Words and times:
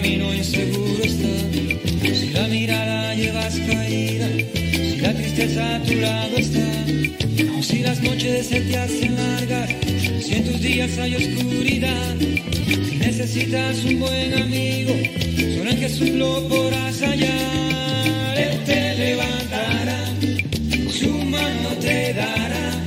camino 0.00 0.32
inseguro 0.32 1.02
está, 1.02 2.14
si 2.14 2.30
la 2.30 2.46
mirada 2.46 3.14
llevas 3.16 3.58
caída, 3.58 4.28
si 4.54 4.96
la 5.00 5.12
tristeza 5.12 5.74
a 5.74 5.82
tu 5.82 5.94
lado 5.94 6.36
está, 6.36 6.68
si 7.62 7.78
las 7.80 8.00
noches 8.00 8.46
se 8.46 8.60
te 8.60 8.76
hacen 8.76 9.16
largas, 9.16 9.70
si 10.20 10.34
en 10.34 10.44
tus 10.44 10.60
días 10.60 10.98
hay 10.98 11.16
oscuridad, 11.16 12.16
si 12.88 12.96
necesitas 12.96 13.84
un 13.84 13.98
buen 13.98 14.34
amigo, 14.34 14.94
solo 15.56 15.70
en 15.70 15.78
Jesús 15.78 16.10
lo 16.10 16.48
podrás 16.48 17.02
hallar, 17.02 18.38
Él 18.38 18.64
te 18.66 18.94
levantará, 18.94 20.00
su 20.90 21.10
mano 21.10 21.70
te 21.80 22.14
dará, 22.14 22.86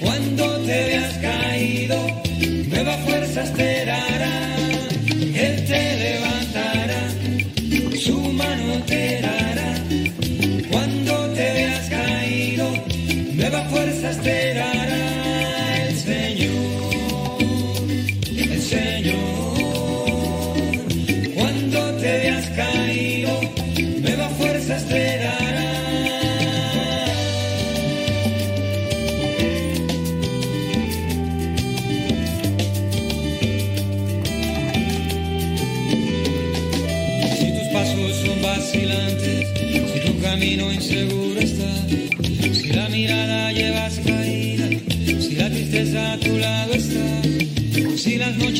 cuando 0.00 0.44
te 0.66 0.84
veas 0.88 1.14
caído, 1.18 2.22
nuevas 2.70 3.00
fuerzas 3.04 3.52
te 3.54 3.84
dará, 3.84 4.13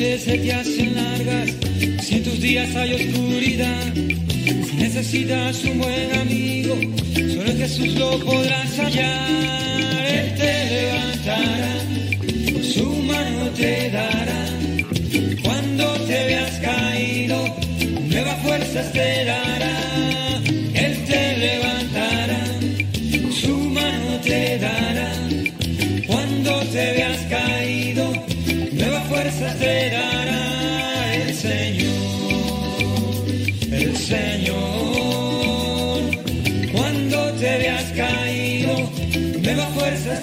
se 0.05 0.39
te 0.39 0.53
hacen 0.53 0.95
largas, 0.95 1.51
si 2.03 2.17
en 2.17 2.25
tus 2.25 2.39
días 2.39 2.77
hay 2.77 2.93
oscuridad, 2.93 3.95
si 3.95 4.77
necesitas 4.77 5.65
un 5.65 5.79
buen 5.79 6.13
amigo, 6.21 6.77
solo 7.15 7.51
en 7.51 7.59
Jesús 7.59 7.95
lo 7.95 8.19
podrás 8.21 8.79
hallar, 8.79 10.05
Él 10.07 10.35
te 10.37 10.53
levantará, 10.75 11.75
su 12.63 12.87
mano 12.87 13.49
te 13.57 13.91
dará, 13.91 14.47
cuando 15.43 15.93
te 16.07 16.27
veas 16.27 16.61
caído, 16.61 17.57
nuevas 18.11 18.43
fuerzas 18.43 18.93
te 18.93 19.25
dará, 19.25 19.64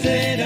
fuerzas 0.01 0.40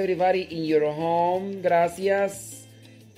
everybody 0.00 0.46
in 0.50 0.64
your 0.64 0.84
home. 0.84 1.60
Gracias. 1.62 2.66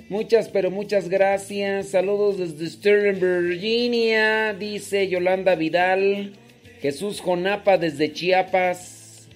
Muchas, 0.08 0.48
pero 0.48 0.70
muchas 0.70 1.08
gracias. 1.08 1.88
Saludos 1.90 2.38
desde 2.38 2.68
Sterling, 2.68 3.20
Virginia. 3.20 4.52
Dice 4.52 5.08
Yolanda 5.08 5.54
Vidal. 5.54 6.32
Jesús 6.80 7.20
Jonapa 7.20 7.78
desde 7.78 8.12
Chiapas. 8.12 9.28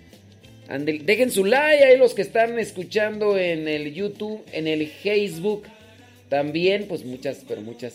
Andel- 0.69 1.05
dejen 1.05 1.31
su 1.31 1.45
like 1.45 1.85
ahí 1.85 1.97
los 1.97 2.13
que 2.13 2.23
están 2.23 2.59
escuchando 2.59 3.39
en 3.39 3.69
el 3.69 3.95
YouTube, 3.95 4.43
en 4.53 4.67
el 4.67 4.89
Facebook. 4.89 5.63
También, 6.29 6.87
pues 6.89 7.05
muchas, 7.05 7.45
pero 7.47 7.61
muchas 7.61 7.95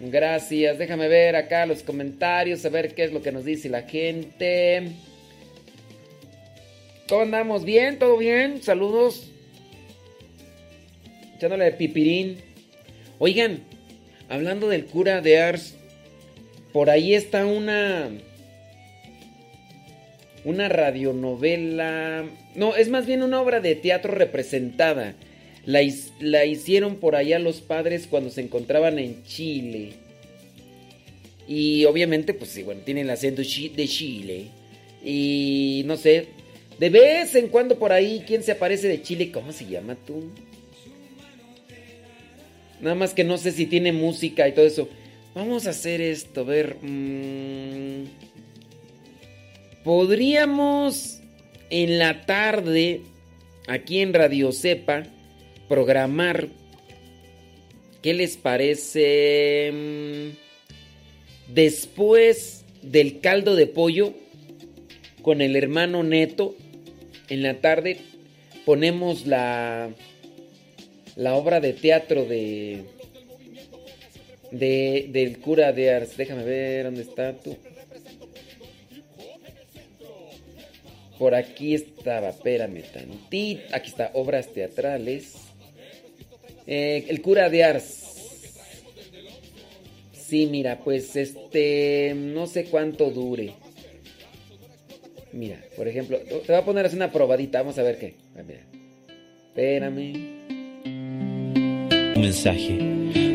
Gracias. 0.00 0.78
Déjame 0.78 1.08
ver 1.08 1.36
acá 1.36 1.64
los 1.64 1.82
comentarios, 1.82 2.64
a 2.64 2.68
ver 2.68 2.94
qué 2.94 3.04
es 3.04 3.12
lo 3.12 3.22
que 3.22 3.32
nos 3.32 3.44
dice 3.44 3.68
la 3.68 3.82
gente. 3.82 4.92
¿Cómo 7.08 7.20
andamos? 7.20 7.64
¿Bien? 7.64 8.00
¿Todo 8.00 8.16
bien? 8.18 8.60
Saludos. 8.64 9.30
Echándole 11.36 11.66
de 11.66 11.72
pipirín. 11.72 12.38
Oigan, 13.20 13.60
hablando 14.28 14.68
del 14.68 14.86
cura 14.86 15.20
de 15.20 15.38
Ars, 15.38 15.76
por 16.72 16.90
ahí 16.90 17.14
está 17.14 17.46
una. 17.46 18.10
Una 20.44 20.68
radionovela. 20.68 22.24
No, 22.56 22.74
es 22.74 22.88
más 22.88 23.06
bien 23.06 23.22
una 23.22 23.40
obra 23.40 23.60
de 23.60 23.76
teatro 23.76 24.12
representada. 24.12 25.14
La, 25.64 25.80
la 26.18 26.44
hicieron 26.44 26.96
por 26.96 27.14
allá 27.14 27.38
los 27.38 27.60
padres 27.60 28.08
cuando 28.08 28.30
se 28.30 28.40
encontraban 28.40 28.98
en 28.98 29.22
Chile. 29.22 29.92
Y 31.46 31.84
obviamente, 31.84 32.34
pues 32.34 32.50
sí, 32.50 32.64
bueno, 32.64 32.80
tiene 32.84 33.02
el 33.02 33.10
acento 33.10 33.42
de 33.42 33.86
Chile. 33.86 34.46
Y 35.04 35.82
no 35.86 35.96
sé, 35.96 36.28
de 36.78 36.90
vez 36.90 37.34
en 37.34 37.48
cuando 37.48 37.78
por 37.78 37.92
ahí, 37.92 38.24
¿quién 38.26 38.42
se 38.42 38.52
aparece 38.52 38.88
de 38.88 39.02
Chile? 39.02 39.30
¿Cómo 39.32 39.52
se 39.52 39.66
llama 39.66 39.96
tú? 40.06 40.30
Nada 42.80 42.94
más 42.94 43.14
que 43.14 43.24
no 43.24 43.38
sé 43.38 43.52
si 43.52 43.66
tiene 43.66 43.92
música 43.92 44.46
y 44.46 44.52
todo 44.52 44.66
eso. 44.66 44.88
Vamos 45.34 45.66
a 45.66 45.70
hacer 45.70 46.00
esto, 46.00 46.42
a 46.42 46.44
ver. 46.44 46.76
mm, 46.82 48.04
podríamos 49.84 51.20
en 51.70 51.98
la 51.98 52.26
tarde, 52.26 53.02
aquí 53.66 54.00
en 54.00 54.12
Radio 54.14 54.52
Cepa, 54.52 55.04
programar. 55.68 56.48
¿Qué 58.02 58.14
les 58.14 58.36
parece? 58.36 59.70
mm, 59.72 60.46
Después 61.52 62.64
del 62.82 63.20
caldo 63.20 63.54
de 63.54 63.66
pollo 63.66 64.12
con 65.22 65.40
el 65.40 65.56
hermano 65.56 66.02
Neto, 66.02 66.56
en 67.28 67.42
la 67.42 67.60
tarde 67.60 67.98
ponemos 68.64 69.26
la 69.26 69.90
la 71.16 71.34
obra 71.34 71.60
de 71.60 71.72
teatro 71.72 72.24
de, 72.24 72.84
de 74.50 75.06
del 75.08 75.38
cura 75.38 75.72
de 75.72 75.90
Ars. 75.90 76.16
Déjame 76.16 76.44
ver 76.44 76.84
dónde 76.84 77.02
está 77.02 77.32
tú. 77.32 77.56
Por 81.18 81.34
aquí 81.34 81.74
estaba, 81.74 82.28
espérame 82.28 82.82
tantito. 82.82 83.62
Aquí 83.74 83.88
está, 83.88 84.10
obras 84.12 84.52
teatrales. 84.52 85.34
Eh, 86.66 87.06
el 87.08 87.22
cura 87.22 87.48
de 87.48 87.64
Ars. 87.64 88.02
Sí, 90.12 90.46
mira, 90.46 90.80
pues 90.84 91.16
este, 91.16 92.12
no 92.14 92.46
sé 92.46 92.64
cuánto 92.64 93.10
dure. 93.10 93.54
Mira, 95.36 95.62
por 95.76 95.86
ejemplo, 95.86 96.18
te 96.18 96.34
voy 96.48 96.56
a 96.56 96.64
poner 96.64 96.86
así 96.86 96.96
una 96.96 97.12
probadita, 97.12 97.58
vamos 97.60 97.78
a 97.78 97.82
ver 97.82 97.98
qué. 97.98 98.14
Ah, 98.38 98.42
mira. 98.46 98.60
Espérame. 99.48 100.14
mensaje, 102.18 102.78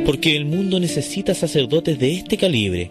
porque 0.03 0.35
el 0.35 0.45
mundo 0.45 0.79
necesita 0.79 1.35
sacerdotes 1.35 1.99
de 1.99 2.13
este 2.15 2.37
calibre, 2.37 2.89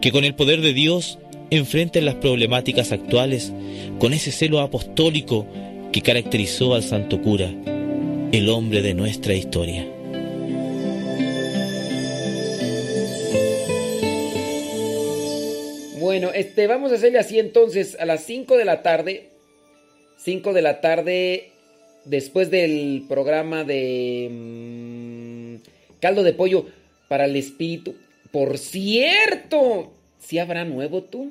que 0.00 0.10
con 0.10 0.24
el 0.24 0.34
poder 0.34 0.60
de 0.60 0.72
Dios 0.72 1.20
enfrenten 1.50 2.04
las 2.04 2.16
problemáticas 2.16 2.90
actuales 2.90 3.52
con 4.00 4.12
ese 4.12 4.32
celo 4.32 4.58
apostólico 4.58 5.46
que 5.92 6.02
caracterizó 6.02 6.74
al 6.74 6.82
santo 6.82 7.22
cura, 7.22 7.52
el 8.32 8.48
hombre 8.48 8.82
de 8.82 8.94
nuestra 8.94 9.34
historia. 9.34 9.86
Bueno, 16.18 16.34
este, 16.34 16.66
vamos 16.66 16.90
a 16.90 16.96
hacerle 16.96 17.20
así 17.20 17.38
entonces, 17.38 17.96
a 18.00 18.04
las 18.04 18.24
5 18.24 18.56
de 18.56 18.64
la 18.64 18.82
tarde, 18.82 19.28
5 20.16 20.52
de 20.52 20.62
la 20.62 20.80
tarde, 20.80 21.52
después 22.06 22.50
del 22.50 23.04
programa 23.08 23.62
de 23.62 24.28
mm, 24.28 25.54
caldo 26.00 26.24
de 26.24 26.32
pollo 26.32 26.66
para 27.06 27.26
el 27.26 27.36
espíritu. 27.36 27.94
Por 28.32 28.58
cierto, 28.58 29.92
¿sí 30.18 30.40
habrá 30.40 30.64
nuevo 30.64 31.04
tú? 31.04 31.30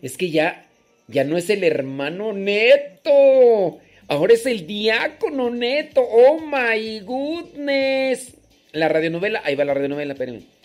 Es 0.00 0.16
que 0.16 0.30
ya, 0.30 0.68
ya 1.08 1.24
no 1.24 1.36
es 1.36 1.50
el 1.50 1.64
hermano 1.64 2.32
neto. 2.32 3.80
Ahora 4.06 4.32
es 4.32 4.46
el 4.46 4.68
diácono 4.68 5.50
neto. 5.50 6.02
Oh 6.08 6.38
my 6.38 7.00
goodness. 7.00 8.32
La 8.70 8.88
radionovela, 8.88 9.42
ahí 9.44 9.56
va 9.56 9.64
la 9.64 9.74
radionovela, 9.74 10.12
espérenme. 10.12 10.55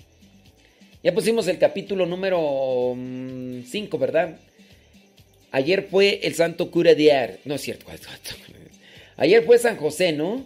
Ya 1.04 1.16
pusimos 1.16 1.48
el 1.48 1.58
capítulo 1.58 2.06
número 2.06 2.94
5, 2.96 2.96
mm, 2.96 4.00
¿verdad? 4.00 4.38
Ayer 5.52 5.88
fue 5.90 6.20
el 6.22 6.36
santo 6.36 6.70
cura 6.70 6.94
de. 6.94 7.40
No 7.44 7.56
es 7.56 7.62
cierto. 7.62 7.88
Ayer 9.18 9.44
fue 9.44 9.58
San 9.58 9.78
José, 9.78 10.12
¿no? 10.12 10.46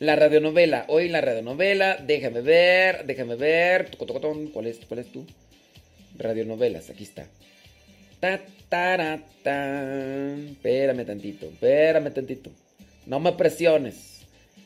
La 0.00 0.16
radionovela. 0.16 0.84
Hoy 0.88 1.08
la 1.08 1.20
radionovela. 1.20 1.96
Déjame 1.96 2.40
ver, 2.40 3.06
déjame 3.06 3.36
ver. 3.36 3.90
¿Cuál 3.96 4.66
es, 4.66 4.80
cuál 4.88 4.98
es 4.98 5.12
tú? 5.12 5.24
Radionovelas, 6.18 6.90
aquí 6.90 7.04
está. 7.04 7.28
Ta, 8.18 8.40
ta, 8.68 9.20
ta. 9.44 10.34
Espérame 10.34 11.04
tantito, 11.04 11.46
espérame 11.46 12.12
tantito. 12.12 12.50
No 13.06 13.20
me 13.20 13.30
presiones. 13.32 14.22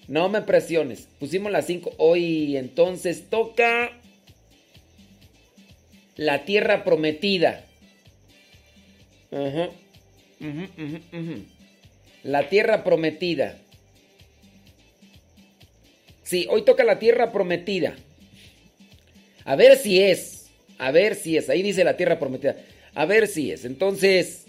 No 0.09 0.31
me 0.31 0.41
presiones. 0.41 1.07
Pusimos 1.21 1.53
las 1.53 1.67
5. 1.67 1.97
Hoy 1.99 2.57
entonces 2.57 3.29
toca 3.29 3.93
la 6.17 6.45
tierra 6.45 6.85
prometida. 6.85 7.65
La 12.23 12.49
tierra 12.49 12.85
prometida. 12.85 13.59
Sí, 16.23 16.47
hoy 16.49 16.63
toca 16.63 16.85
la 16.85 16.99
tierra 16.99 17.33
prometida. 17.33 17.97
A 19.45 19.57
ver 19.57 19.77
si 19.77 20.01
es. 20.01 20.51
A 20.79 20.91
ver 20.91 21.15
si 21.15 21.37
es. 21.37 21.51
Ahí 21.51 21.63
dice 21.63 21.85
la 21.85 21.97
tierra 21.97 22.19
prometida. 22.19 22.57
A 22.95 23.07
ver 23.07 23.27
si 23.27 23.51
es. 23.51 23.65
Entonces, 23.65 24.47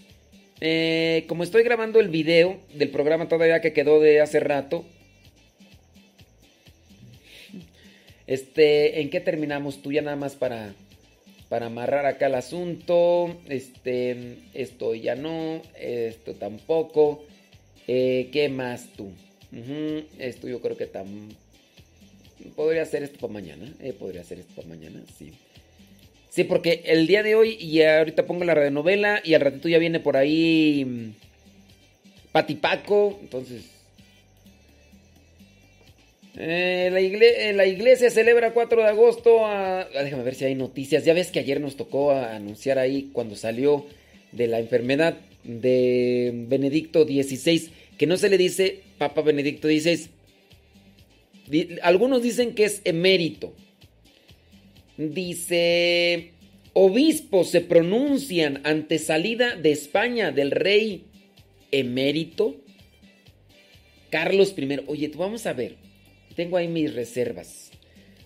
eh, 0.61 1.25
como 1.27 1.43
estoy 1.43 1.63
grabando 1.63 1.99
el 1.99 2.09
video 2.09 2.59
del 2.73 2.89
programa 2.89 3.27
todavía 3.27 3.61
que 3.61 3.73
quedó 3.73 3.99
de 3.99 4.21
hace 4.21 4.39
rato. 4.39 4.85
Este, 8.27 9.01
¿en 9.01 9.09
qué 9.09 9.19
terminamos 9.19 9.81
tú 9.81 9.91
ya 9.91 10.01
nada 10.01 10.15
más 10.15 10.35
para 10.35 10.73
para 11.53 11.67
amarrar 11.67 12.07
acá 12.07 12.25
el 12.25 12.33
asunto. 12.33 13.39
Este, 13.47 14.37
esto 14.55 14.95
ya 14.95 15.13
no, 15.13 15.61
esto 15.79 16.33
tampoco. 16.33 17.25
Eh, 17.87 18.29
¿Qué 18.33 18.49
más 18.49 18.87
tú? 18.97 19.11
Esto 20.17 20.47
yo 20.47 20.61
creo 20.61 20.75
que 20.75 20.87
tam... 20.87 21.29
podría 22.55 22.83
ser 22.87 23.03
esto 23.03 23.19
para 23.19 23.33
mañana. 23.33 23.71
Eh, 23.81 23.93
podría 23.93 24.23
ser 24.23 24.39
esto 24.39 24.55
para 24.55 24.67
mañana, 24.67 25.03
sí. 25.15 25.31
Sí, 26.31 26.43
porque 26.43 26.81
el 26.85 27.05
día 27.05 27.21
de 27.21 27.35
hoy, 27.35 27.55
y 27.59 27.83
ahorita 27.83 28.25
pongo 28.25 28.45
la 28.45 28.55
radionovela, 28.55 29.21
y 29.23 29.35
al 29.35 29.41
ratito 29.41 29.69
ya 29.69 29.77
viene 29.77 29.99
por 29.99 30.17
ahí 30.17 30.83
mm, 30.83 31.11
Patipaco, 32.31 33.19
entonces 33.21 33.61
eh, 36.35 36.87
eh, 36.91 37.53
la, 37.53 37.65
iglesia, 37.67 38.09
celebra 38.09 38.53
4 38.53 38.81
de 38.81 38.87
agosto. 38.87 39.45
A, 39.45 39.87
déjame 40.03 40.23
ver 40.23 40.35
si 40.35 40.45
hay 40.45 40.55
noticias. 40.55 41.05
Ya 41.05 41.13
ves 41.13 41.31
que 41.31 41.39
ayer 41.39 41.61
nos 41.61 41.75
tocó 41.75 42.11
anunciar 42.11 42.79
ahí 42.79 43.09
cuando 43.13 43.35
salió 43.35 43.85
de 44.31 44.47
la 44.47 44.59
enfermedad 44.59 45.17
de 45.43 46.31
Benedicto 46.33 47.03
XVI, 47.03 47.69
que 47.97 48.07
no 48.07 48.17
se 48.17 48.29
le 48.29 48.37
dice 48.37 48.81
Papa 48.97 49.21
Benedicto 49.21 49.67
XVI. 49.67 50.09
algunos 51.81 52.23
dicen 52.23 52.55
que 52.55 52.65
es 52.65 52.81
emérito. 52.83 53.53
Dice, 54.97 56.31
obispos 56.73 57.49
se 57.49 57.61
pronuncian 57.61 58.61
ante 58.63 58.99
salida 58.99 59.55
de 59.55 59.71
España 59.71 60.31
del 60.31 60.51
rey 60.51 61.05
emérito. 61.71 62.55
Carlos 64.09 64.53
I. 64.57 64.79
Oye, 64.87 65.09
tú 65.09 65.19
vamos 65.19 65.45
a 65.45 65.53
ver. 65.53 65.75
Tengo 66.35 66.57
ahí 66.57 66.67
mis 66.67 66.93
reservas. 66.93 67.71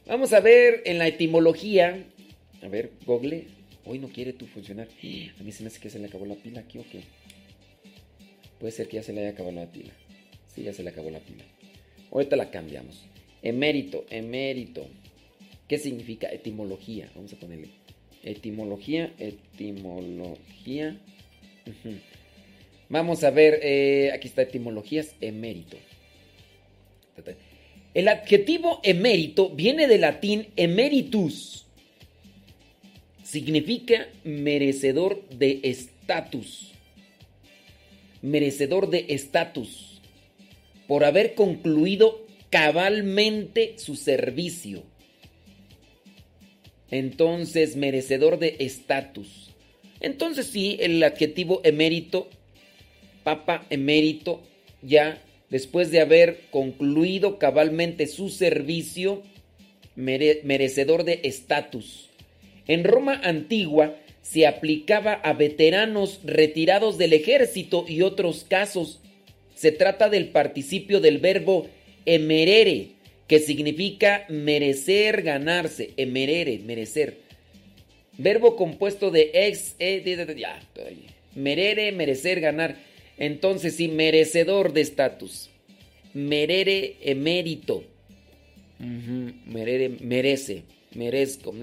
Vamos 0.06 0.31
a 0.33 0.39
ver 0.39 0.83
en 0.86 0.98
la 0.98 1.07
etimología. 1.07 2.06
A 2.62 2.68
ver, 2.68 2.92
Google. 3.06 3.48
Hoy 3.86 4.00
no 4.00 4.07
quiere 4.09 4.33
tú 4.33 4.48
funcionar. 4.48 4.88
A 4.88 5.44
mí 5.44 5.51
se 5.51 5.63
me 5.63 5.68
hace 5.68 5.80
que 5.80 5.89
se 5.89 6.00
le 6.00 6.07
acabó 6.07 6.25
la 6.25 6.36
pila 6.36 6.62
aquí 6.62 6.77
o 6.77 6.86
qué. 6.92 7.01
Puede 8.59 8.71
ser 8.71 8.88
que 8.88 8.98
ya 8.98 9.04
se 9.04 9.13
le 9.13 9.21
haya 9.21 9.30
acabado 9.30 9.56
la 9.56 9.71
pila. 9.71 9.94
Sí, 10.54 10.63
ya 10.63 10.74
se 10.74 10.83
le 10.83 10.89
acabó 10.89 11.09
la 11.09 11.19
pila. 11.19 11.44
Ahorita 12.12 12.36
la 12.36 12.50
cambiamos. 12.50 13.06
Emérito, 13.42 14.06
emérito. 14.10 14.88
¿Qué 15.68 15.77
significa 15.77 16.31
etimología? 16.31 17.10
Vamos 17.15 17.33
a 17.33 17.38
ponerle. 17.38 17.69
Etimología, 18.24 19.13
etimología. 19.19 21.00
Vamos 22.89 23.24
a 23.24 23.31
ver, 23.31 23.60
eh, 23.63 24.12
aquí 24.13 24.27
está 24.27 24.44
etimologías, 24.44 25.15
emérito. 25.19 25.77
El 27.98 28.10
adjetivo 28.10 28.80
emérito 28.84 29.50
viene 29.50 29.88
del 29.88 30.02
latín 30.02 30.50
emeritus. 30.56 31.66
Significa 33.24 34.08
merecedor 34.24 35.28
de 35.30 35.62
estatus. 35.64 36.74
Merecedor 38.22 38.92
de 38.92 39.08
estatus. 39.10 40.00
Por 40.88 41.06
haber 41.06 41.34
concluido 41.34 42.24
cabalmente 42.52 43.80
su 43.80 43.96
servicio. 43.96 44.84
Entonces, 46.92 47.76
merecedor 47.76 48.38
de 48.38 48.58
estatus. 48.60 49.56
Entonces 50.02 50.46
sí, 50.46 50.78
el 50.82 51.02
adjetivo 51.02 51.62
emérito, 51.64 52.30
papa 53.24 53.66
emérito, 53.72 54.44
ya 54.84 55.20
después 55.50 55.92
de 55.92 56.02
haber 56.02 56.42
concluido 56.52 57.40
cabalmente 57.40 58.08
su 58.08 58.30
servicio 58.30 59.24
merecedor 59.96 61.04
de 61.04 61.22
estatus. 61.24 62.10
En 62.68 62.84
Roma 62.84 63.20
antigua 63.24 63.96
se 64.22 64.46
aplicaba 64.46 65.13
a 65.13 65.34
veteranos 65.34 66.20
retirados 66.24 66.98
del 66.98 67.13
ejército 67.13 67.86
y 67.88 68.01
otros 68.01 68.46
casos. 68.48 69.00
Se 69.56 69.72
trata 69.72 70.10
del 70.10 70.27
participio 70.27 71.00
del 71.00 71.20
verbo 71.20 71.68
emerere, 72.06 72.89
que 73.27 73.39
significa 73.39 74.25
merecer, 74.30 75.22
ganarse, 75.22 75.92
emerere, 75.98 76.60
merecer. 76.60 77.18
Verbo 78.18 78.56
compuesto 78.56 79.12
de 79.12 79.32
ex, 79.34 79.75
e, 79.80 80.01
ya, 80.38 80.60
merere, 81.36 81.92
merecer, 81.92 82.39
ganar. 82.39 82.75
Entonces, 83.17 83.75
sí, 83.75 83.88
merecedor 83.88 84.74
de 84.74 84.81
estatus. 84.81 85.50
Merere 86.13 86.97
emérito. 87.01 87.83
merere, 88.79 89.89
merece. 89.89 90.63
Merezco. 90.93 91.53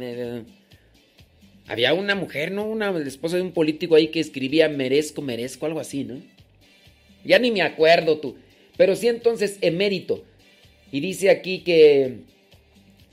Había 1.66 1.94
una 1.94 2.14
mujer, 2.14 2.52
¿no? 2.52 2.66
Una 2.66 2.96
esposa 2.98 3.36
de 3.36 3.42
un 3.42 3.52
político 3.52 3.94
ahí 3.94 4.08
que 4.08 4.20
escribía 4.20 4.68
merezco, 4.68 5.22
merezco, 5.22 5.66
algo 5.66 5.80
así, 5.80 6.04
¿no? 6.04 6.20
Ya 7.24 7.38
ni 7.38 7.50
me 7.50 7.62
acuerdo 7.62 8.18
tú. 8.18 8.36
Pero 8.76 8.96
sí, 8.96 9.08
entonces, 9.08 9.58
emérito. 9.60 10.24
Y 10.92 11.00
dice 11.00 11.30
aquí 11.30 11.60
que 11.60 12.18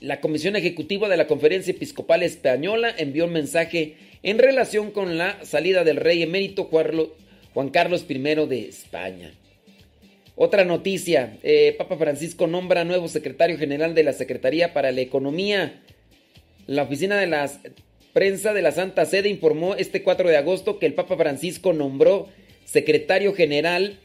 la 0.00 0.20
Comisión 0.20 0.56
Ejecutiva 0.56 1.08
de 1.08 1.16
la 1.16 1.26
Conferencia 1.26 1.70
Episcopal 1.70 2.22
Española 2.22 2.94
envió 2.96 3.24
un 3.24 3.32
mensaje 3.32 3.96
en 4.22 4.38
relación 4.38 4.90
con 4.90 5.16
la 5.16 5.42
salida 5.44 5.84
del 5.84 5.96
rey 5.96 6.22
emérito 6.22 6.68
Juan 7.54 7.70
Carlos 7.70 8.04
I 8.08 8.18
de 8.18 8.68
España. 8.68 9.32
Otra 10.34 10.64
noticia, 10.64 11.38
eh, 11.42 11.74
Papa 11.76 11.96
Francisco 11.96 12.46
nombra 12.46 12.84
nuevo 12.84 13.08
secretario 13.08 13.58
general 13.58 13.94
de 13.94 14.02
la 14.02 14.14
Secretaría 14.14 14.72
para 14.72 14.90
la 14.90 15.02
Economía. 15.02 15.82
La 16.66 16.84
oficina 16.84 17.18
de 17.18 17.26
la 17.26 17.50
prensa 18.12 18.54
de 18.54 18.62
la 18.62 18.72
Santa 18.72 19.04
Sede 19.04 19.28
informó 19.28 19.74
este 19.74 20.02
4 20.02 20.28
de 20.28 20.36
agosto 20.36 20.78
que 20.78 20.86
el 20.86 20.94
Papa 20.94 21.16
Francisco 21.16 21.72
nombró 21.72 22.28
secretario 22.64 23.34
general 23.34 23.98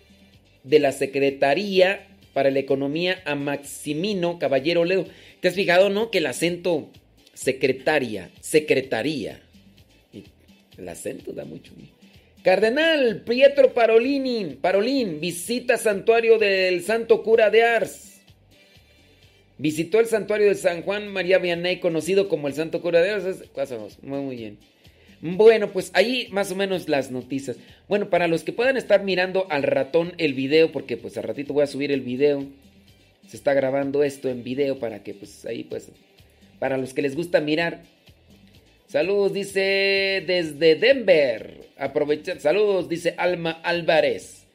de 0.63 0.79
la 0.79 0.91
Secretaría 0.91 2.07
para 2.33 2.51
la 2.51 2.59
Economía 2.59 3.21
a 3.25 3.35
Maximino 3.35 4.37
Caballero 4.37 4.83
Leo. 4.83 5.05
¿Te 5.39 5.47
has 5.47 5.55
fijado, 5.55 5.89
no? 5.89 6.11
Que 6.11 6.17
el 6.17 6.27
acento 6.27 6.89
secretaria, 7.33 8.31
secretaría. 8.41 9.41
El 10.77 10.89
acento 10.89 11.31
da 11.31 11.45
mucho. 11.45 11.71
Cardenal 12.43 13.23
Pietro 13.23 13.73
Parolini, 13.73 14.57
Parolín 14.61 15.19
visita 15.19 15.77
santuario 15.77 16.37
del 16.37 16.83
Santo 16.83 17.23
Cura 17.23 17.49
de 17.49 17.63
Ars. 17.63 18.21
Visitó 19.57 19.99
el 19.99 20.05
santuario 20.05 20.47
de 20.47 20.55
San 20.55 20.83
Juan 20.83 21.07
María 21.07 21.39
Vianney, 21.39 21.79
conocido 21.79 22.29
como 22.29 22.47
el 22.47 22.53
Santo 22.53 22.81
Cura 22.81 23.01
de 23.01 23.09
Ars. 23.09 23.43
Muy, 24.01 24.19
muy 24.19 24.35
bien. 24.35 24.59
Bueno, 25.19 25.71
pues 25.71 25.89
ahí 25.93 26.27
más 26.31 26.51
o 26.51 26.55
menos 26.55 26.87
las 26.87 27.09
noticias. 27.09 27.57
Bueno, 27.87 28.09
para 28.09 28.27
los 28.27 28.43
que 28.43 28.53
puedan 28.53 28.77
estar 28.77 29.03
mirando 29.03 29.47
al 29.49 29.63
ratón 29.63 30.13
el 30.19 30.33
video, 30.35 30.71
porque 30.71 30.95
pues 30.95 31.17
al 31.17 31.23
ratito 31.23 31.53
voy 31.53 31.63
a 31.63 31.67
subir 31.67 31.91
el 31.91 32.01
video. 32.01 32.45
Se 33.27 33.35
está 33.35 33.53
grabando 33.55 34.03
esto 34.03 34.29
en 34.29 34.43
video 34.43 34.79
para 34.79 35.03
que 35.03 35.15
pues 35.15 35.45
ahí 35.45 35.63
pues 35.63 35.89
para 36.59 36.77
los 36.77 36.93
que 36.93 37.01
les 37.01 37.15
gusta 37.15 37.41
mirar. 37.41 37.81
Saludos, 38.87 39.33
dice 39.33 40.23
desde 40.25 40.75
Denver. 40.75 41.67
Aprovecha. 41.77 42.39
Saludos, 42.39 42.87
dice 42.87 43.15
Alma 43.17 43.59
Álvarez. 43.63 44.45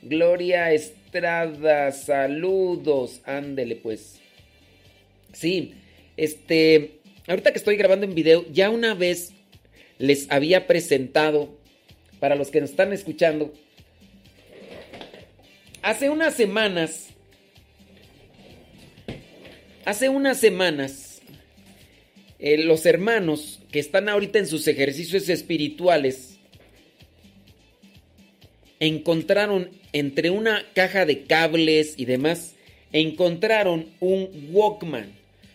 Gloria 0.00 0.72
Estrada, 0.72 1.92
saludos. 1.92 3.20
Ándele 3.24 3.76
pues. 3.76 4.20
Sí, 5.34 5.74
este, 6.16 7.00
ahorita 7.26 7.52
que 7.52 7.58
estoy 7.58 7.76
grabando 7.76 8.06
en 8.06 8.14
video, 8.14 8.46
ya 8.50 8.70
una 8.70 8.94
vez 8.94 9.32
les 9.98 10.30
había 10.30 10.66
presentado, 10.66 11.50
para 12.20 12.36
los 12.36 12.50
que 12.50 12.60
nos 12.60 12.70
están 12.70 12.92
escuchando, 12.92 13.52
hace 15.82 16.08
unas 16.08 16.34
semanas, 16.34 17.08
hace 19.84 20.08
unas 20.08 20.38
semanas, 20.38 21.03
eh, 22.44 22.58
los 22.58 22.86
hermanos 22.86 23.60
que 23.72 23.78
están 23.78 24.08
ahorita 24.08 24.38
en 24.38 24.46
sus 24.46 24.68
ejercicios 24.68 25.28
espirituales, 25.28 26.38
encontraron 28.80 29.70
entre 29.92 30.30
una 30.30 30.64
caja 30.74 31.06
de 31.06 31.24
cables 31.24 31.94
y 31.96 32.04
demás, 32.04 32.54
encontraron 32.92 33.86
un 34.00 34.50
Walkman. 34.52 35.12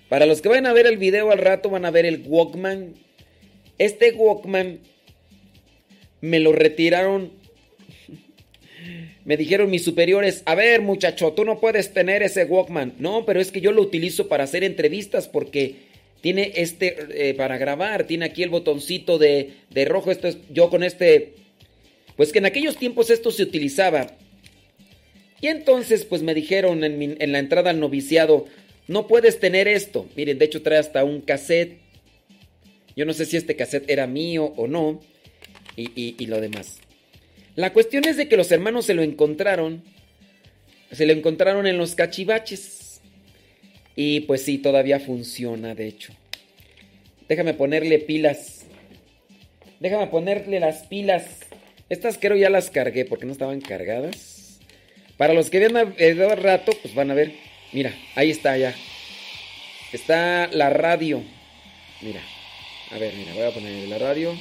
Para 0.10 0.26
los 0.26 0.42
que 0.42 0.50
van 0.50 0.66
a 0.66 0.74
ver 0.74 0.88
el 0.88 0.98
video 0.98 1.32
al 1.32 1.38
rato 1.38 1.70
van 1.70 1.86
a 1.86 1.92
ver 1.92 2.06
el 2.06 2.24
Walkman 2.26 2.96
este 3.80 4.12
Walkman 4.12 4.80
me 6.20 6.40
lo 6.40 6.52
retiraron. 6.52 7.32
Me 9.24 9.38
dijeron 9.38 9.70
mis 9.70 9.84
superiores, 9.84 10.44
a 10.46 10.56
ver 10.56 10.82
muchacho, 10.82 11.32
tú 11.34 11.46
no 11.46 11.60
puedes 11.60 11.94
tener 11.94 12.22
ese 12.22 12.44
Walkman. 12.44 12.96
No, 13.00 13.26
pero 13.26 13.40
es 13.40 13.52
que 13.52 13.62
yo 13.62 13.72
lo 13.72 13.82
utilizo 13.82 14.28
para 14.28 14.44
hacer 14.44 14.64
entrevistas 14.64 15.30
porque 15.30 15.89
tiene 16.22 16.52
este 16.56 17.30
eh, 17.30 17.34
para 17.34 17.58
grabar, 17.58 18.06
tiene 18.06 18.26
aquí 18.26 18.44
el 18.44 18.50
botoncito 18.50 19.18
de, 19.18 19.54
rojo. 19.86 20.12
Esto 20.12 20.28
es 20.28 20.38
yo 20.50 20.70
con 20.70 20.84
este, 20.84 21.36
pues 22.16 22.32
que 22.32 22.40
en 22.40 22.46
aquellos 22.46 22.78
tiempos 22.78 23.10
esto 23.10 23.32
se 23.32 23.44
utilizaba. 23.44 24.08
Y 25.42 25.48
entonces 25.48 26.06
pues 26.06 26.22
me 26.22 26.34
dijeron 26.34 26.84
en, 26.84 27.18
en 27.20 27.32
la 27.32 27.40
entrada 27.40 27.70
al 27.70 27.80
noviciado, 27.80 28.46
no 28.88 29.08
puedes 29.08 29.40
tener 29.40 29.68
esto. 29.68 30.08
Miren, 30.16 30.38
de 30.38 30.46
hecho 30.46 30.62
trae 30.62 30.80
hasta 30.80 31.04
un 31.04 31.22
cassette 31.22 31.80
yo 33.00 33.06
no 33.06 33.14
sé 33.14 33.26
si 33.26 33.38
este 33.38 33.56
cassette 33.56 33.90
era 33.90 34.08
mío 34.08 34.54
o 34.58 34.68
no. 34.68 35.00
Y, 35.78 36.26
lo 36.26 36.42
demás. 36.42 36.80
La 37.56 37.72
cuestión 37.72 38.04
es 38.04 38.18
de 38.18 38.28
que 38.28 38.36
los 38.36 38.52
hermanos 38.52 38.88
se 38.88 38.94
lo 38.94 39.02
encontraron. 39.02 39.82
Se 40.92 41.06
lo 41.06 41.14
encontraron 41.14 41.66
en 41.66 41.78
los 41.78 41.96
cachivaches. 41.96 42.79
Y 44.02 44.22
pues 44.22 44.46
sí, 44.46 44.60
todavía 44.60 45.02
funciona, 45.02 45.76
de 45.76 45.86
hecho. 45.86 46.14
Déjame 47.28 47.54
ponerle 47.54 48.00
pilas. 48.00 48.66
Déjame 49.82 50.08
ponerle 50.08 50.62
las 50.62 50.88
pilas. 50.88 51.40
Estas 51.90 52.18
creo 52.18 52.38
ya 52.38 52.50
las 52.50 52.70
cargué 52.70 53.04
porque 53.04 53.26
no 53.26 53.34
estaban 53.34 53.60
cargadas. 53.60 54.62
Para 55.18 55.34
los 55.34 55.50
que 55.50 55.60
vean 55.60 55.96
el 55.98 56.38
rato, 56.38 56.72
pues 56.82 56.96
van 56.96 57.12
a 57.12 57.14
ver. 57.14 57.34
Mira, 57.74 57.94
ahí 58.16 58.30
está 58.30 58.56
ya. 58.58 58.74
Está 59.92 60.48
la 60.48 60.70
radio. 60.70 61.22
Mira. 62.00 62.22
A 62.92 63.00
ver, 63.00 63.14
mira, 63.16 63.34
voy 63.34 63.44
a 63.44 63.52
poner 63.52 63.86
la 63.90 63.98
radio. 63.98 64.34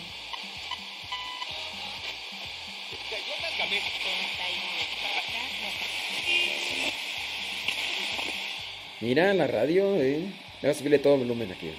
Mira 9.00 9.33
la 9.33 9.47
radio, 9.47 9.97
eh. 10.02 10.25
Voy 10.61 10.71
a 10.71 10.75
subirle 10.75 10.99
todo 10.99 11.14
el 11.14 11.21
volumen 11.21 11.52
aquí. 11.52 11.71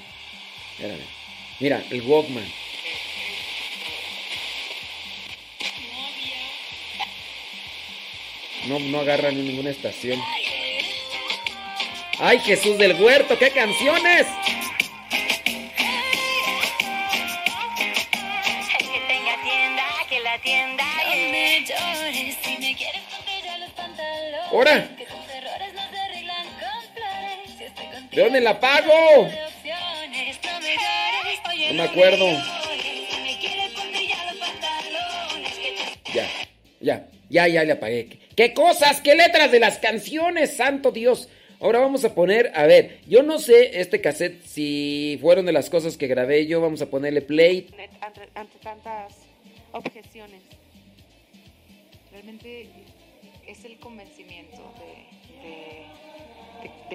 Mira, 1.59 1.83
el 1.91 2.01
Walkman. 2.01 2.45
No, 8.67 8.79
no 8.79 8.99
agarra 8.99 9.31
ni 9.31 9.41
ninguna 9.41 9.69
estación. 9.69 10.19
¡Ay, 12.19 12.39
Jesús 12.39 12.77
del 12.77 13.01
Huerto! 13.01 13.37
¡Qué 13.37 13.49
canciones! 13.51 14.27
¡Ahora! 24.51 24.98
¿De 28.19 28.25
dónde 28.25 28.41
la 28.41 28.59
pago? 28.59 29.29
No 31.69 31.73
me 31.73 31.83
acuerdo. 31.83 32.25
Ya, 36.13 36.27
ya, 36.81 37.07
ya, 37.29 37.47
ya 37.47 37.63
le 37.63 37.71
apagué. 37.71 38.19
¿Qué 38.35 38.53
cosas? 38.53 38.99
¿Qué 38.99 39.15
letras 39.15 39.53
de 39.53 39.61
las 39.61 39.77
canciones? 39.77 40.57
Santo 40.57 40.91
Dios. 40.91 41.29
Ahora 41.61 41.79
vamos 41.79 42.03
a 42.03 42.13
poner, 42.13 42.51
a 42.55 42.65
ver, 42.65 42.99
yo 43.07 43.23
no 43.23 43.39
sé 43.39 43.79
este 43.79 44.01
cassette 44.01 44.43
si 44.43 45.17
fueron 45.21 45.45
de 45.45 45.53
las 45.53 45.69
cosas 45.69 45.95
que 45.95 46.07
grabé 46.07 46.45
yo, 46.45 46.59
vamos 46.59 46.81
a 46.81 46.89
ponerle 46.89 47.21
play. 47.21 47.69
ante 48.35 48.59
tantas 48.61 49.13
objeciones. 49.71 50.41
Realmente 52.11 52.67
es 53.47 53.63
el 53.63 53.79
convencimiento 53.79 54.57
de, 54.77 55.85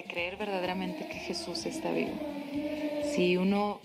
creer 0.07 0.37
verdaderamente 0.37 1.07
que 1.07 1.15
Jesús 1.15 1.67
está 1.67 1.93
vivo. 1.93 2.13
Si 3.15 3.37
uno 3.37 3.81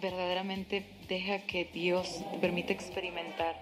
verdaderamente 0.00 0.84
deja 1.08 1.40
que 1.40 1.64
Dios 1.64 2.22
te 2.32 2.38
permite 2.38 2.72
experimentar, 2.72 3.56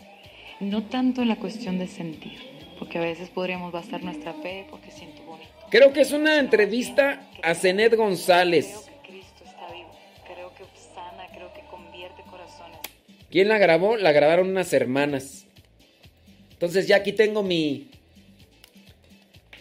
no 0.61 0.85
tanto 0.85 1.23
en 1.23 1.29
la 1.29 1.37
cuestión 1.37 1.79
de 1.79 1.87
sentir, 1.87 2.39
porque 2.79 2.99
a 2.99 3.01
veces 3.01 3.29
podríamos 3.29 3.73
basar 3.73 4.03
nuestra 4.03 4.35
fe 4.35 4.67
porque 4.71 4.91
siento 4.91 5.23
bonito. 5.23 5.51
Creo 5.71 5.93
que 5.93 6.01
es 6.01 6.13
una 6.13 6.39
entrevista 6.39 7.29
a 7.43 7.55
Zenet 7.55 7.95
González. 7.95 8.67
Creo 8.67 9.03
que 9.03 9.09
Cristo 9.09 9.45
está 9.45 9.73
vivo, 9.73 9.91
creo 10.25 10.55
que 10.55 10.65
sana, 10.95 11.27
creo 11.33 11.53
que 11.53 11.61
convierte 11.71 12.23
corazones. 12.31 12.79
¿Quién 13.31 13.49
la 13.49 13.59
grabó? 13.59 13.97
La 13.97 14.13
grabaron 14.13 14.49
unas 14.49 14.73
hermanas. 14.73 15.47
Entonces 16.53 16.89
ya 16.89 16.97
aquí 16.97 17.13
tengo 17.13 17.43
mi, 17.43 17.91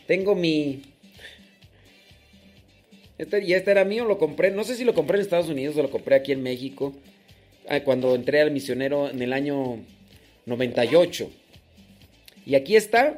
tengo 0.07 0.33
mi... 0.33 0.81
Este, 3.17 3.43
y 3.43 3.53
este 3.53 3.71
era 3.71 3.83
mío, 3.83 4.05
lo 4.05 4.17
compré, 4.17 4.51
no 4.51 4.63
sé 4.63 4.75
si 4.75 4.83
lo 4.83 4.93
compré 4.93 5.17
en 5.17 5.21
Estados 5.21 5.49
Unidos 5.49 5.75
o 5.77 5.81
lo 5.81 5.89
compré 5.89 6.15
aquí 6.15 6.31
en 6.31 6.43
México, 6.43 6.93
ah, 7.67 7.79
cuando 7.81 8.13
entré 8.13 8.41
al 8.41 8.51
misionero 8.51 9.09
en 9.09 9.21
el 9.21 9.33
año 9.33 9.79
98. 10.45 11.29
Y 12.45 12.55
aquí 12.55 12.75
está. 12.75 13.17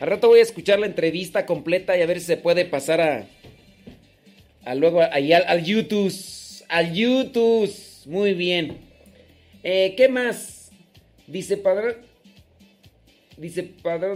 Al 0.00 0.08
rato 0.08 0.28
voy 0.28 0.40
a 0.40 0.42
escuchar 0.42 0.78
la 0.78 0.86
entrevista 0.86 1.46
completa 1.46 1.96
y 1.96 2.02
a 2.02 2.06
ver 2.06 2.20
si 2.20 2.26
se 2.26 2.36
puede 2.36 2.64
pasar 2.64 3.00
a, 3.00 3.26
a 4.64 4.74
luego 4.74 5.00
ahí 5.02 5.32
al, 5.32 5.64
YouTube. 5.64 6.12
Al 6.68 6.94
YouTube. 6.94 7.70
Muy 8.06 8.34
bien. 8.34 8.78
Eh, 9.62 9.94
¿Qué 9.96 10.08
más? 10.08 10.70
Dice 11.26 11.56
Padre. 11.56 11.96
Dice 13.36 13.62
Padre, 13.62 14.14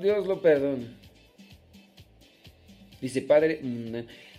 Dios 0.00 0.26
lo 0.26 0.40
perdona. 0.40 0.86
Dice, 3.00 3.22
padre, 3.22 3.60
mm, 3.62 3.96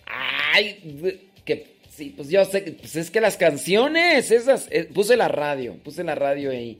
ay, 0.09 1.21
que 1.45 1.77
sí, 1.89 2.13
pues 2.15 2.29
yo 2.29 2.43
sé, 2.45 2.61
pues 2.61 2.95
es 2.95 3.11
que 3.11 3.21
las 3.21 3.37
canciones, 3.37 4.31
esas, 4.31 4.67
eh, 4.71 4.89
puse 4.93 5.17
la 5.17 5.27
radio, 5.27 5.75
puse 5.83 6.03
la 6.03 6.15
radio 6.15 6.51
ahí. 6.51 6.77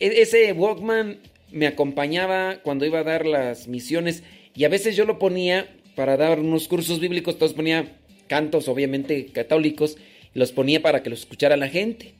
E, 0.00 0.22
ese 0.22 0.52
Walkman 0.52 1.18
me 1.50 1.66
acompañaba 1.66 2.58
cuando 2.62 2.86
iba 2.86 3.00
a 3.00 3.04
dar 3.04 3.26
las 3.26 3.68
misiones 3.68 4.22
y 4.54 4.64
a 4.64 4.68
veces 4.68 4.96
yo 4.96 5.04
lo 5.04 5.18
ponía 5.18 5.68
para 5.94 6.16
dar 6.16 6.40
unos 6.40 6.68
cursos 6.68 7.00
bíblicos, 7.00 7.38
todos 7.38 7.54
ponía 7.54 7.98
cantos 8.26 8.68
obviamente 8.68 9.26
católicos 9.26 9.96
y 10.34 10.38
los 10.38 10.52
ponía 10.52 10.80
para 10.80 11.02
que 11.02 11.10
los 11.10 11.20
escuchara 11.20 11.56
la 11.56 11.68
gente. 11.68 12.14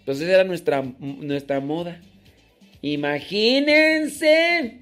Entonces 0.00 0.28
era 0.28 0.44
nuestra, 0.44 0.82
nuestra 1.00 1.60
moda. 1.60 2.00
Imagínense. 2.80 4.78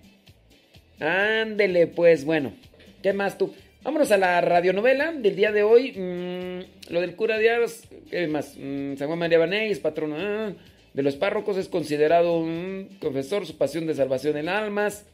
Ándele, 1.00 1.88
pues 1.88 2.24
bueno. 2.24 2.54
¿Qué 3.02 3.12
más 3.12 3.36
tú? 3.36 3.52
Vámonos 3.86 4.10
a 4.10 4.18
la 4.18 4.40
radionovela 4.40 5.12
del 5.12 5.36
día 5.36 5.52
de 5.52 5.62
hoy. 5.62 5.92
Mm, 5.92 6.92
lo 6.92 7.00
del 7.00 7.14
cura 7.14 7.38
Díaz, 7.38 7.84
¿qué 8.10 8.26
más? 8.26 8.56
Mm, 8.58 8.96
San 8.96 9.06
Juan 9.06 9.20
María 9.20 9.38
Banés, 9.38 9.78
patrono 9.78 10.16
ah, 10.18 10.52
de 10.92 11.02
los 11.04 11.14
párrocos, 11.14 11.56
es 11.56 11.68
considerado 11.68 12.36
un 12.36 12.98
confesor, 13.00 13.46
su 13.46 13.56
pasión 13.56 13.86
de 13.86 13.94
salvación 13.94 14.38
en 14.38 14.48
almas, 14.48 15.06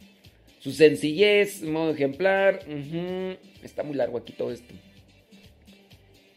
su 0.59 0.73
sencillez, 0.73 1.61
modo 1.61 1.93
ejemplar. 1.93 2.61
Está 3.63 3.83
muy 3.83 3.95
largo 3.95 4.17
aquí 4.17 4.33
todo 4.33 4.51
esto. 4.51 4.73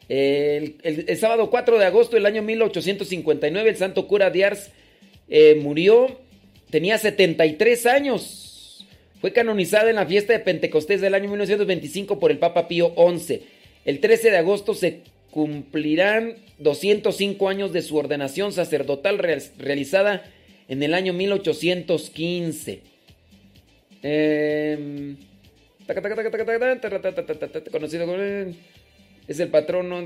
El, 0.09 0.75
sábado 1.17 1.49
4 1.49 1.79
de 1.79 1.85
agosto 1.85 2.17
del 2.17 2.25
año 2.25 2.41
1859, 2.41 3.69
el 3.69 3.77
santo 3.77 4.09
cura 4.09 4.29
de 4.29 4.43
Ars 4.43 4.71
eh, 5.29 5.55
murió, 5.55 6.19
tenía 6.69 6.97
73 6.97 7.85
años. 7.85 8.44
Fue 9.25 9.33
canonizada 9.33 9.89
en 9.89 9.95
la 9.95 10.05
fiesta 10.05 10.33
de 10.33 10.39
Pentecostés 10.39 11.01
del 11.01 11.15
año 11.15 11.27
1925 11.29 12.19
por 12.19 12.29
el 12.29 12.37
Papa 12.37 12.67
Pío 12.67 12.93
XI. 12.95 13.41
El 13.83 13.99
13 13.99 14.29
de 14.29 14.37
agosto 14.37 14.75
se 14.75 15.01
cumplirán 15.31 16.35
205 16.59 17.49
años 17.49 17.73
de 17.73 17.81
su 17.81 17.97
ordenación 17.97 18.53
sacerdotal 18.53 19.17
realizada 19.17 20.31
en 20.67 20.83
el 20.83 20.93
año 20.93 21.11
1815. 21.13 22.81
conocido 27.71 28.05
como 28.05 28.17
es 29.27 29.39
el 29.39 29.47
patrono 29.47 30.05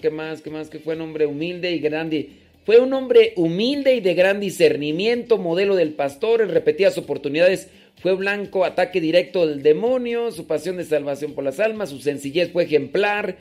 que 0.00 0.10
más 0.12 0.40
que 0.40 0.50
más 0.50 0.70
que 0.70 0.78
fue 0.78 0.94
un 0.94 1.00
hombre 1.00 1.26
humilde 1.26 1.72
y 1.72 1.80
grande 1.80 2.28
fue 2.66 2.80
un 2.80 2.92
hombre 2.92 3.32
humilde 3.36 3.94
y 3.94 4.00
de 4.00 4.14
gran 4.14 4.40
discernimiento 4.40 5.38
modelo 5.38 5.74
del 5.74 5.94
pastor 5.94 6.42
en 6.42 6.50
repetidas 6.50 6.98
oportunidades 6.98 7.68
fue 8.02 8.14
blanco 8.14 8.66
ataque 8.66 9.00
directo 9.00 9.46
del 9.46 9.62
demonio 9.62 10.30
su 10.32 10.46
pasión 10.46 10.76
de 10.76 10.84
salvación 10.84 11.32
por 11.32 11.44
las 11.44 11.60
almas 11.60 11.88
su 11.88 12.00
sencillez 12.00 12.52
fue 12.52 12.64
ejemplar 12.64 13.38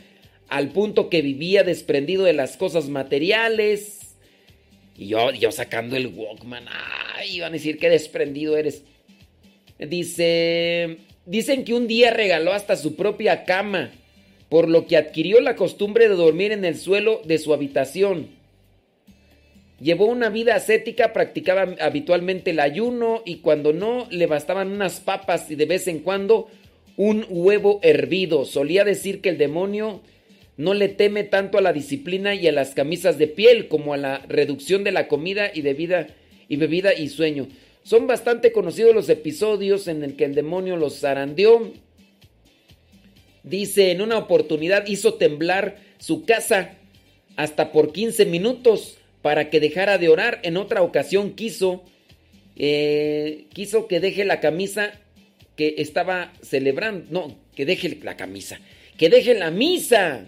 al 0.48 0.70
punto 0.70 1.10
que 1.10 1.22
vivía 1.22 1.64
desprendido 1.64 2.24
de 2.24 2.34
las 2.34 2.56
cosas 2.56 2.88
materiales 2.88 4.06
y 4.98 5.08
yo, 5.08 5.32
yo 5.32 5.52
sacando 5.52 5.96
el 5.96 6.08
Walkman, 6.08 6.66
ay, 6.70 7.36
iban 7.36 7.50
a 7.50 7.54
decir 7.54 7.78
que 7.78 7.90
desprendido 7.90 8.56
eres. 8.56 8.84
Dice, 9.78 11.00
dicen 11.26 11.66
que 11.66 11.74
un 11.74 11.88
día 11.88 12.12
regaló 12.12 12.54
hasta 12.54 12.78
su 12.78 12.96
propia 12.96 13.44
cama, 13.44 13.92
por 14.48 14.70
lo 14.70 14.88
que 14.88 14.96
adquirió 14.96 15.42
la 15.42 15.58
costumbre 15.58 16.08
de 16.08 16.16
dormir 16.16 16.54
en 16.54 16.64
el 16.64 16.78
suelo 16.78 17.22
de 17.26 17.40
su 17.40 17.54
habitación. 17.54 18.30
Llevó 19.80 20.06
una 20.06 20.30
vida 20.30 20.56
ascética, 20.56 21.12
practicaba 21.12 21.76
habitualmente 21.82 22.52
el 22.52 22.62
ayuno 22.62 23.22
y 23.26 23.38
cuando 23.38 23.74
no 23.74 24.08
le 24.10 24.26
bastaban 24.26 24.72
unas 24.72 25.02
papas 25.02 25.52
y 25.52 25.56
de 25.56 25.66
vez 25.66 25.88
en 25.88 26.00
cuando 26.00 26.48
un 26.96 27.26
huevo 27.30 27.80
hervido. 27.84 28.46
Solía 28.46 28.86
decir 28.86 29.20
que 29.20 29.30
el 29.30 29.38
demonio 29.38 30.02
no 30.56 30.74
le 30.74 30.88
teme 30.88 31.26
tanto 31.26 31.58
a 31.58 31.62
la 31.62 31.74
disciplina 31.74 32.36
y 32.36 32.48
a 32.48 32.54
las 32.54 32.74
camisas 32.74 33.18
de 33.18 33.28
piel 33.28 33.68
como 33.68 33.94
a 33.94 33.98
la 33.98 34.20
reducción 34.30 34.86
de 34.86 34.94
la 34.94 35.10
comida 35.10 35.52
y, 35.54 35.62
de 35.62 35.74
vida, 35.74 36.08
y 36.48 36.56
bebida 36.56 36.94
y 36.94 37.10
sueño. 37.10 37.50
Son 37.84 38.08
bastante 38.08 38.54
conocidos 38.54 38.96
los 38.96 39.10
episodios 39.10 39.90
en 39.90 40.04
el 40.04 40.16
que 40.16 40.24
el 40.24 40.36
demonio 40.36 40.78
los 40.78 41.02
zarandeó. 41.02 41.74
Dice, 43.44 43.92
en 43.92 44.02
una 44.02 44.18
oportunidad 44.18 44.88
hizo 44.88 45.16
temblar 45.16 45.78
su 45.98 46.26
casa 46.26 46.78
hasta 47.36 47.74
por 47.74 47.92
15 47.92 48.26
minutos 48.26 48.98
para 49.26 49.50
que 49.50 49.60
dejara 49.60 49.98
de 49.98 50.08
orar. 50.08 50.40
En 50.44 50.56
otra 50.56 50.84
ocasión 50.84 51.32
quiso, 51.32 51.84
eh, 52.56 53.46
quiso 53.52 53.88
que 53.88 54.00
deje 54.00 54.24
la 54.24 54.40
camisa 54.40 54.92
que 55.56 55.74
estaba 55.80 56.32
celebrando. 56.44 57.08
No, 57.10 57.36
que 57.56 57.66
deje 57.66 57.98
la 58.04 58.18
camisa. 58.18 58.60
Que 59.00 59.10
deje 59.10 59.34
la 59.34 59.50
misa 59.50 60.28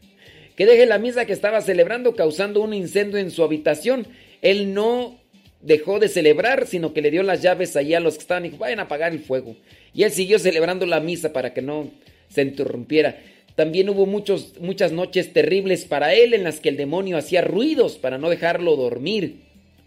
que 0.56 0.66
deje 0.66 0.84
la 0.84 0.98
misa 0.98 1.24
que 1.24 1.32
estaba 1.32 1.62
celebrando 1.62 2.14
causando 2.14 2.60
un 2.60 2.74
incendio 2.74 3.16
en 3.16 3.30
su 3.30 3.42
habitación. 3.42 4.06
Él 4.42 4.74
no 4.74 5.18
dejó 5.62 5.98
de 5.98 6.08
celebrar, 6.08 6.66
sino 6.66 6.92
que 6.92 7.00
le 7.00 7.10
dio 7.10 7.22
las 7.22 7.40
llaves 7.40 7.76
allí 7.76 7.94
a 7.94 8.00
los 8.00 8.16
que 8.16 8.20
estaban 8.20 8.44
y 8.44 8.50
dijo, 8.50 8.60
vayan 8.60 8.80
a 8.80 8.82
apagar 8.82 9.12
el 9.12 9.20
fuego. 9.20 9.56
Y 9.94 10.02
él 10.02 10.10
siguió 10.10 10.38
celebrando 10.38 10.84
la 10.84 11.00
misa 11.00 11.32
para 11.32 11.54
que 11.54 11.62
no 11.62 11.90
se 12.28 12.42
interrumpiera. 12.42 13.22
También 13.54 13.88
hubo 13.88 14.06
muchos, 14.06 14.54
muchas 14.60 14.90
noches 14.90 15.32
terribles 15.32 15.84
para 15.84 16.14
él 16.14 16.34
en 16.34 16.42
las 16.42 16.58
que 16.58 16.70
el 16.70 16.76
demonio 16.76 17.16
hacía 17.16 17.40
ruidos 17.40 17.98
para 17.98 18.18
no 18.18 18.28
dejarlo 18.28 18.76
dormir, 18.76 19.36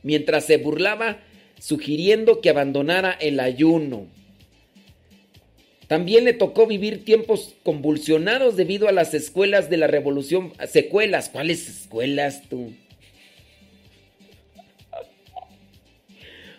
mientras 0.03 0.45
se 0.45 0.58
burlaba 0.58 1.19
sugiriendo 1.60 2.39
que 2.39 2.49
abandonara 2.49 3.12
el 3.12 3.39
ayuno. 3.39 4.08
También 5.88 6.25
le 6.25 6.34
tocó 6.34 6.67
vivir 6.67 7.06
tiempos 7.06 7.56
convulsionados 7.63 8.58
debido 8.58 8.88
a 8.88 8.91
las 8.91 9.13
escuelas 9.13 9.69
de 9.69 9.77
la 9.77 9.88
revolución. 9.88 10.53
Secuelas, 10.69 11.30
¿cuáles 11.30 11.67
escuelas 11.67 12.43
tú? 12.49 12.73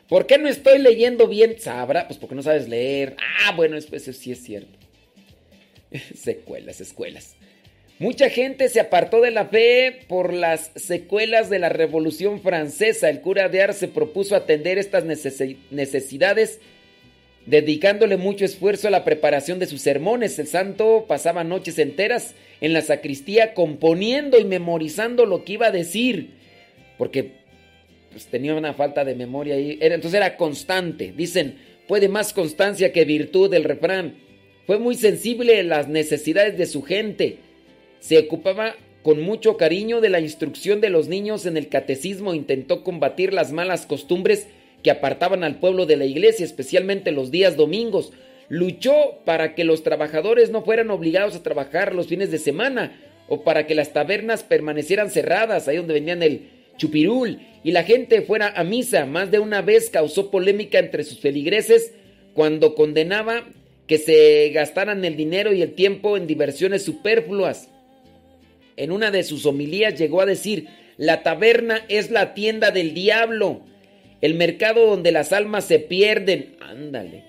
¿Por 0.08 0.26
qué 0.26 0.38
no 0.38 0.48
estoy 0.48 0.78
leyendo 0.78 1.28
bien? 1.28 1.56
Sabrá, 1.60 2.08
pues 2.08 2.18
porque 2.18 2.34
no 2.34 2.42
sabes 2.42 2.68
leer. 2.68 3.16
Ah, 3.44 3.52
bueno, 3.54 3.76
eso 3.76 4.12
sí 4.14 4.32
es 4.32 4.42
cierto. 4.42 4.77
secuelas, 6.14 6.80
escuelas. 6.80 7.36
Mucha 7.98 8.30
gente 8.30 8.68
se 8.68 8.78
apartó 8.78 9.20
de 9.20 9.32
la 9.32 9.46
fe 9.46 10.04
por 10.06 10.32
las 10.32 10.70
secuelas 10.76 11.50
de 11.50 11.58
la 11.58 11.68
Revolución 11.68 12.40
Francesa. 12.40 13.10
El 13.10 13.20
cura 13.20 13.48
de 13.48 13.60
Ars 13.60 13.78
se 13.78 13.88
propuso 13.88 14.36
atender 14.36 14.78
estas 14.78 15.04
necesidades 15.04 16.60
dedicándole 17.48 18.18
mucho 18.18 18.44
esfuerzo 18.44 18.88
a 18.88 18.90
la 18.92 19.04
preparación 19.04 19.58
de 19.58 19.66
sus 19.66 19.80
sermones. 19.80 20.38
El 20.38 20.46
santo 20.46 21.06
pasaba 21.08 21.42
noches 21.42 21.78
enteras 21.78 22.34
en 22.60 22.72
la 22.72 22.82
sacristía 22.82 23.54
componiendo 23.54 24.38
y 24.38 24.44
memorizando 24.44 25.26
lo 25.26 25.44
que 25.44 25.54
iba 25.54 25.66
a 25.66 25.72
decir, 25.72 26.34
porque 26.98 27.32
pues, 28.12 28.26
tenía 28.26 28.54
una 28.54 28.74
falta 28.74 29.04
de 29.04 29.14
memoria 29.14 29.54
ahí. 29.54 29.78
entonces 29.80 30.14
era 30.14 30.36
constante. 30.36 31.12
Dicen, 31.16 31.56
puede 31.88 32.08
más 32.08 32.32
constancia 32.32 32.92
que 32.92 33.04
virtud 33.04 33.52
el 33.54 33.64
refrán. 33.64 34.27
Fue 34.68 34.78
muy 34.78 34.96
sensible 34.96 35.58
a 35.58 35.62
las 35.62 35.88
necesidades 35.88 36.58
de 36.58 36.66
su 36.66 36.82
gente. 36.82 37.38
Se 38.00 38.18
ocupaba 38.18 38.76
con 39.02 39.22
mucho 39.22 39.56
cariño 39.56 40.02
de 40.02 40.10
la 40.10 40.20
instrucción 40.20 40.82
de 40.82 40.90
los 40.90 41.08
niños 41.08 41.46
en 41.46 41.56
el 41.56 41.68
catecismo, 41.68 42.34
intentó 42.34 42.84
combatir 42.84 43.32
las 43.32 43.50
malas 43.50 43.86
costumbres 43.86 44.46
que 44.82 44.90
apartaban 44.90 45.42
al 45.42 45.58
pueblo 45.58 45.86
de 45.86 45.96
la 45.96 46.04
iglesia, 46.04 46.44
especialmente 46.44 47.12
los 47.12 47.30
días 47.30 47.56
domingos. 47.56 48.12
Luchó 48.50 49.22
para 49.24 49.54
que 49.54 49.64
los 49.64 49.82
trabajadores 49.82 50.50
no 50.50 50.62
fueran 50.62 50.90
obligados 50.90 51.34
a 51.34 51.42
trabajar 51.42 51.94
los 51.94 52.08
fines 52.08 52.30
de 52.30 52.38
semana 52.38 53.00
o 53.26 53.44
para 53.44 53.66
que 53.66 53.74
las 53.74 53.94
tabernas 53.94 54.42
permanecieran 54.42 55.08
cerradas, 55.08 55.66
ahí 55.66 55.78
donde 55.78 55.94
venían 55.94 56.22
el 56.22 56.42
chupirul, 56.76 57.40
y 57.64 57.72
la 57.72 57.84
gente 57.84 58.20
fuera 58.20 58.52
a 58.54 58.64
misa. 58.64 59.06
Más 59.06 59.30
de 59.30 59.38
una 59.38 59.62
vez 59.62 59.88
causó 59.88 60.30
polémica 60.30 60.78
entre 60.78 61.04
sus 61.04 61.20
feligreses 61.20 61.94
cuando 62.34 62.74
condenaba 62.74 63.46
que 63.88 63.98
se 63.98 64.50
gastaran 64.50 65.04
el 65.04 65.16
dinero 65.16 65.52
y 65.52 65.62
el 65.62 65.74
tiempo 65.74 66.16
en 66.16 66.28
diversiones 66.28 66.84
superfluas. 66.84 67.70
En 68.76 68.92
una 68.92 69.10
de 69.10 69.24
sus 69.24 69.44
homilías 69.46 69.98
llegó 69.98 70.20
a 70.20 70.26
decir, 70.26 70.68
la 70.96 71.24
taberna 71.24 71.84
es 71.88 72.12
la 72.12 72.34
tienda 72.34 72.70
del 72.70 72.94
diablo 72.94 73.62
el 74.20 74.34
mercado 74.34 74.86
donde 74.86 75.12
las 75.12 75.32
almas 75.32 75.64
se 75.64 75.78
pierden. 75.78 76.56
Ándale. 76.60 77.24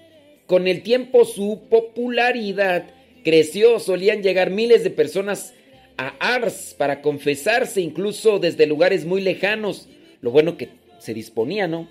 Con 0.47 0.67
el 0.67 0.81
tiempo 0.81 1.25
su 1.25 1.67
popularidad 1.69 2.87
creció, 3.23 3.79
solían 3.79 4.23
llegar 4.23 4.49
miles 4.49 4.83
de 4.83 4.89
personas 4.89 5.53
a 5.97 6.15
Ars 6.19 6.75
para 6.77 7.01
confesarse, 7.01 7.81
incluso 7.81 8.39
desde 8.39 8.65
lugares 8.65 9.05
muy 9.05 9.21
lejanos. 9.21 9.87
Lo 10.21 10.31
bueno 10.31 10.57
que 10.57 10.69
se 10.97 11.13
disponía, 11.13 11.67
¿no? 11.67 11.87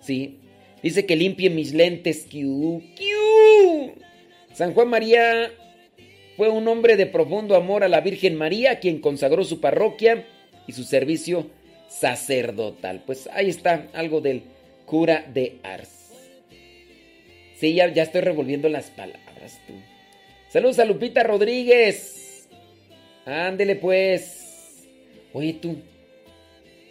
Sí. 0.00 0.38
Dice 0.82 1.06
que 1.06 1.16
limpie 1.16 1.50
mis 1.50 1.72
lentes. 1.74 2.26
San 4.52 4.72
Juan 4.74 4.88
María 4.88 5.50
fue 6.36 6.48
un 6.48 6.68
hombre 6.68 6.96
de 6.96 7.06
profundo 7.06 7.56
amor 7.56 7.82
a 7.82 7.88
la 7.88 8.00
Virgen 8.00 8.36
María, 8.36 8.78
quien 8.78 9.00
consagró 9.00 9.44
su 9.44 9.60
parroquia 9.60 10.26
y 10.66 10.72
su 10.72 10.84
servicio 10.84 11.50
sacerdotal. 11.88 13.02
Pues 13.06 13.28
ahí 13.32 13.48
está 13.48 13.88
algo 13.94 14.20
del 14.20 14.42
cura 14.84 15.24
de 15.32 15.58
Ars. 15.62 16.12
Sí, 17.56 17.74
ya, 17.74 17.92
ya 17.92 18.02
estoy 18.02 18.20
revolviendo 18.20 18.68
las 18.68 18.90
palabras 18.90 19.60
tú. 19.66 19.72
Saludos 20.50 20.78
a 20.78 20.84
Lupita 20.84 21.22
Rodríguez. 21.22 22.48
Ándele 23.24 23.76
pues. 23.76 24.86
Oye 25.32 25.54
tú, 25.54 25.76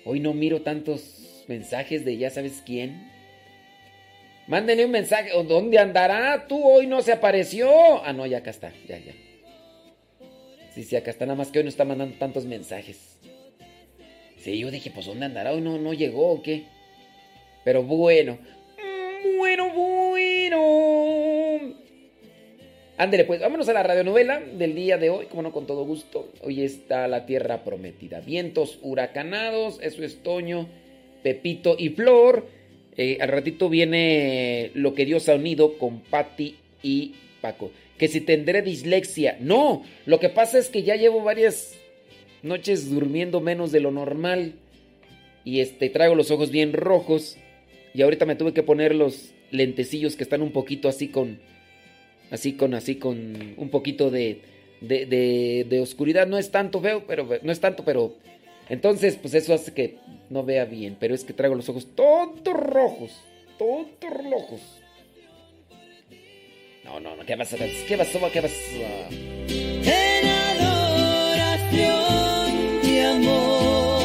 hoy 0.03 0.19
no 0.19 0.33
miro 0.33 0.61
tantos 0.61 1.43
mensajes 1.47 2.03
de 2.03 2.17
ya 2.17 2.29
sabes 2.29 2.61
quién. 2.65 3.14
Mándenle 4.47 4.85
un 4.85 4.91
mensaje. 4.91 5.31
¿Dónde 5.43 5.79
andará? 5.79 6.45
Tú 6.47 6.63
hoy 6.63 6.87
no 6.87 7.01
se 7.01 7.11
apareció. 7.11 8.03
Ah, 8.03 8.13
no, 8.13 8.25
ya 8.25 8.39
acá 8.39 8.51
está. 8.51 8.71
Ya, 8.87 8.97
ya. 8.99 9.13
Sí, 10.73 10.83
sí, 10.83 10.95
acá 10.95 11.11
está. 11.11 11.25
Nada 11.25 11.37
más 11.37 11.51
que 11.51 11.59
hoy 11.59 11.63
no 11.63 11.69
está 11.69 11.85
mandando 11.85 12.15
tantos 12.17 12.45
mensajes. 12.45 13.17
Sí, 14.37 14.59
yo 14.59 14.69
dije, 14.69 14.91
pues 14.91 15.07
¿dónde 15.07 15.25
andará? 15.25 15.51
Hoy 15.53 15.61
no, 15.61 15.77
no 15.79 15.93
llegó 15.93 16.31
o 16.31 16.43
qué. 16.43 16.65
Pero 17.63 17.81
bueno. 17.83 18.37
Mm, 18.77 19.37
bueno, 19.37 19.73
bueno. 19.73 20.95
Ándele, 22.97 23.25
pues, 23.25 23.41
vámonos 23.41 23.67
a 23.67 23.73
la 23.73 23.83
radionovela 23.83 24.39
del 24.39 24.73
día 24.73 24.97
de 24.97 25.09
hoy, 25.09 25.25
como 25.25 25.41
no, 25.41 25.51
con 25.51 25.65
todo 25.65 25.83
gusto. 25.83 26.31
Hoy 26.41 26.61
está 26.61 27.07
la 27.07 27.25
tierra 27.25 27.63
prometida. 27.63 28.21
Vientos 28.21 28.79
huracanados, 28.83 29.79
eso 29.81 30.03
es 30.03 30.23
Toño, 30.23 30.69
Pepito 31.23 31.75
y 31.77 31.89
Flor. 31.89 32.47
Eh, 32.97 33.17
al 33.19 33.29
ratito 33.29 33.69
viene 33.69 34.71
lo 34.73 34.93
que 34.93 35.05
Dios 35.05 35.27
ha 35.27 35.35
unido 35.35 35.77
con 35.77 35.99
Patti 35.99 36.55
y 36.81 37.13
Paco. 37.41 37.71
que 37.97 38.07
si 38.07 38.21
tendré 38.21 38.61
dislexia. 38.61 39.37
No, 39.39 39.83
lo 40.05 40.19
que 40.19 40.29
pasa 40.29 40.57
es 40.57 40.69
que 40.69 40.83
ya 40.83 40.95
llevo 40.95 41.23
varias 41.23 41.77
noches 42.43 42.89
durmiendo 42.89 43.39
menos 43.41 43.71
de 43.71 43.79
lo 43.79 43.91
normal 43.91 44.53
y 45.43 45.61
este 45.61 45.89
traigo 45.89 46.15
los 46.15 46.31
ojos 46.31 46.51
bien 46.51 46.73
rojos 46.73 47.37
y 47.93 48.01
ahorita 48.01 48.25
me 48.25 48.35
tuve 48.35 48.53
que 48.53 48.63
poner 48.63 48.93
los 48.93 49.31
lentecillos 49.51 50.15
que 50.15 50.23
están 50.23 50.41
un 50.41 50.51
poquito 50.51 50.89
así 50.89 51.07
con 51.07 51.39
así 52.31 52.53
con 52.53 52.73
así 52.73 52.95
con 52.95 53.53
un 53.57 53.69
poquito 53.69 54.11
de 54.11 54.41
de, 54.81 55.05
de, 55.05 55.65
de 55.69 55.79
oscuridad, 55.79 56.27
no 56.27 56.37
es 56.37 56.51
tanto 56.51 56.81
feo, 56.81 57.05
pero 57.07 57.27
no 57.41 57.51
es 57.51 57.59
tanto, 57.59 57.83
pero 57.83 58.15
entonces 58.69 59.17
pues 59.17 59.33
eso 59.33 59.53
hace 59.53 59.73
que 59.73 59.97
no 60.29 60.43
vea 60.43 60.65
bien, 60.65 60.97
pero 60.99 61.15
es 61.15 61.23
que 61.23 61.33
traigo 61.33 61.55
los 61.55 61.69
ojos 61.69 61.87
todos 61.95 62.53
rojos, 62.53 63.11
todos 63.57 63.87
rojos. 64.29 64.61
No, 66.83 66.99
no, 66.99 67.15
no, 67.15 67.25
¿qué 67.25 67.35
pasa? 67.35 67.57
¿Qué 67.57 67.97
pasó? 67.97 68.19
¿Qué 68.31 68.41
pasó? 68.41 68.55
En 69.49 70.27
adoración 70.59 71.79
y 72.83 72.99
amor 72.99 74.03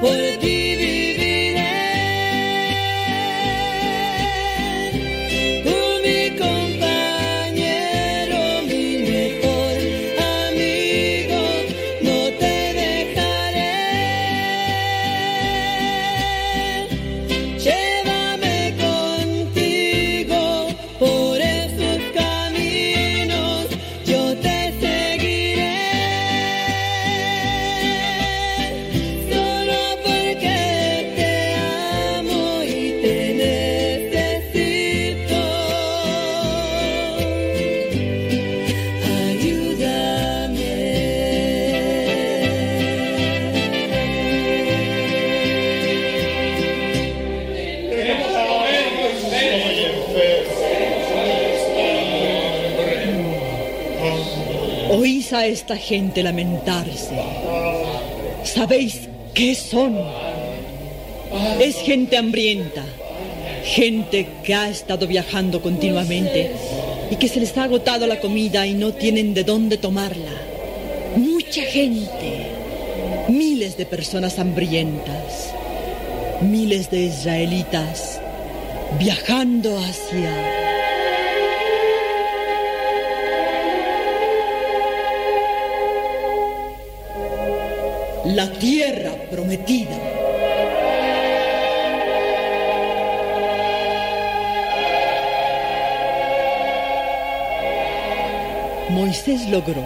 por 0.00 0.38
ti 0.40 0.57
esta 55.48 55.76
gente 55.76 56.22
lamentarse. 56.22 57.14
¿Sabéis 58.44 59.08
qué 59.34 59.54
son? 59.54 59.96
Es 61.60 61.76
gente 61.76 62.16
hambrienta, 62.16 62.84
gente 63.64 64.26
que 64.44 64.54
ha 64.54 64.68
estado 64.68 65.06
viajando 65.06 65.60
continuamente 65.60 66.50
y 67.10 67.16
que 67.16 67.28
se 67.28 67.40
les 67.40 67.56
ha 67.56 67.64
agotado 67.64 68.06
la 68.06 68.20
comida 68.20 68.66
y 68.66 68.74
no 68.74 68.92
tienen 68.92 69.34
de 69.34 69.44
dónde 69.44 69.76
tomarla. 69.76 70.32
Mucha 71.16 71.62
gente, 71.62 72.46
miles 73.28 73.76
de 73.76 73.86
personas 73.86 74.38
hambrientas, 74.38 75.52
miles 76.40 76.90
de 76.90 77.00
israelitas 77.00 78.20
viajando 78.98 79.78
hacia... 79.78 80.77
La 88.34 88.52
tierra 88.52 89.14
prometida. 89.30 89.98
Moisés 98.90 99.48
logró, 99.48 99.82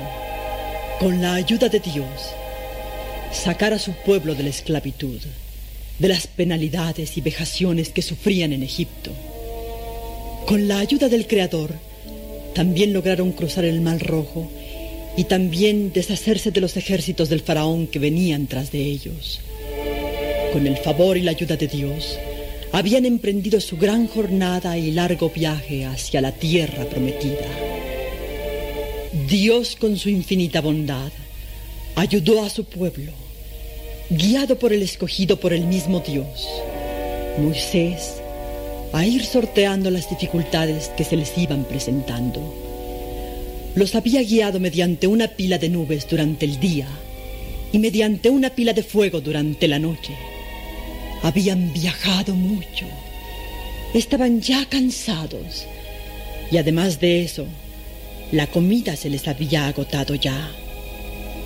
con 0.98 1.22
la 1.22 1.34
ayuda 1.34 1.68
de 1.68 1.78
Dios, 1.78 2.04
sacar 3.30 3.74
a 3.74 3.78
su 3.78 3.92
pueblo 3.92 4.34
de 4.34 4.42
la 4.42 4.50
esclavitud, 4.50 5.20
de 6.00 6.08
las 6.08 6.26
penalidades 6.26 7.16
y 7.16 7.20
vejaciones 7.20 7.90
que 7.90 8.02
sufrían 8.02 8.52
en 8.52 8.64
Egipto. 8.64 9.12
Con 10.46 10.66
la 10.66 10.80
ayuda 10.80 11.08
del 11.08 11.28
Creador, 11.28 11.70
también 12.56 12.92
lograron 12.92 13.30
cruzar 13.30 13.64
el 13.64 13.80
Mar 13.80 14.04
Rojo 14.04 14.50
y 15.16 15.24
también 15.24 15.92
deshacerse 15.92 16.50
de 16.50 16.60
los 16.60 16.76
ejércitos 16.76 17.28
del 17.28 17.40
faraón 17.40 17.86
que 17.86 17.98
venían 17.98 18.46
tras 18.46 18.72
de 18.72 18.82
ellos. 18.82 19.40
Con 20.52 20.66
el 20.66 20.76
favor 20.76 21.16
y 21.16 21.22
la 21.22 21.32
ayuda 21.32 21.56
de 21.56 21.68
Dios, 21.68 22.18
habían 22.72 23.04
emprendido 23.04 23.60
su 23.60 23.76
gran 23.76 24.06
jornada 24.06 24.78
y 24.78 24.90
largo 24.92 25.30
viaje 25.30 25.84
hacia 25.84 26.22
la 26.22 26.32
tierra 26.32 26.84
prometida. 26.86 27.46
Dios, 29.28 29.76
con 29.76 29.96
su 29.98 30.08
infinita 30.08 30.62
bondad, 30.62 31.12
ayudó 31.94 32.42
a 32.42 32.50
su 32.50 32.64
pueblo, 32.64 33.12
guiado 34.08 34.58
por 34.58 34.72
el 34.72 34.82
escogido 34.82 35.38
por 35.38 35.52
el 35.52 35.66
mismo 35.66 36.00
Dios, 36.00 36.48
Moisés, 37.38 38.14
a 38.92 39.06
ir 39.06 39.24
sorteando 39.24 39.90
las 39.90 40.08
dificultades 40.08 40.90
que 40.96 41.04
se 41.04 41.16
les 41.16 41.36
iban 41.36 41.64
presentando. 41.64 42.71
Los 43.74 43.94
había 43.94 44.22
guiado 44.22 44.60
mediante 44.60 45.06
una 45.06 45.28
pila 45.28 45.56
de 45.58 45.70
nubes 45.70 46.06
durante 46.06 46.44
el 46.44 46.60
día 46.60 46.86
y 47.72 47.78
mediante 47.78 48.28
una 48.28 48.50
pila 48.50 48.74
de 48.74 48.82
fuego 48.82 49.20
durante 49.20 49.66
la 49.66 49.78
noche. 49.78 50.14
Habían 51.22 51.72
viajado 51.72 52.34
mucho, 52.34 52.84
estaban 53.94 54.40
ya 54.40 54.66
cansados 54.66 55.66
y 56.50 56.58
además 56.58 57.00
de 57.00 57.22
eso, 57.22 57.46
la 58.30 58.46
comida 58.46 58.94
se 58.94 59.08
les 59.08 59.26
había 59.26 59.68
agotado 59.68 60.14
ya 60.16 60.50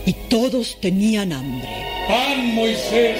y 0.04 0.12
todos 0.28 0.80
tenían 0.80 1.32
hambre. 1.32 1.68
¡Pan, 2.08 2.54
Moisés! 2.54 3.18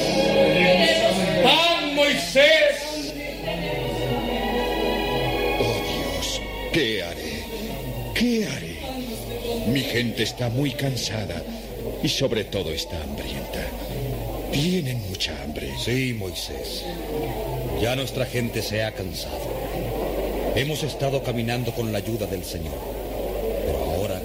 ¡Pan, 1.44 1.94
Moisés! 1.94 3.12
Oh 5.60 5.80
Dios, 5.92 6.40
¿qué 6.72 7.02
haré? 7.04 7.44
¿Qué 8.14 8.46
haré? 8.46 8.75
Mi 9.68 9.80
gente 9.80 10.22
está 10.22 10.48
muy 10.48 10.72
cansada 10.72 11.42
y 12.02 12.08
sobre 12.08 12.44
todo 12.44 12.72
está 12.72 13.02
hambrienta. 13.02 13.66
Tienen 14.52 15.02
mucha 15.08 15.42
hambre. 15.42 15.70
Sí, 15.82 16.14
Moisés. 16.14 16.84
Ya 17.80 17.96
nuestra 17.96 18.26
gente 18.26 18.62
se 18.62 18.82
ha 18.82 18.92
cansado. 18.92 19.40
Hemos 20.54 20.82
estado 20.82 21.22
caminando 21.22 21.72
con 21.72 21.92
la 21.92 21.98
ayuda 21.98 22.26
del 22.26 22.44
Señor, 22.44 22.78
pero 23.66 23.84
ahora 23.84 24.22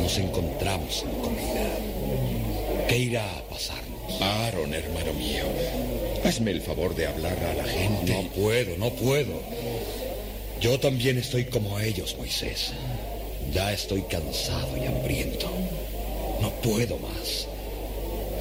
nos 0.00 0.18
encontramos 0.18 0.96
sin 0.96 1.10
comida. 1.10 1.68
¿Qué 2.88 2.98
irá 2.98 3.24
a 3.24 3.42
pasarnos? 3.42 4.20
Aaron, 4.20 4.74
hermano 4.74 5.12
mío, 5.12 5.44
hazme 6.24 6.50
el 6.50 6.62
favor 6.62 6.96
de 6.96 7.06
hablar 7.06 7.38
a 7.44 7.54
la 7.54 7.64
gente. 7.64 8.12
No 8.12 8.28
puedo, 8.30 8.76
no 8.78 8.90
puedo. 8.90 9.40
Yo 10.60 10.80
también 10.80 11.18
estoy 11.18 11.44
como 11.44 11.78
ellos, 11.78 12.16
Moisés. 12.18 12.72
Ya 13.52 13.72
estoy 13.72 14.02
cansado 14.02 14.76
y 14.76 14.86
hambriento. 14.86 15.50
No 16.40 16.50
puedo 16.62 16.98
más. 16.98 17.48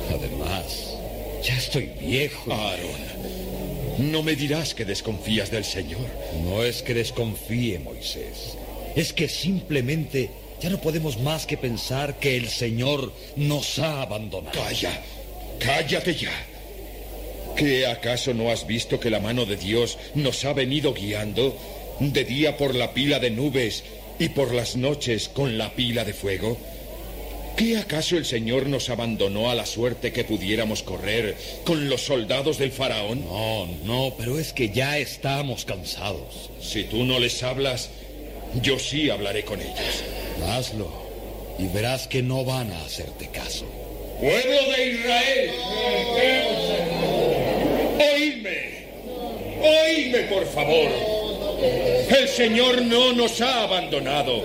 Además, 0.10 0.96
ya 1.44 1.58
estoy 1.58 1.92
viejo. 2.00 2.52
Aaron, 2.52 4.12
no 4.12 4.24
me 4.24 4.36
dirás 4.36 4.74
que 4.74 4.86
desconfías 4.86 5.52
del 5.52 5.66
Señor. 5.66 6.08
No 6.44 6.64
es 6.64 6.82
que 6.82 6.94
desconfíe, 6.94 7.80
Moisés. 7.80 8.58
Es 8.96 9.14
que 9.14 9.28
simplemente 9.28 10.30
ya 10.62 10.70
no 10.70 10.80
podemos 10.80 11.20
más 11.20 11.46
que 11.46 11.58
pensar 11.58 12.20
que 12.20 12.36
el 12.36 12.50
Señor 12.50 13.14
nos 13.36 13.80
ha 13.80 14.02
abandonado. 14.02 14.60
Calla, 14.60 15.02
cállate 15.60 16.16
ya. 16.16 16.32
¿Qué 17.56 17.88
acaso 17.88 18.34
no 18.34 18.52
has 18.52 18.68
visto 18.68 19.00
que 19.00 19.10
la 19.10 19.20
mano 19.20 19.46
de 19.46 19.58
Dios 19.58 19.98
nos 20.16 20.46
ha 20.46 20.54
venido 20.54 20.94
guiando 20.94 21.58
de 22.00 22.24
día 22.24 22.58
por 22.58 22.76
la 22.76 22.94
pila 22.94 23.20
de 23.20 23.32
nubes 23.32 23.84
y 24.20 24.30
por 24.30 24.54
las 24.54 24.76
noches 24.76 25.30
con 25.30 25.58
la 25.58 25.74
pila 25.74 26.06
de 26.06 26.14
fuego? 26.14 26.58
¿Qué 27.58 27.78
acaso 27.78 28.18
el 28.18 28.26
Señor 28.26 28.68
nos 28.68 28.90
abandonó 28.92 29.50
a 29.50 29.56
la 29.56 29.66
suerte 29.66 30.14
que 30.14 30.24
pudiéramos 30.24 30.84
correr 30.84 31.36
con 31.64 31.90
los 31.90 32.02
soldados 32.02 32.60
del 32.60 32.72
faraón? 32.72 33.26
No, 33.26 33.66
no, 33.84 34.14
pero 34.16 34.38
es 34.38 34.54
que 34.54 34.70
ya 34.70 35.00
estamos 35.00 35.66
cansados. 35.66 36.52
Si 36.62 36.84
tú 36.84 37.04
no 37.04 37.18
les 37.18 37.42
hablas, 37.42 37.90
yo 38.62 38.78
sí 38.78 39.10
hablaré 39.10 39.44
con 39.44 39.60
ellos. 39.60 40.04
Hazlo 40.48 41.08
y 41.58 41.68
verás 41.68 42.08
que 42.08 42.22
no 42.22 42.46
van 42.46 42.72
a 42.72 42.86
hacerte 42.86 43.28
caso. 43.30 43.66
Pueblo 44.20 44.72
de 44.76 44.92
Israel, 44.92 45.52
oídme, 47.98 48.86
oídme 49.62 50.20
por 50.24 50.46
favor. 50.46 51.17
El 51.60 52.28
Señor 52.28 52.82
no 52.84 53.14
nos 53.14 53.42
ha 53.42 53.64
abandonado. 53.64 54.44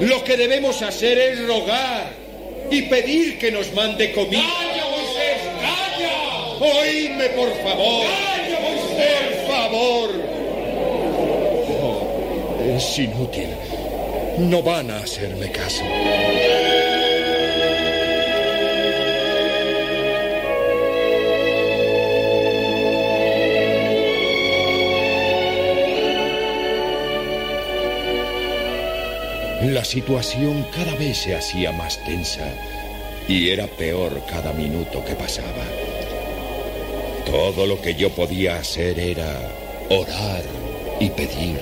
Lo 0.00 0.24
que 0.24 0.36
debemos 0.36 0.80
hacer 0.82 1.18
es 1.18 1.46
rogar 1.46 2.10
y 2.70 2.82
pedir 2.82 3.38
que 3.38 3.50
nos 3.50 3.72
mande 3.74 4.12
comida. 4.12 4.42
¡Calla, 4.42 4.84
Moisés! 4.90 5.40
¡Calla! 5.60 6.80
Oídme, 6.80 7.28
por 7.30 7.50
favor. 7.62 8.06
¡Calla, 8.06 8.60
Moisés! 8.60 9.36
Por 9.46 9.56
favor. 9.56 10.10
Oh, 11.82 12.56
es 12.76 12.98
inútil. 12.98 13.48
No 14.38 14.62
van 14.62 14.90
a 14.90 14.98
hacerme 14.98 15.50
caso. 15.50 15.82
La 29.68 29.84
situación 29.84 30.66
cada 30.74 30.94
vez 30.94 31.18
se 31.18 31.36
hacía 31.36 31.72
más 31.72 32.02
tensa 32.02 32.48
y 33.28 33.50
era 33.50 33.66
peor 33.66 34.22
cada 34.26 34.54
minuto 34.54 35.04
que 35.04 35.14
pasaba. 35.14 35.62
Todo 37.26 37.66
lo 37.66 37.78
que 37.78 37.94
yo 37.94 38.08
podía 38.08 38.56
hacer 38.56 38.98
era 38.98 39.52
orar 39.90 40.42
y 40.98 41.10
pedir. 41.10 41.60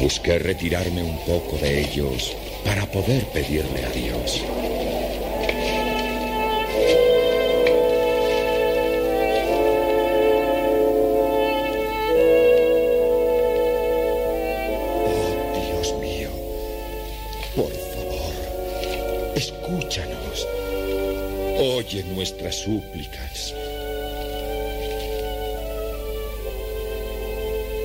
Busqué 0.00 0.38
retirarme 0.38 1.02
un 1.02 1.18
poco 1.26 1.58
de 1.58 1.82
ellos 1.82 2.34
para 2.64 2.86
poder 2.86 3.26
pedirle 3.26 3.84
a 3.84 3.90
Dios. 3.90 4.42
Nuestras 22.10 22.56
súplicas. 22.56 23.54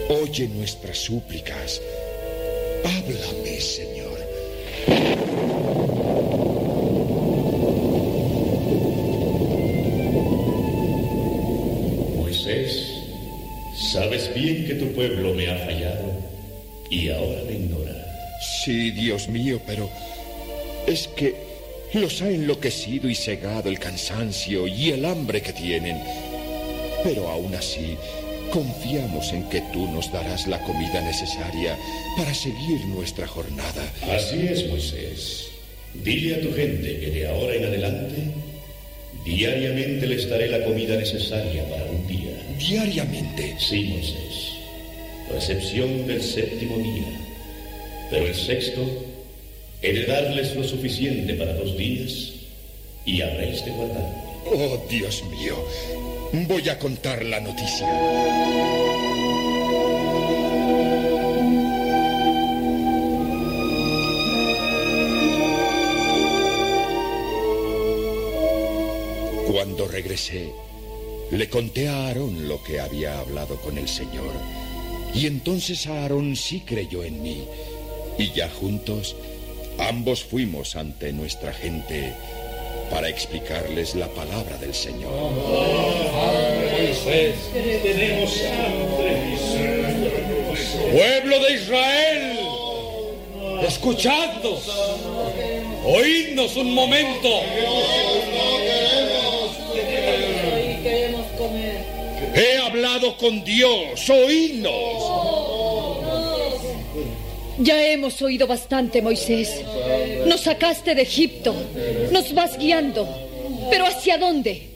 Oye 0.10 0.48
nuestras 0.50 0.98
súplicas. 0.98 1.82
Háblame, 2.84 3.60
Señor. 3.60 4.20
Moisés, 12.16 13.04
sabes 13.92 14.34
bien 14.34 14.66
que 14.66 14.76
tu 14.76 14.94
pueblo 14.94 15.34
me 15.34 15.50
ha 15.50 15.58
fallado 15.58 16.12
y 16.90 17.10
ahora 17.10 17.42
me 17.48 17.54
ignora. 17.54 17.94
Sí, 18.64 18.92
Dios 18.92 19.28
mío, 19.30 19.60
pero 19.66 19.90
es 20.88 21.08
que 21.10 21.47
los 21.98 22.22
ha 22.22 22.30
enloquecido 22.30 23.10
y 23.10 23.16
cegado 23.16 23.70
el 23.70 23.80
cansancio 23.80 24.68
y 24.68 24.92
el 24.92 25.06
hambre 25.06 25.42
que 25.42 25.54
tienen. 25.54 25.98
Pero 27.04 27.30
aún 27.30 27.54
así, 27.56 27.98
confiamos 28.52 29.32
en 29.34 29.48
que 29.50 29.62
tú 29.74 29.88
nos 29.92 30.12
darás 30.12 30.48
la 30.48 30.60
comida 30.64 31.02
necesaria 31.02 31.78
para 32.16 32.34
seguir 32.34 32.86
nuestra 32.86 33.28
jornada. 33.28 33.92
Así 34.12 34.48
es, 34.48 34.68
Moisés. 34.68 35.50
Dile 35.94 36.36
a 36.36 36.42
tu 36.42 36.54
gente 36.54 37.00
que 37.00 37.12
de 37.12 37.28
ahora 37.28 37.56
en 37.56 37.66
adelante 37.66 38.16
diariamente 39.26 40.08
les 40.08 40.30
daré 40.30 40.48
la 40.48 40.64
comida 40.64 40.96
necesaria 40.96 41.68
para 41.70 41.86
un 41.86 42.08
día. 42.08 42.32
Diariamente. 42.58 43.56
Sí, 43.60 43.84
Moisés. 43.86 44.54
A 45.32 45.36
excepción 45.36 46.08
del 46.08 46.22
séptimo 46.22 46.78
día. 46.78 47.08
Pero 48.10 48.28
el 48.28 48.36
sexto, 48.36 48.86
he 49.90 50.06
darles 50.06 50.56
lo 50.56 50.64
suficiente 50.64 51.34
para 51.36 51.54
dos 51.54 51.78
días 51.78 52.34
y 53.06 53.22
habréis 53.22 53.64
de 53.64 53.72
guardarlo. 53.72 54.28
Oh, 54.46 54.86
Dios 54.90 55.24
mío. 55.32 55.56
Voy 56.48 56.68
a 56.70 56.78
contar 56.78 57.24
la 57.24 57.40
noticia. 57.40 57.88
Cuando 69.52 69.88
regresé, 69.88 70.52
le 71.32 71.50
conté 71.50 71.88
a 71.88 72.08
Aarón 72.08 72.48
lo 72.48 72.62
que 72.64 72.80
había 72.80 73.20
hablado 73.20 73.56
con 73.58 73.78
el 73.78 73.88
Señor. 73.88 74.32
Y 75.14 75.28
entonces 75.28 75.88
Aarón 75.88 76.36
sí 76.36 76.62
creyó 76.62 77.04
en 77.04 77.22
mí. 77.22 77.46
Y 78.18 78.32
ya 78.34 78.50
juntos, 78.50 79.16
ambos 79.80 80.24
fuimos 80.24 80.76
ante 80.76 81.12
nuestra 81.14 81.54
gente 81.54 82.14
para 82.90 83.10
explicarles 83.10 83.96
la 83.96 84.08
palabra 84.08 84.58
del 84.58 84.74
Señor. 84.74 85.12
Moisés, 86.72 87.36
tenemos 87.54 88.42
hambre. 88.46 89.38
Pueblo 90.92 91.40
de 91.40 91.54
Israel, 91.54 92.40
escuchadnos, 93.68 94.72
oídnos 95.86 96.56
un 96.56 96.74
momento. 96.74 97.30
He 102.34 102.58
hablado 102.58 103.18
con 103.18 103.44
Dios, 103.44 104.10
oídnos. 104.10 104.97
Ya 107.60 107.88
hemos 107.88 108.22
oído 108.22 108.48
bastante, 108.48 109.02
Moisés. 109.02 109.62
Nos 110.26 110.42
sacaste 110.42 110.96
de 110.96 111.02
Egipto. 111.02 111.56
Nos 112.12 112.34
vas 112.34 112.58
guiando. 112.58 113.08
¿Pero 113.70 113.86
hacia 113.86 114.18
dónde? 114.18 114.70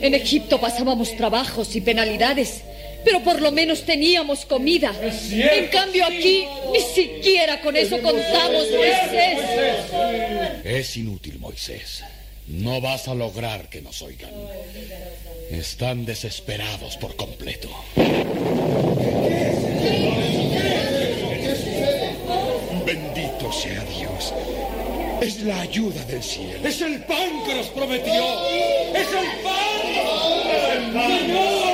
En 0.00 0.14
Egipto 0.14 0.60
pasábamos 0.60 1.16
trabajos 1.16 1.74
y 1.76 1.80
penalidades, 1.80 2.62
pero 3.04 3.20
por 3.22 3.40
lo 3.40 3.52
menos 3.52 3.82
teníamos 3.82 4.44
comida. 4.46 4.92
En 5.30 5.68
cambio 5.68 6.04
aquí 6.06 6.46
ni 6.72 6.80
siquiera 6.80 7.60
con 7.60 7.76
eso 7.76 8.00
contamos, 8.00 8.66
Moisés. 8.70 9.38
Es 10.64 10.96
inútil, 10.96 11.38
Moisés. 11.38 12.02
No 12.48 12.80
vas 12.80 13.08
a 13.08 13.14
lograr 13.14 13.68
que 13.68 13.82
nos 13.82 14.02
oigan. 14.02 14.30
Están 15.50 16.04
desesperados 16.04 16.96
por 16.96 17.16
completo. 17.16 17.68
Bendito 23.46 23.52
sea 23.52 23.84
Dios. 23.84 24.34
Es 25.20 25.42
la 25.42 25.60
ayuda 25.60 26.04
del 26.04 26.22
cielo. 26.22 26.66
Es 26.66 26.80
el 26.80 27.02
pan 27.04 27.44
que 27.46 27.54
nos 27.54 27.66
prometió. 27.68 28.24
Es 28.94 29.08
el 29.08 29.42
pan. 29.42 29.66
Señor. 31.06 31.66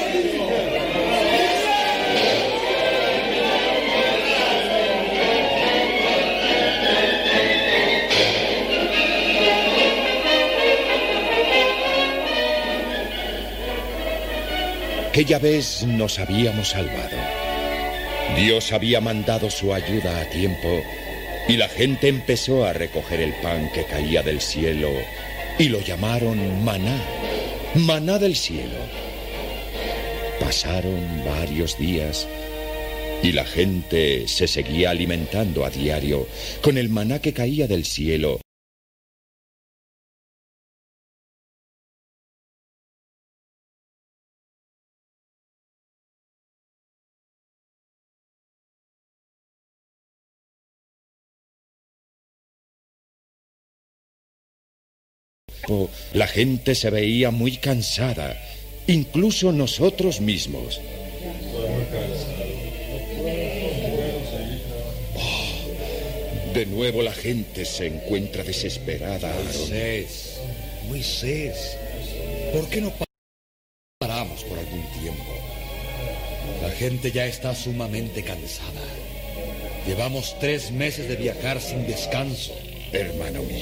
Aquella 15.08 15.38
vez 15.38 15.84
nos 15.86 16.18
habíamos 16.18 16.68
salvado. 16.70 17.16
Dios 18.36 18.72
había 18.72 19.00
mandado 19.00 19.50
su 19.50 19.74
ayuda 19.74 20.22
a 20.22 20.24
tiempo 20.30 20.82
y 21.48 21.56
la 21.56 21.68
gente 21.68 22.08
empezó 22.08 22.64
a 22.64 22.72
recoger 22.72 23.20
el 23.20 23.32
pan 23.34 23.70
que 23.72 23.84
caía 23.84 24.22
del 24.22 24.40
cielo 24.40 24.90
y 25.58 25.68
lo 25.68 25.80
llamaron 25.80 26.64
maná, 26.64 27.00
maná 27.74 28.18
del 28.18 28.36
cielo. 28.36 28.78
Pasaron 30.40 31.24
varios 31.24 31.78
días 31.78 32.26
y 33.22 33.32
la 33.32 33.44
gente 33.44 34.26
se 34.28 34.48
seguía 34.48 34.90
alimentando 34.90 35.64
a 35.64 35.70
diario 35.70 36.26
con 36.62 36.78
el 36.78 36.88
maná 36.88 37.20
que 37.20 37.32
caía 37.32 37.66
del 37.66 37.84
cielo 37.84 38.40
La 56.12 56.26
gente 56.26 56.74
se 56.74 56.90
veía 56.90 57.30
muy 57.30 57.56
cansada, 57.56 58.36
incluso 58.86 59.52
nosotros 59.52 60.20
mismos. 60.20 60.80
Oh, 65.16 66.52
de 66.54 66.66
nuevo 66.66 67.02
la 67.02 67.12
gente 67.12 67.64
se 67.64 67.86
encuentra 67.86 68.42
desesperada. 68.44 69.32
Moisés, 69.44 70.40
Moisés, 70.88 71.76
¿por 72.52 72.68
qué 72.68 72.80
no 72.80 72.90
pa- 72.90 73.04
paramos 74.00 74.42
por 74.44 74.58
algún 74.58 74.82
gente 76.82 77.12
ya 77.12 77.26
está 77.26 77.54
sumamente 77.54 78.24
cansada. 78.24 78.82
Llevamos 79.86 80.36
tres 80.40 80.72
meses 80.72 81.08
de 81.08 81.14
viajar 81.14 81.60
sin 81.60 81.86
descanso. 81.86 82.52
Hermano 82.92 83.42
mío. 83.44 83.61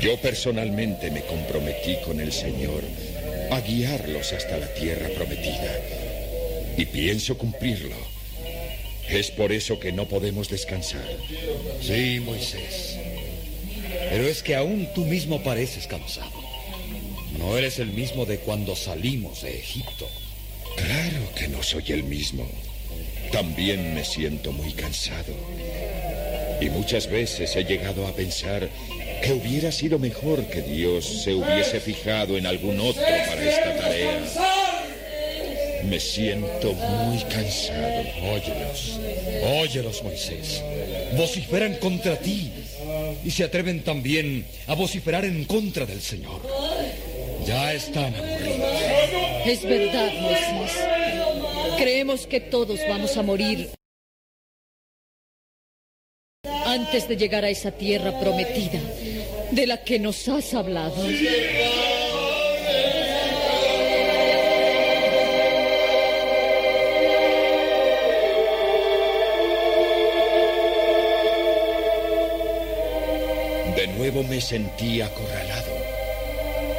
Yo 0.00 0.16
personalmente 0.20 1.10
me 1.10 1.22
comprometí 1.22 1.96
con 2.04 2.20
el 2.20 2.32
Señor 2.32 2.82
a 3.50 3.60
guiarlos 3.60 4.32
hasta 4.32 4.58
la 4.58 4.72
tierra 4.74 5.08
prometida. 5.08 5.80
Y 6.76 6.84
pienso 6.86 7.38
cumplirlo. 7.38 7.96
Es 9.08 9.30
por 9.30 9.52
eso 9.52 9.78
que 9.78 9.92
no 9.92 10.06
podemos 10.06 10.48
descansar. 10.48 11.06
Sí, 11.80 12.20
Moisés. 12.20 12.98
Pero 14.10 14.26
es 14.26 14.42
que 14.42 14.54
aún 14.54 14.88
tú 14.94 15.04
mismo 15.04 15.42
pareces 15.42 15.86
cansado. 15.86 16.44
No 17.38 17.56
eres 17.56 17.78
el 17.78 17.88
mismo 17.88 18.26
de 18.26 18.38
cuando 18.38 18.76
salimos 18.76 19.42
de 19.42 19.58
Egipto. 19.58 20.08
Claro 20.76 21.32
que 21.34 21.48
no 21.48 21.62
soy 21.62 21.84
el 21.88 22.04
mismo. 22.04 22.46
También 23.32 23.94
me 23.94 24.04
siento 24.04 24.52
muy 24.52 24.72
cansado. 24.72 25.34
Y 26.60 26.68
muchas 26.70 27.08
veces 27.10 27.54
he 27.56 27.64
llegado 27.64 28.06
a 28.06 28.14
pensar 28.14 28.68
que 29.22 29.32
hubiera 29.32 29.72
sido 29.72 29.98
mejor 29.98 30.44
que 30.46 30.62
Dios 30.62 31.04
se 31.24 31.34
hubiese 31.34 31.80
fijado 31.80 32.36
en 32.36 32.46
algún 32.46 32.80
otro 32.80 33.02
para 33.02 33.42
esta 33.42 33.76
tarea. 33.76 34.20
Me 35.84 36.00
siento 36.00 36.72
muy 36.72 37.18
cansado. 37.24 38.02
Óyelos, 38.22 39.00
óyelos, 39.62 40.02
Moisés. 40.02 40.62
Vociferan 41.16 41.74
contra 41.76 42.16
ti 42.16 42.50
y 43.24 43.30
se 43.30 43.44
atreven 43.44 43.82
también 43.82 44.46
a 44.66 44.74
vociferar 44.74 45.24
en 45.24 45.44
contra 45.44 45.86
del 45.86 46.00
Señor. 46.00 46.40
Ya 47.46 47.72
están 47.72 48.14
aburridos. 48.14 49.46
Es 49.46 49.62
verdad, 49.62 50.12
Moisés. 50.20 50.78
Creemos 51.76 52.26
que 52.26 52.40
todos 52.40 52.80
vamos 52.88 53.16
a 53.16 53.22
morir 53.22 53.70
antes 56.64 57.08
de 57.08 57.16
llegar 57.16 57.44
a 57.44 57.50
esa 57.50 57.70
tierra 57.70 58.18
prometida 58.18 58.80
de 59.56 59.66
la 59.66 59.78
que 59.78 59.98
nos 59.98 60.28
has 60.28 60.52
hablado. 60.52 61.02
De 73.74 73.86
nuevo 73.96 74.22
me 74.24 74.42
sentí 74.42 75.00
acorralado. 75.00 75.72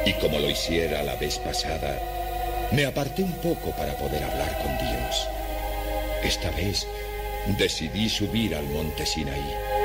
Y 0.06 0.12
como 0.12 0.38
lo 0.38 0.48
hiciera 0.48 1.02
la 1.02 1.16
vez 1.16 1.38
pasada, 1.38 2.00
me 2.70 2.86
aparté 2.86 3.24
un 3.24 3.32
poco 3.38 3.72
para 3.72 3.96
poder 3.96 4.22
hablar 4.22 4.56
con 4.62 4.78
Dios. 4.78 5.28
Esta 6.22 6.52
vez 6.52 6.86
decidí 7.58 8.08
subir 8.08 8.54
al 8.54 8.66
monte 8.66 9.04
Sinaí. 9.04 9.77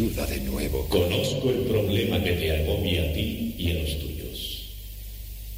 Ayuda 0.00 0.26
de 0.26 0.40
nuevo. 0.40 0.86
Conozco 0.88 1.50
el 1.50 1.60
problema 1.60 2.22
que 2.24 2.32
te 2.32 2.50
agobia 2.52 3.02
a 3.02 3.12
ti 3.12 3.54
y 3.58 3.70
a 3.70 3.74
los 3.74 3.98
tuyos. 3.98 4.62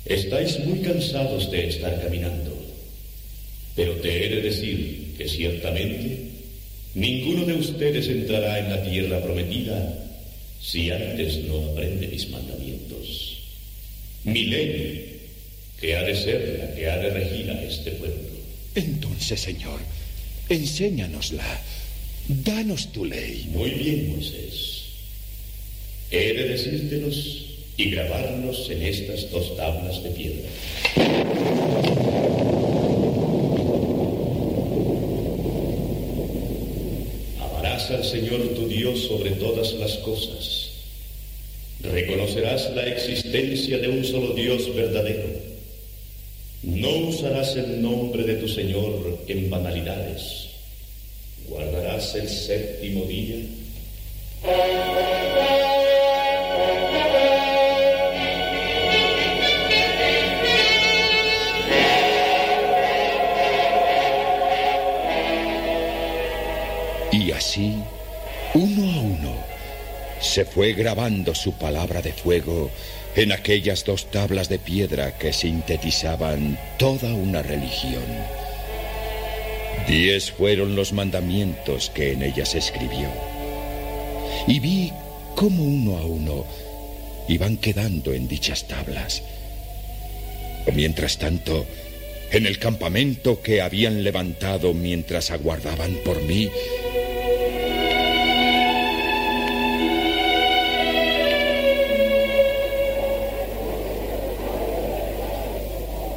Estáis 0.05 0.59
muy 0.67 0.81
cansados 0.81 1.49
de 1.51 1.69
estar 1.69 2.03
caminando, 2.03 2.53
pero 3.77 3.95
te 3.97 4.27
he 4.27 4.29
de 4.31 4.43
decir 4.43 5.15
que 5.17 5.29
ciertamente 5.29 6.19
ninguno 6.95 7.47
de 7.47 7.55
ustedes 7.55 8.09
entrará 8.09 8.59
en 8.59 8.71
la 8.71 8.83
tierra 8.83 9.23
prometida 9.23 9.97
si 10.61 10.91
antes 10.91 11.45
no 11.45 11.71
aprende 11.71 12.09
mis 12.09 12.29
mandamientos. 12.31 13.39
Mi 14.25 14.45
ley, 14.47 15.21
que 15.81 15.97
ha 15.97 16.03
de 16.03 16.17
ser 16.17 16.59
la 16.59 16.75
que 16.75 16.91
ha 16.91 16.99
de 16.99 17.11
regir 17.11 17.49
a 17.51 17.63
este 17.63 17.93
pueblo. 17.93 18.29
Entonces, 18.75 19.41
Señor, 19.41 19.79
enséñanosla. 20.49 21.45
Danos 22.29 22.93
tu 22.93 23.05
ley. 23.05 23.49
Muy 23.53 23.71
bien, 23.71 24.13
Moisés. 24.13 24.85
He 26.11 26.35
de 26.35 26.49
decírtelos 26.49 27.47
y 27.77 27.91
grabarlos 27.91 28.71
en 28.71 28.83
estas 28.83 29.31
dos 29.31 29.57
tablas 29.57 30.03
de 30.03 30.11
piedra. 30.11 30.49
Amarás 37.41 37.91
al 37.91 38.05
Señor 38.05 38.41
tu 38.55 38.69
Dios 38.69 39.01
sobre 39.01 39.31
todas 39.33 39.73
las 39.75 39.97
cosas. 39.99 40.71
Reconocerás 41.83 42.71
la 42.77 42.87
existencia 42.87 43.79
de 43.79 43.89
un 43.89 44.05
solo 44.05 44.35
Dios 44.35 44.73
verdadero. 44.75 45.29
No 46.63 47.09
usarás 47.09 47.57
el 47.57 47.83
nombre 47.83 48.23
de 48.23 48.35
tu 48.35 48.47
Señor 48.47 49.19
en 49.27 49.51
banalidades. 49.51 50.42
El 52.15 52.29
séptimo 52.29 53.07
día. 53.07 53.37
Y 67.13 67.31
así, 67.33 67.77
uno 68.53 68.93
a 68.93 69.01
uno, 69.01 69.35
se 70.21 70.45
fue 70.45 70.75
grabando 70.75 71.35
su 71.35 71.55
palabra 71.55 72.03
de 72.03 72.13
fuego 72.13 72.71
en 73.17 73.33
aquellas 73.33 73.87
dos 73.87 74.11
tablas 74.11 74.51
de 74.51 74.59
piedra 74.59 75.17
que 75.17 75.33
sintetizaban 75.33 76.59
toda 76.79 77.15
una 77.15 77.41
religión. 77.41 78.42
Diez 79.89 80.31
fueron 80.31 80.77
los 80.77 80.93
mandamientos 80.93 81.91
que 81.91 82.13
en 82.13 82.23
ellas 82.23 82.55
escribió. 82.55 83.09
Y 84.47 84.61
vi 84.61 84.93
cómo 85.35 85.65
uno 85.65 85.99
a 85.99 86.05
uno 86.07 86.47
iban 87.29 87.57
quedando 87.57 88.13
en 88.13 88.29
dichas 88.29 88.67
tablas. 88.67 89.23
Mientras 90.73 91.19
tanto, 91.19 91.67
en 92.31 92.47
el 92.47 92.59
campamento 92.59 93.43
que 93.43 93.61
habían 93.61 94.05
levantado 94.05 94.73
mientras 94.73 95.31
aguardaban 95.31 95.97
por 96.05 96.23
mí, 96.23 96.49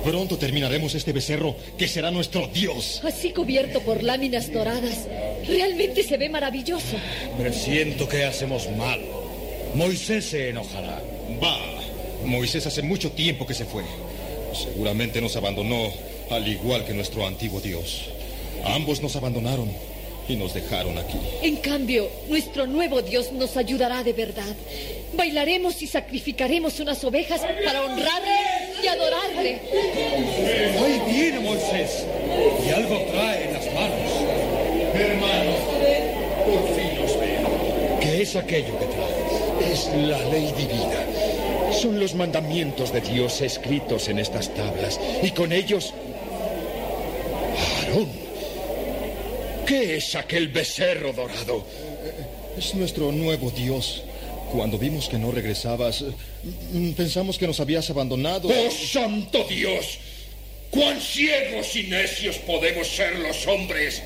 Pronto 0.06 0.38
terminaremos 0.38 0.94
este 0.94 1.14
becerro 1.14 1.56
que 1.80 1.88
será 1.88 2.12
nuestro 2.12 2.48
Dios. 2.48 3.02
Así 3.04 3.32
cubierto 3.32 3.82
por 3.82 4.04
láminas 4.04 4.54
doradas. 4.54 5.08
Realmente 5.48 6.04
se 6.04 6.18
ve 6.18 6.30
maravilloso. 6.30 6.96
Presiento 7.40 8.08
que 8.08 8.24
hacemos 8.24 8.70
mal. 8.78 9.02
Moisés 9.74 10.26
se 10.26 10.50
enojará. 10.50 11.02
Va. 11.44 11.58
Moisés 12.24 12.68
hace 12.68 12.84
mucho 12.84 13.14
tiempo 13.14 13.48
que 13.48 13.56
se 13.56 13.66
fue. 13.66 13.84
Seguramente 14.54 15.20
nos 15.22 15.36
abandonó, 15.38 15.92
al 16.30 16.48
igual 16.48 16.86
que 16.86 16.94
nuestro 16.94 17.26
antiguo 17.26 17.60
Dios. 17.60 18.06
Ambos 18.64 19.02
nos 19.02 19.16
abandonaron 19.16 19.72
y 20.30 20.36
nos 20.36 20.54
dejaron 20.54 21.00
aquí. 21.00 21.18
En 21.42 21.56
cambio, 21.58 22.12
nuestro 22.30 22.68
nuevo 22.68 23.02
Dios 23.02 23.32
nos 23.32 23.58
ayudará 23.58 24.04
de 24.04 24.14
verdad. 24.14 24.56
Bailaremos 25.14 25.82
y 25.82 25.88
sacrificaremos 25.88 26.80
unas 26.80 27.04
ovejas 27.04 27.42
para 27.42 27.82
honrarle 27.82 28.65
y 28.86 28.88
adorarle. 28.88 29.60
Ahí 30.80 31.02
viene 31.08 31.40
Moisés. 31.40 32.06
Y 32.66 32.70
algo 32.70 33.02
trae 33.12 33.46
en 33.46 33.54
las 33.54 33.66
manos. 33.74 34.12
Hermanos, 34.94 35.60
por 36.46 36.76
fin 36.76 37.02
los 37.02 37.20
veo. 37.20 38.00
¿Qué 38.00 38.22
es 38.22 38.36
aquello 38.36 38.78
que 38.80 38.86
traes? 38.86 39.72
Es 39.72 40.08
la 40.08 40.20
ley 40.30 40.54
divina. 40.56 41.74
Son 41.74 42.00
los 42.00 42.14
mandamientos 42.14 42.94
de 42.94 43.02
Dios 43.02 43.42
escritos 43.42 44.08
en 44.08 44.20
estas 44.20 44.54
tablas. 44.54 45.00
Y 45.24 45.32
con 45.32 45.52
ellos... 45.52 45.94
Aarón. 47.88 48.10
¿Qué 49.66 49.98
es 49.98 50.16
aquel 50.16 50.50
becerro 50.50 51.12
dorado? 51.12 51.66
Es 52.58 52.76
nuestro 52.76 53.12
nuevo 53.12 53.50
Dios. 53.50 54.04
Cuando 54.54 54.78
vimos 54.78 55.10
que 55.10 55.18
no 55.18 55.32
regresabas, 55.32 56.06
pensamos 56.96 57.38
que 57.38 57.48
nos 57.48 57.60
habías 57.60 57.90
abandonado. 57.90 58.50
¡Oh, 58.50 58.72
santo 58.72 59.46
Dios! 59.50 59.98
¡Cuán 60.70 61.00
ciegos 61.00 61.76
y 61.76 61.84
necios 61.84 62.38
podemos 62.40 62.88
ser 62.88 63.18
los 63.20 63.48
hombres! 63.48 64.02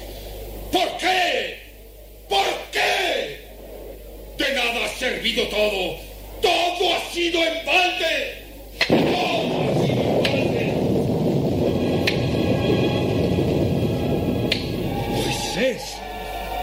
¿Por 0.72 0.98
qué? 0.98 1.60
¿Por 2.28 2.46
qué? 2.72 3.40
De 4.38 4.54
nada 4.54 4.86
ha 4.86 4.90
servido 4.90 5.48
todo. 5.48 5.98
Todo 6.42 6.96
ha 6.96 7.14
sido 7.14 7.44
en 7.44 7.66
balde. 7.66 8.40
Moisés, 15.10 15.96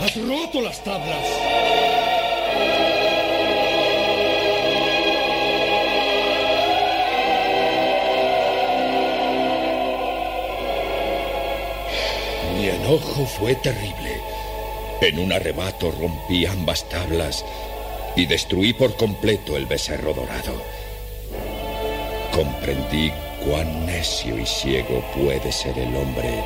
has 0.01 0.17
roto 0.17 0.61
las 0.61 0.83
tablas. 0.85 2.06
Enojo 12.87 13.27
fue 13.27 13.55
terrible. 13.57 14.21
En 15.01 15.19
un 15.19 15.33
arrebato 15.33 15.91
rompí 15.91 16.47
ambas 16.47 16.89
tablas 16.89 17.45
y 18.15 18.27
destruí 18.27 18.73
por 18.73 18.97
completo 18.97 19.57
el 19.57 19.67
becerro 19.67 20.15
dorado. 20.15 20.55
Comprendí 22.33 23.11
cuán 23.45 23.87
necio 23.87 24.39
y 24.39 24.47
ciego 24.47 25.05
puede 25.17 25.51
ser 25.51 25.77
el 25.79 25.95
hombre 25.97 26.45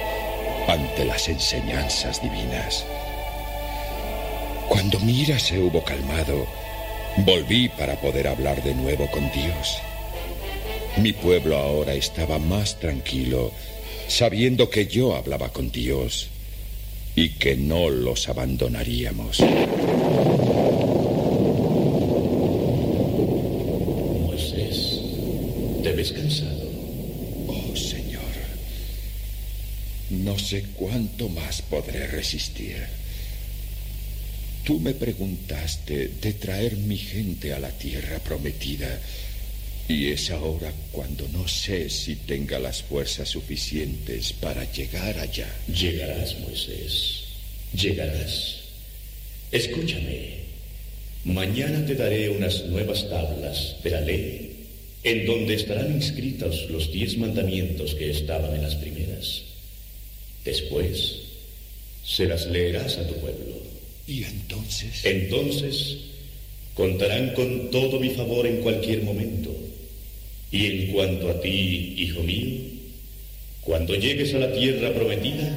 ante 0.66 1.04
las 1.04 1.28
enseñanzas 1.28 2.22
divinas. 2.22 2.86
Cuando 4.68 4.98
mi 5.00 5.20
ira 5.20 5.38
se 5.38 5.58
hubo 5.58 5.84
calmado, 5.84 6.46
volví 7.18 7.68
para 7.68 8.00
poder 8.00 8.28
hablar 8.28 8.62
de 8.62 8.74
nuevo 8.74 9.10
con 9.10 9.30
Dios. 9.32 9.78
Mi 10.96 11.12
pueblo 11.12 11.58
ahora 11.58 11.92
estaba 11.92 12.38
más 12.38 12.78
tranquilo, 12.78 13.52
sabiendo 14.08 14.70
que 14.70 14.86
yo 14.86 15.14
hablaba 15.14 15.50
con 15.50 15.70
Dios 15.70 16.29
y 17.20 17.28
que 17.28 17.54
no 17.54 17.90
los 17.90 18.30
abandonaríamos. 18.30 19.40
Moisés, 24.22 25.00
¿te 25.82 25.92
ves 25.92 26.12
cansado? 26.12 26.70
Oh, 27.46 27.76
Señor, 27.76 28.22
no 30.08 30.38
sé 30.38 30.64
cuánto 30.74 31.28
más 31.28 31.60
podré 31.60 32.06
resistir. 32.06 32.78
Tú 34.64 34.80
me 34.80 34.94
preguntaste 34.94 36.08
de 36.22 36.32
traer 36.32 36.78
mi 36.78 36.96
gente 36.96 37.52
a 37.52 37.60
la 37.60 37.70
tierra 37.70 38.18
prometida. 38.20 38.98
Y 39.90 40.12
es 40.12 40.30
ahora 40.30 40.72
cuando 40.92 41.26
no 41.32 41.48
sé 41.48 41.90
si 41.90 42.14
tenga 42.14 42.60
las 42.60 42.80
fuerzas 42.80 43.28
suficientes 43.28 44.32
para 44.32 44.62
llegar 44.70 45.18
allá. 45.18 45.48
Llegarás, 45.66 46.38
Moisés. 46.38 47.24
Llegarás. 47.74 48.60
Escúchame. 49.50 50.44
Mañana 51.24 51.84
te 51.84 51.96
daré 51.96 52.28
unas 52.28 52.66
nuevas 52.66 53.10
tablas 53.10 53.78
de 53.82 53.90
la 53.90 54.00
ley 54.02 54.66
en 55.02 55.26
donde 55.26 55.54
estarán 55.54 55.92
inscritos 55.92 56.70
los 56.70 56.92
diez 56.92 57.18
mandamientos 57.18 57.96
que 57.96 58.12
estaban 58.12 58.54
en 58.54 58.62
las 58.62 58.76
primeras. 58.76 59.42
Después 60.44 61.16
se 62.06 62.26
las 62.26 62.46
leerás 62.46 62.96
a 62.96 63.08
tu 63.08 63.14
pueblo. 63.14 63.56
¿Y 64.06 64.22
entonces? 64.22 65.04
Entonces 65.04 65.96
contarán 66.74 67.34
con 67.34 67.72
todo 67.72 67.98
mi 67.98 68.10
favor 68.10 68.46
en 68.46 68.60
cualquier 68.60 69.02
momento. 69.02 69.49
Y 70.52 70.66
en 70.66 70.92
cuanto 70.92 71.30
a 71.30 71.40
ti, 71.40 71.94
hijo 71.96 72.22
mío, 72.22 72.60
cuando 73.60 73.94
llegues 73.94 74.34
a 74.34 74.38
la 74.38 74.52
tierra 74.52 74.92
prometida, 74.92 75.48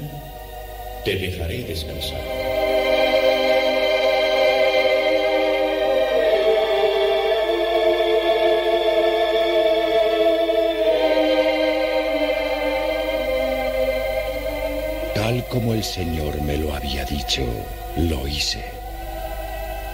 te 1.03 1.15
dejaré 1.15 1.63
descansar. 1.63 2.21
Tal 15.15 15.45
como 15.47 15.73
el 15.73 15.83
Señor 15.83 16.39
me 16.43 16.57
lo 16.57 16.75
había 16.75 17.03
dicho, 17.05 17.43
lo 17.97 18.27
hice. 18.27 18.63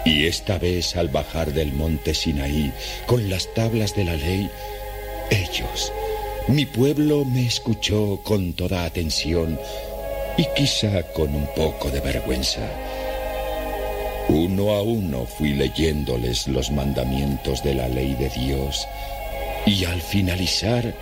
Y 0.04 0.26
esta 0.26 0.58
vez 0.58 0.96
al 0.96 1.08
bajar 1.08 1.52
del 1.52 1.72
monte 1.72 2.14
Sinaí 2.14 2.72
con 3.06 3.30
las 3.30 3.52
tablas 3.54 3.94
de 3.94 4.04
la 4.04 4.16
ley, 4.16 4.50
ellos, 5.30 5.92
mi 6.48 6.66
pueblo 6.66 7.24
me 7.24 7.46
escuchó 7.46 8.20
con 8.24 8.52
toda 8.52 8.84
atención 8.84 9.58
y 10.36 10.44
quizá 10.56 11.02
con 11.12 11.34
un 11.34 11.46
poco 11.54 11.90
de 11.90 12.00
vergüenza. 12.00 12.68
Uno 14.28 14.72
a 14.72 14.82
uno 14.82 15.26
fui 15.26 15.54
leyéndoles 15.54 16.46
los 16.46 16.70
mandamientos 16.70 17.62
de 17.64 17.74
la 17.74 17.88
ley 17.88 18.14
de 18.14 18.28
Dios 18.30 18.86
y 19.66 19.84
al 19.84 20.00
finalizar, 20.00 20.94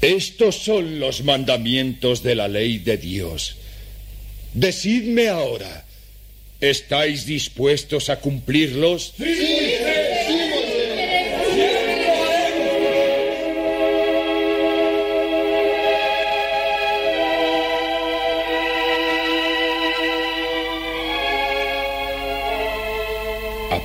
estos 0.00 0.56
son 0.56 0.98
los 1.00 1.24
mandamientos 1.24 2.22
de 2.22 2.34
la 2.34 2.48
ley 2.48 2.78
de 2.78 2.96
Dios. 2.96 3.56
Decidme 4.54 5.28
ahora, 5.28 5.84
¿estáis 6.60 7.26
dispuestos 7.26 8.08
a 8.08 8.20
cumplirlos? 8.20 9.14
A 9.18 9.24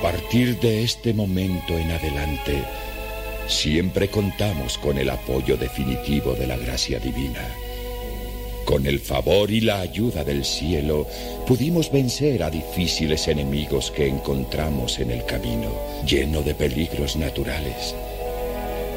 partir 0.02 0.58
de 0.58 0.82
este 0.82 1.14
momento 1.14 1.78
en 1.78 1.92
adelante, 1.92 2.64
siempre 3.46 4.08
contamos 4.08 4.76
con 4.76 4.98
el 4.98 5.08
apoyo 5.08 5.56
definitivo 5.56 6.34
de 6.34 6.48
la 6.48 6.56
gracia 6.56 6.98
divina. 6.98 7.46
Con 8.64 8.86
el 8.86 8.98
favor 8.98 9.50
y 9.52 9.60
la 9.60 9.80
ayuda 9.80 10.24
del 10.24 10.44
cielo 10.44 11.06
pudimos 11.46 11.92
vencer 11.92 12.42
a 12.42 12.50
difíciles 12.50 13.28
enemigos 13.28 13.92
que 13.92 14.08
encontramos 14.08 14.98
en 14.98 15.12
el 15.12 15.24
camino, 15.24 15.70
lleno 16.04 16.42
de 16.42 16.56
peligros 16.56 17.14
naturales. 17.14 17.94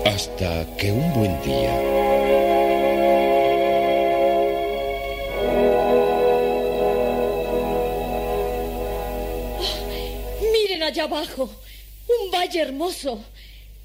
Hasta 0.05 0.65
que 0.75 0.91
un 0.91 1.13
buen 1.13 1.39
día... 1.43 2.04
abajo. 11.05 11.49
Un 12.07 12.31
valle 12.31 12.61
hermoso. 12.61 13.23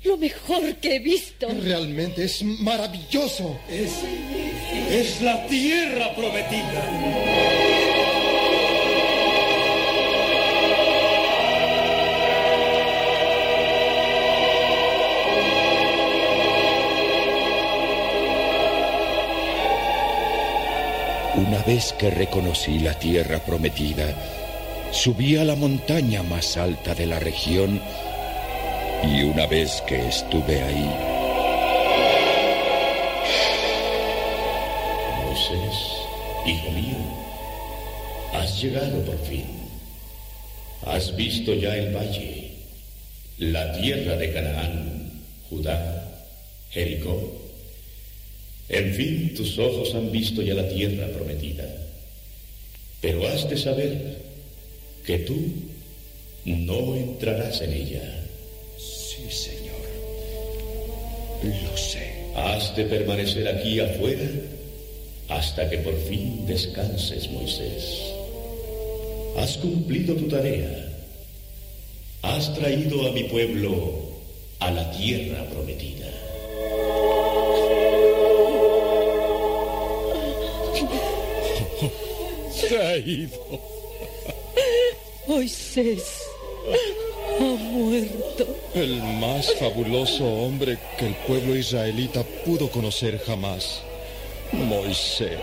Lo 0.05 0.17
mejor 0.17 0.77
que 0.77 0.97
he 0.97 0.99
visto. 0.99 1.49
Realmente 1.49 2.25
es 2.25 2.43
maravilloso. 2.43 3.59
Es, 3.69 3.93
es 4.91 5.21
la 5.21 5.47
tierra 5.47 6.15
prometida. 6.15 7.51
Una 21.37 21.63
vez 21.63 21.95
que 21.99 22.11
reconocí 22.11 22.79
la 22.81 22.99
tierra 22.99 23.39
prometida, 23.39 24.40
subí 24.93 25.37
a 25.37 25.45
la 25.45 25.55
montaña 25.55 26.23
más 26.23 26.57
alta 26.57 26.95
de 26.95 27.07
la 27.07 27.19
región 27.19 27.81
y 29.05 29.23
una 29.23 29.47
vez 29.47 29.83
que 29.87 30.09
estuve 30.09 30.61
ahí, 30.61 30.91
Moisés, 35.25 35.77
hijo 36.47 36.71
mío, 36.73 36.99
has 38.35 38.61
llegado 38.61 39.01
por 39.05 39.19
fin. 39.25 39.47
Has 40.83 41.15
visto 41.15 41.55
ya 41.55 41.77
el 41.77 41.95
valle, 41.95 42.53
la 43.39 43.73
tierra 43.81 44.17
de 44.17 44.33
Canaán, 44.33 45.13
Judá, 45.49 46.09
Jericó. 46.71 47.39
En 48.69 48.95
fin, 48.95 49.35
tus 49.35 49.59
ojos 49.59 49.95
han 49.95 50.11
visto 50.11 50.43
ya 50.43 50.55
la 50.55 50.69
tierra 50.69 51.07
prometida. 51.09 51.65
Pero 53.01 53.27
has 53.27 53.49
de 53.49 53.57
saber 53.57 54.20
que 55.05 55.19
tú 55.19 55.37
no 56.45 56.97
entrarás 56.97 57.61
en 57.61 57.73
ella. 57.73 58.25
Sí, 58.79 59.31
Señor. 59.31 59.77
Lo 61.43 61.77
sé. 61.77 62.21
Has 62.37 62.75
de 62.77 62.85
permanecer 62.85 63.49
aquí 63.49 63.81
afuera 63.81 64.29
hasta 65.29 65.69
que 65.69 65.79
por 65.79 65.97
fin 66.09 66.47
descanses, 66.47 67.31
Moisés. 67.31 68.13
Has 69.37 69.57
cumplido 69.59 70.15
tu 70.15 70.29
tarea. 70.29 70.89
Has 72.23 72.53
traído 72.55 73.07
a 73.07 73.13
mi 73.13 73.25
pueblo 73.25 74.11
a 74.59 74.71
la 74.71 74.91
tierra 74.93 75.45
prometida. 75.49 76.11
Traído. 82.69 83.80
Moisés. 85.31 86.25
ha 87.39 87.43
muerto. 87.45 88.49
El 88.75 89.01
más 89.21 89.55
fabuloso 89.61 90.25
hombre 90.25 90.77
que 90.99 91.07
el 91.07 91.15
pueblo 91.15 91.55
israelita 91.55 92.25
pudo 92.45 92.69
conocer 92.69 93.17
jamás. 93.25 93.81
Moisés. 94.51 95.39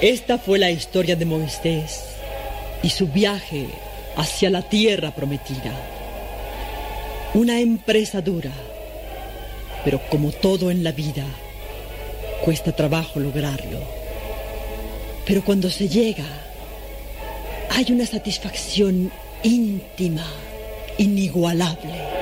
Esta 0.00 0.38
fue 0.38 0.60
la 0.60 0.70
historia 0.70 1.16
de 1.16 1.24
Moisés 1.24 2.04
y 2.84 2.90
su 2.90 3.08
viaje 3.08 3.66
hacia 4.14 4.48
la 4.48 4.62
tierra 4.62 5.12
prometida. 5.12 5.74
Una 7.34 7.58
empresa 7.58 8.20
dura, 8.20 8.52
pero 9.84 10.00
como 10.08 10.30
todo 10.30 10.70
en 10.70 10.84
la 10.84 10.92
vida, 10.92 11.24
cuesta 12.46 12.70
trabajo 12.70 13.18
lograrlo. 13.18 13.80
Pero 15.26 15.44
cuando 15.44 15.68
se 15.68 15.88
llega, 15.88 16.24
hay 17.70 17.90
una 17.90 18.06
satisfacción 18.06 19.10
íntima, 19.42 20.24
inigualable. 20.96 22.15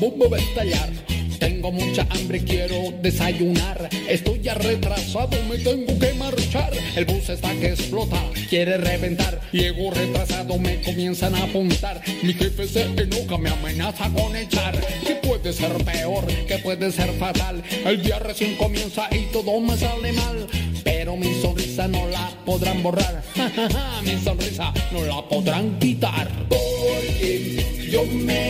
Bomba 0.00 0.28
va 0.28 0.38
a 0.38 0.40
estallar. 0.40 0.90
Tengo 1.38 1.72
mucha 1.72 2.06
hambre, 2.10 2.42
quiero 2.42 2.92
desayunar. 3.02 3.88
Estoy 4.08 4.40
ya 4.40 4.54
retrasado, 4.54 5.36
me 5.48 5.58
tengo 5.58 5.98
que 5.98 6.12
marchar. 6.14 6.72
El 6.96 7.04
bus 7.04 7.28
está 7.28 7.52
que 7.54 7.68
explota, 7.68 8.18
quiere 8.48 8.78
reventar. 8.78 9.40
Llego 9.52 9.90
retrasado, 9.90 10.58
me 10.58 10.80
comienzan 10.80 11.34
a 11.34 11.44
apuntar. 11.44 12.02
Mi 12.22 12.32
jefe 12.32 12.66
se 12.66 12.82
enoja, 12.84 13.38
me 13.38 13.50
amenaza 13.50 14.10
con 14.10 14.34
echar. 14.36 14.78
¿Qué 15.06 15.16
puede 15.16 15.52
ser 15.52 15.72
peor? 15.84 16.26
¿Qué 16.46 16.58
puede 16.58 16.90
ser 16.92 17.10
fatal? 17.12 17.62
El 17.84 18.02
día 18.02 18.18
recién 18.18 18.56
comienza 18.56 19.08
y 19.10 19.30
todo 19.32 19.60
me 19.60 19.76
sale 19.76 20.12
mal. 20.12 20.46
Pero 20.82 21.16
mi 21.16 21.40
sonrisa 21.40 21.88
no 21.88 22.06
la 22.08 22.30
podrán 22.44 22.82
borrar. 22.82 23.22
mi 24.04 24.18
sonrisa 24.22 24.72
no 24.92 25.04
la 25.04 25.26
podrán 25.28 25.78
quitar. 25.78 26.28
Porque 26.48 27.88
yo 27.90 28.04
me 28.06 28.49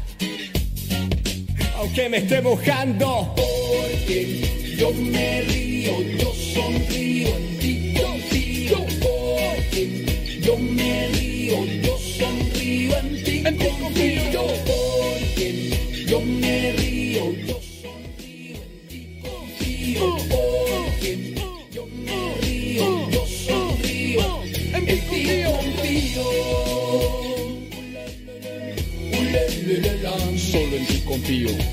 Aunque 1.81 2.09
me 2.09 2.17
esté 2.17 2.43
mojando 2.43 3.33
Porque 3.35 4.75
yo 4.77 4.93
me 4.93 5.41
río, 5.41 5.99
yo 6.19 6.31
sonrío, 6.31 7.27
en 7.35 7.57
ti 7.57 7.93
confío. 7.99 8.85
Porque 9.01 10.05
yo 10.41 10.57
me 10.57 11.07
río, 11.07 11.65
yo 11.81 11.97
sonrío, 11.97 12.97
en 12.99 13.23
ti 13.23 13.43
confío. 13.43 14.43
Porque 14.63 16.05
yo 16.05 16.21
me 16.21 16.71
río, 16.73 17.33
yo 17.47 17.59
sonrío, 17.81 18.61
en 18.61 18.87
ti 18.87 19.19
confío. 19.23 20.17
Porque 20.29 21.35
yo 21.73 21.85
me 21.87 22.35
río, 22.41 23.09
yo 23.09 23.25
sonrío, 23.25 24.43
en 24.75 24.85
ti 24.85 25.43
confío. 25.45 26.21
Solo 30.37 30.75
en 30.75 30.85
ti 30.85 31.01
confío. 31.05 31.70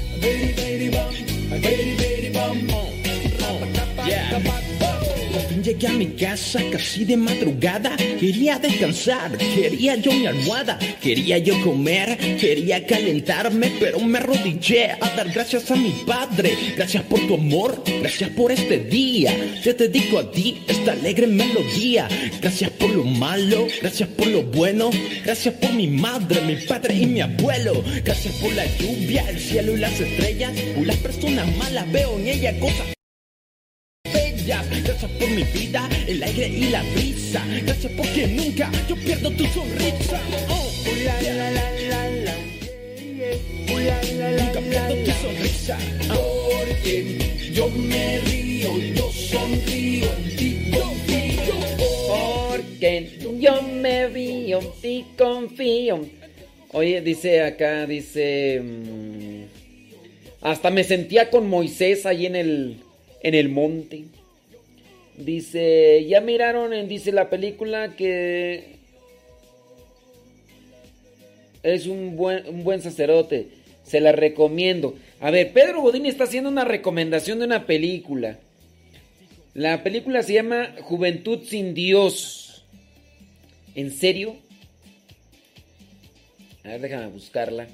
Llegué 5.69 5.87
a 5.87 5.93
mi 5.93 6.07
casa 6.07 6.61
casi 6.73 7.05
de 7.05 7.17
madrugada. 7.17 7.95
Quería 7.97 8.59
descansar, 8.59 9.37
quería 9.37 9.97
yo 9.97 10.13
mi 10.13 10.27
almohada, 10.27 10.79
quería 11.03 11.37
yo 11.39 11.61
comer, 11.63 12.17
quería 12.41 12.87
calentarme, 12.87 13.73
pero 13.79 14.01
me 14.01 14.19
arrodillé 14.19 14.93
a 14.93 15.11
dar 15.15 15.31
gracias 15.31 15.71
a 15.71 15.77
mi 15.77 15.93
padre. 16.07 16.57
Gracias 16.75 17.03
por 17.05 17.21
tu 17.27 17.35
amor, 17.35 17.83
gracias 18.01 18.31
por 18.31 18.51
este 18.51 18.79
día. 18.79 19.37
Te 19.63 19.75
dedico 19.75 20.19
a 20.19 20.31
ti 20.31 20.63
esta 20.67 20.93
alegre 20.93 21.27
melodía. 21.27 22.09
Gracias 22.41 22.71
por 22.71 22.91
lo 22.91 23.05
malo, 23.05 23.67
gracias 23.83 24.09
por 24.09 24.27
lo 24.29 24.45
bueno, 24.45 24.91
gracias 25.23 25.55
por 25.55 25.73
mi 25.75 25.87
madre, 25.87 26.41
mi 26.41 26.57
padre 26.67 26.95
y 26.95 27.07
mi 27.07 27.21
abuelo. 27.21 27.85
Gracias 28.05 28.35
por 28.37 28.55
la 28.55 28.65
lluvia, 28.79 29.29
el 29.29 29.39
cielo 29.39 29.77
y 29.77 29.81
las 29.81 30.01
estrellas. 30.01 30.53
Por 30.75 30.87
las 30.87 30.97
personas 30.97 31.55
malas 31.59 31.91
veo 31.93 32.19
en 32.19 32.29
ella 32.29 32.59
cosas 32.59 32.98
Gracias 34.49 35.11
por 35.11 35.29
mi 35.29 35.43
vida, 35.43 35.87
el 36.07 36.23
aire 36.23 36.49
y 36.49 36.71
la 36.71 36.83
brisa. 36.95 37.45
Gracias 37.67 37.93
porque 37.95 38.27
nunca 38.29 38.71
yo 38.89 38.97
pierdo 38.97 39.31
tu 39.33 39.45
sonrisa. 39.49 40.19
Nunca 43.69 44.61
pierdo 44.63 44.95
tu 45.05 45.11
sonrisa. 45.11 45.79
Porque 46.09 47.51
yo 47.53 47.69
me 47.69 48.21
río, 48.21 48.79
yo 48.97 49.13
sonrío, 49.13 50.09
ti 50.39 50.71
confío. 50.73 51.55
Porque 52.49 53.19
yo 53.39 53.61
me 53.63 54.09
río 54.09 54.61
y 54.83 55.05
confío. 55.19 56.07
Oye, 56.73 57.03
dice 57.03 57.43
acá, 57.43 57.87
dice... 57.87 58.63
mm, 58.63 59.43
hasta 60.41 60.71
me 60.71 60.85
sentía 60.85 61.29
con 61.29 61.51
Moisés 61.51 62.07
ahí 62.07 62.25
en 62.25 62.37
el, 62.37 62.77
en 63.23 63.35
el 63.35 63.51
monte. 63.51 64.05
Dice, 65.19 66.07
ya 66.09 66.21
miraron 66.21 66.73
en, 66.73 66.87
dice 66.87 67.11
la 67.11 67.29
película 67.29 67.97
que 67.97 68.77
es 71.65 71.87
un 71.87 72.17
buen, 72.17 72.49
un 72.49 72.63
buen 72.63 72.81
sacerdote. 72.81 73.49
Se 73.83 74.01
la 74.01 74.13
recomiendo. 74.13 74.95
A 75.19 75.33
ver, 75.33 75.53
Pedro 75.53 75.83
Godín 75.83 76.07
está 76.07 76.25
haciendo 76.25 76.49
una 76.49 76.65
recomendación 76.65 77.41
de 77.41 77.47
una 77.47 77.67
película. 77.67 78.39
La 79.55 79.83
película 79.83 80.23
se 80.23 80.35
llama 80.35 80.77
Juventud 80.83 81.41
sin 81.45 81.75
Dios. 81.75 82.65
¿En 83.75 83.91
serio? 83.91 84.37
A 86.63 86.69
ver, 86.69 86.81
déjame 86.81 87.09
buscarla. 87.09 87.67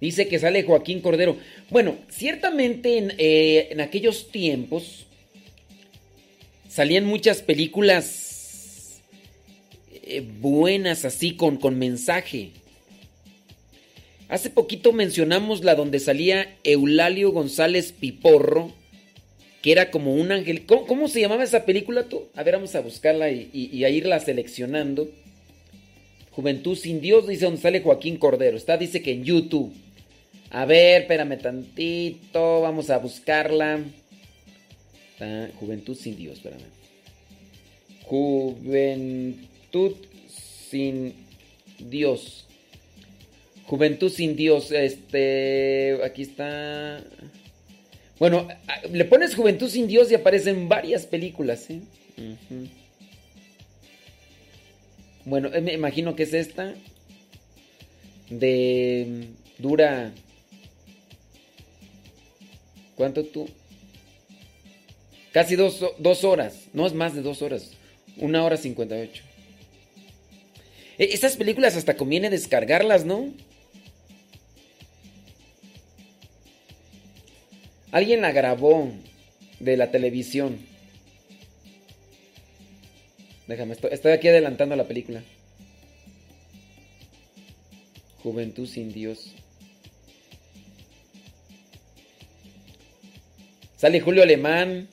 Dice 0.00 0.26
que 0.26 0.40
sale 0.40 0.64
Joaquín 0.64 1.02
Cordero. 1.02 1.36
Bueno, 1.70 1.96
ciertamente 2.08 2.98
en, 2.98 3.12
eh, 3.18 3.68
en 3.70 3.80
aquellos 3.80 4.32
tiempos 4.32 5.07
salían 6.78 7.06
muchas 7.06 7.42
películas 7.42 9.00
eh, 10.04 10.24
buenas 10.40 11.04
así 11.04 11.34
con, 11.34 11.56
con 11.56 11.76
mensaje. 11.76 12.50
Hace 14.28 14.48
poquito 14.48 14.92
mencionamos 14.92 15.64
la 15.64 15.74
donde 15.74 15.98
salía 15.98 16.54
Eulalio 16.62 17.32
González 17.32 17.90
Piporro 17.90 18.72
que 19.60 19.72
era 19.72 19.90
como 19.90 20.14
un 20.14 20.30
ángel. 20.30 20.66
¿Cómo, 20.66 21.08
se 21.08 21.20
llamaba 21.20 21.42
esa 21.42 21.64
película 21.64 22.04
tú? 22.04 22.28
A 22.36 22.44
ver, 22.44 22.54
vamos 22.54 22.76
a 22.76 22.80
buscarla 22.80 23.28
y, 23.28 23.82
a 23.82 23.88
irla 23.88 24.20
seleccionando. 24.20 25.10
Juventud 26.30 26.76
sin 26.76 27.00
Dios, 27.00 27.26
dice 27.26 27.46
donde 27.46 27.60
sale 27.60 27.80
Joaquín 27.80 28.18
Cordero. 28.18 28.56
Está, 28.56 28.76
dice 28.76 29.02
que 29.02 29.10
en 29.10 29.24
YouTube. 29.24 29.72
A 30.50 30.64
ver, 30.64 31.02
espérame 31.02 31.40
tantito. 31.40 32.60
Vamos 32.60 32.88
a 32.90 32.98
buscarla. 32.98 33.80
Juventud 35.58 35.96
sin 35.96 36.16
Dios, 36.16 36.36
espérame. 36.36 36.62
Juventud 38.04 39.96
sin 40.70 41.14
Dios. 41.78 42.46
Juventud 43.66 44.10
sin 44.10 44.36
Dios. 44.36 44.72
Este. 44.72 45.98
Aquí 46.04 46.22
está. 46.22 47.02
Bueno, 48.18 48.48
le 48.90 49.04
pones 49.04 49.34
Juventud 49.34 49.68
sin 49.68 49.86
Dios 49.86 50.10
y 50.10 50.14
aparecen 50.14 50.68
varias 50.68 51.06
películas. 51.06 51.68
¿eh? 51.70 51.80
Bueno, 55.24 55.52
eh, 55.52 55.60
me 55.60 55.74
imagino 55.74 56.16
que 56.16 56.22
es 56.22 56.34
esta. 56.34 56.74
De. 58.30 59.28
Dura. 59.58 60.12
¿Cuánto 62.94 63.24
tú? 63.24 63.48
Casi 65.32 65.56
dos, 65.56 65.84
dos 65.98 66.24
horas. 66.24 66.66
No 66.72 66.86
es 66.86 66.94
más 66.94 67.14
de 67.14 67.22
dos 67.22 67.42
horas. 67.42 67.72
Una 68.16 68.44
hora 68.44 68.56
cincuenta 68.56 68.98
y 68.98 69.02
ocho. 69.02 69.22
E, 70.98 71.10
estas 71.12 71.36
películas 71.36 71.76
hasta 71.76 71.96
conviene 71.96 72.30
descargarlas, 72.30 73.04
¿no? 73.04 73.32
Alguien 77.90 78.20
la 78.20 78.32
grabó 78.32 78.90
de 79.60 79.76
la 79.76 79.90
televisión. 79.90 80.58
Déjame, 83.46 83.74
estoy, 83.90 84.12
aquí 84.12 84.28
adelantando 84.28 84.76
la 84.76 84.86
película. 84.86 85.22
Juventud 88.22 88.68
sin 88.68 88.92
Dios. 88.92 89.32
Sale 93.78 94.00
Julio 94.00 94.22
Alemán. 94.22 94.88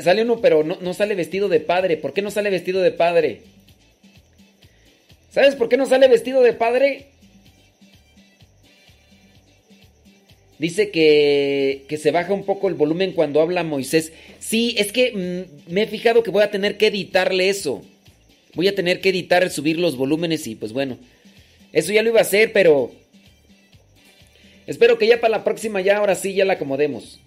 Sale, 0.00 0.22
uno, 0.22 0.40
pero 0.40 0.64
no, 0.64 0.78
no, 0.80 0.94
sale 0.94 1.14
vestido 1.14 1.48
de 1.48 1.60
padre. 1.60 1.96
¿Por 1.96 2.12
qué 2.12 2.22
no 2.22 2.30
sale 2.30 2.50
vestido 2.50 2.82
de 2.82 2.90
padre? 2.90 3.42
¿Sabes 5.30 5.54
por 5.54 5.68
qué 5.68 5.76
no 5.76 5.86
sale 5.86 6.08
vestido 6.08 6.42
de 6.42 6.52
padre? 6.52 7.06
Dice 10.58 10.90
que, 10.90 11.84
que, 11.88 11.98
se 11.98 12.10
baja 12.10 12.32
un 12.32 12.44
poco 12.44 12.68
el 12.68 12.74
volumen 12.74 13.12
cuando 13.12 13.40
habla 13.40 13.62
Moisés. 13.62 14.12
Sí, 14.40 14.74
es 14.78 14.90
que 14.90 15.12
mm, 15.12 15.72
me 15.72 15.82
he 15.82 15.86
fijado 15.86 16.22
que 16.22 16.30
voy 16.30 16.42
a 16.42 16.50
tener 16.50 16.78
que 16.78 16.86
editarle 16.86 17.48
eso. 17.48 17.82
Voy 18.54 18.68
a 18.68 18.74
tener 18.74 19.00
que 19.00 19.10
editar, 19.10 19.48
subir 19.50 19.78
los 19.78 19.96
volúmenes 19.96 20.46
y 20.46 20.54
pues 20.54 20.72
bueno. 20.72 20.98
Eso 21.72 21.92
ya 21.92 22.02
lo 22.02 22.08
iba 22.08 22.20
a 22.20 22.22
hacer, 22.22 22.52
pero... 22.52 22.90
Espero 24.66 24.98
que 24.98 25.06
ya 25.06 25.20
para 25.20 25.36
la 25.36 25.44
próxima 25.44 25.80
ya, 25.80 25.98
ahora 25.98 26.14
sí, 26.14 26.34
ya 26.34 26.44
la 26.44 26.54
acomodemos. 26.54 27.20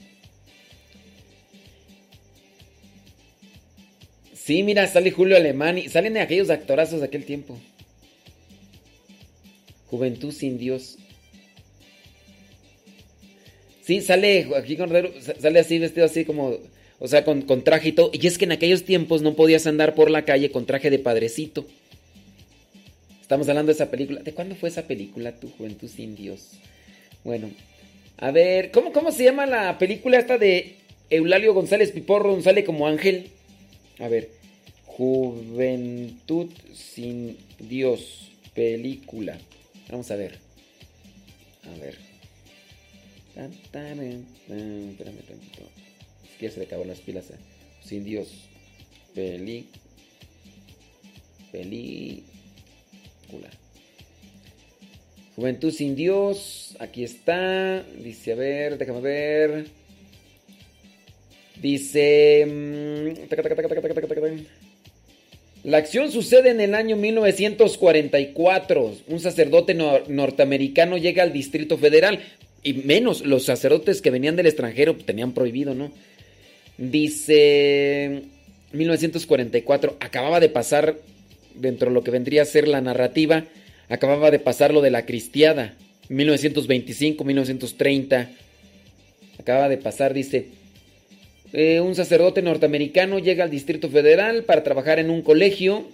Sí, 4.50 4.64
mira, 4.64 4.88
sale 4.88 5.12
Julio 5.12 5.38
Alemán 5.38 5.78
y 5.78 5.90
salen 5.90 6.18
aquellos 6.18 6.50
actorazos 6.50 7.02
de 7.02 7.06
aquel 7.06 7.24
tiempo. 7.24 7.56
Juventud 9.92 10.32
sin 10.32 10.58
Dios. 10.58 10.98
Sí, 13.84 14.02
sale 14.02 14.50
aquí 14.58 14.76
Cordero, 14.76 15.12
sale 15.40 15.60
así, 15.60 15.78
vestido 15.78 16.08
así 16.08 16.26
como, 16.26 16.58
o 16.98 17.08
sea, 17.08 17.24
con, 17.24 17.44
con, 17.44 17.64
traje 17.64 17.90
y 17.90 17.92
todo. 17.92 18.10
Y 18.12 18.26
es 18.26 18.40
que 18.40 18.46
en 18.46 18.54
aquellos 18.54 18.86
tiempos 18.86 19.22
no 19.22 19.36
podías 19.36 19.68
andar 19.68 19.94
por 19.94 20.10
la 20.10 20.26
calle 20.26 20.50
con 20.50 20.66
traje 20.66 20.90
de 20.90 20.98
padrecito. 20.98 21.68
Estamos 23.22 23.48
hablando 23.50 23.68
de 23.68 23.74
esa 23.76 23.92
película. 23.92 24.24
¿De 24.24 24.34
cuándo 24.34 24.56
fue 24.56 24.70
esa 24.70 24.88
película, 24.88 25.32
Tu 25.40 25.52
Juventud 25.52 25.90
sin 25.90 26.16
Dios? 26.16 26.54
Bueno, 27.24 27.52
a 28.18 28.32
ver, 28.32 28.72
¿cómo, 28.72 28.94
cómo 28.94 29.12
se 29.12 29.26
llama 29.26 29.46
la 29.46 29.78
película 29.78 30.18
esta 30.18 30.40
de 30.40 30.78
Eulalio 31.12 31.54
González 31.54 31.92
Piporro, 31.92 32.30
donde 32.30 32.46
sale 32.46 32.64
como 32.64 32.88
ángel? 32.88 33.28
A 34.00 34.08
ver, 34.08 34.39
Juventud 35.00 36.52
sin 36.74 37.38
Dios, 37.58 38.34
película. 38.54 39.38
Vamos 39.90 40.12
a 40.12 40.18
ver. 40.18 40.38
A 41.64 41.80
ver. 41.80 41.96
Espérame 43.34 44.26
tantito. 44.98 45.62
Es 46.26 46.38
que 46.38 46.48
ya 46.48 46.52
se 46.52 46.60
le 46.60 46.66
acabó 46.66 46.84
las 46.84 47.00
pilas. 47.00 47.28
Sin 47.82 48.04
Dios. 48.04 48.28
Peli. 49.16 49.68
Película. 51.54 52.28
Juventud 55.38 55.72
sin 55.72 55.96
Dios. 55.96 56.76
Aquí 56.78 57.06
está. 57.06 57.84
Dice, 57.84 58.34
a 58.34 58.36
ver, 58.36 58.78
déjame 58.78 59.00
ver. 59.00 59.68
Dice. 61.62 62.44
La 65.64 65.78
acción 65.78 66.12
sucede 66.12 66.52
en 66.52 66.62
el 66.62 66.74
año 66.74 66.96
1944. 66.96 68.96
Un 69.08 69.20
sacerdote 69.20 69.74
norteamericano 69.74 70.98
llega 70.98 71.24
al 71.24 71.34
Distrito 71.34 71.78
Federal. 71.78 72.20
Y 72.64 72.74
menos, 72.74 73.26
los 73.26 73.46
sacerdotes 73.46 74.02
que 74.02 74.10
venían 74.10 74.36
del 74.36 74.48
extranjero 74.48 74.96
tenían 74.96 75.34
prohibido, 75.34 75.76
¿no? 75.76 75.92
Dice 76.78 78.24
1944, 78.72 79.98
acababa 80.00 80.40
de 80.40 80.50
pasar, 80.50 80.96
dentro 81.56 81.90
de 81.90 81.94
lo 81.94 82.04
que 82.04 82.12
vendría 82.12 82.44
a 82.44 82.46
ser 82.46 82.68
la 82.68 82.80
narrativa, 82.80 83.46
acababa 83.90 84.32
de 84.32 84.40
pasar 84.40 84.74
lo 84.74 84.82
de 84.82 84.92
la 84.92 85.06
cristiada. 85.06 85.76
1925, 86.08 87.24
1930. 87.24 88.30
Acababa 89.40 89.70
de 89.70 89.78
pasar, 89.78 90.14
dice, 90.14 90.48
eh, 91.52 91.80
un 91.80 91.96
sacerdote 91.96 92.42
norteamericano 92.42 93.20
llega 93.20 93.44
al 93.44 93.50
Distrito 93.50 93.90
Federal 93.90 94.44
para 94.44 94.64
trabajar 94.64 95.00
en 95.00 95.10
un 95.10 95.22
colegio. 95.22 95.86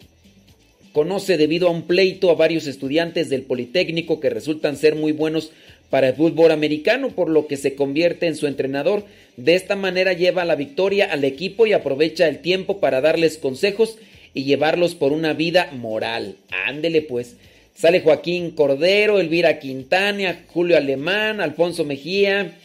Conoce 0.91 1.37
debido 1.37 1.67
a 1.67 1.71
un 1.71 1.83
pleito 1.83 2.29
a 2.29 2.35
varios 2.35 2.67
estudiantes 2.67 3.29
del 3.29 3.43
Politécnico 3.43 4.19
que 4.19 4.29
resultan 4.29 4.77
ser 4.77 4.95
muy 4.95 5.11
buenos 5.11 5.51
para 5.89 6.09
el 6.09 6.15
fútbol 6.15 6.51
americano, 6.51 7.09
por 7.09 7.29
lo 7.29 7.47
que 7.47 7.57
se 7.57 7.75
convierte 7.75 8.27
en 8.27 8.35
su 8.35 8.47
entrenador. 8.47 9.05
De 9.37 9.55
esta 9.55 9.75
manera 9.75 10.13
lleva 10.13 10.45
la 10.45 10.55
victoria 10.55 11.05
al 11.05 11.23
equipo 11.23 11.67
y 11.67 11.73
aprovecha 11.73 12.27
el 12.27 12.39
tiempo 12.39 12.79
para 12.79 13.01
darles 13.01 13.37
consejos 13.37 13.97
y 14.33 14.43
llevarlos 14.43 14.95
por 14.95 15.11
una 15.11 15.33
vida 15.33 15.69
moral. 15.73 16.35
Ándele 16.65 17.01
pues. 17.01 17.37
Sale 17.75 18.01
Joaquín 18.01 18.51
Cordero, 18.51 19.19
Elvira 19.19 19.59
Quintana, 19.59 20.43
Julio 20.47 20.77
Alemán, 20.77 21.41
Alfonso 21.41 21.83
Mejía, 21.83 22.57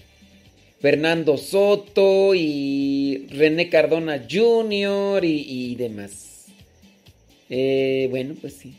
Fernando 0.81 1.37
Soto 1.37 2.35
y 2.35 3.27
René 3.31 3.69
Cardona 3.69 4.27
Jr. 4.29 5.23
y, 5.25 5.75
demás. 5.75 6.47
Eh, 7.51 8.07
bueno, 8.11 8.35
pues 8.41 8.55
sí. 8.55 8.75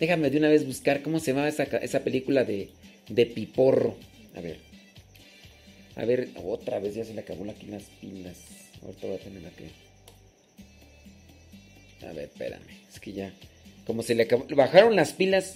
Déjame 0.00 0.30
de 0.30 0.38
una 0.38 0.48
vez 0.48 0.66
buscar 0.66 1.02
cómo 1.02 1.20
se 1.20 1.30
llamaba 1.30 1.48
esa, 1.48 1.62
esa 1.62 2.00
película 2.00 2.42
de, 2.42 2.70
de 3.08 3.26
Piporro. 3.26 3.96
A 4.34 4.40
ver. 4.40 4.58
A 5.94 6.04
ver, 6.04 6.30
otra 6.44 6.80
vez 6.80 6.96
ya 6.96 7.04
se 7.04 7.14
le 7.14 7.20
acabó 7.20 7.48
aquí 7.48 7.66
las 7.66 7.84
pilas. 8.00 8.36
Ahorita 8.82 9.06
voy 9.06 9.16
a 9.16 9.20
tener 9.20 9.42
que. 9.52 9.68
A 12.08 12.12
ver, 12.12 12.24
espérame. 12.24 12.62
Es 12.92 12.98
que 12.98 13.12
ya. 13.12 13.32
Como 13.86 14.02
se 14.02 14.16
le 14.16 14.24
acabó. 14.24 14.46
Bajaron 14.48 14.96
las 14.96 15.12
pilas 15.12 15.54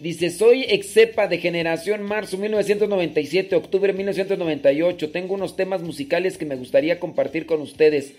Dice, 0.00 0.30
soy 0.30 0.64
excepa 0.66 1.28
de 1.28 1.36
generación 1.36 2.02
marzo 2.02 2.38
1997, 2.38 3.54
octubre 3.54 3.92
1998. 3.92 5.10
Tengo 5.10 5.34
unos 5.34 5.56
temas 5.56 5.82
musicales 5.82 6.38
que 6.38 6.46
me 6.46 6.56
gustaría 6.56 6.98
compartir 6.98 7.44
con 7.44 7.60
ustedes. 7.60 8.14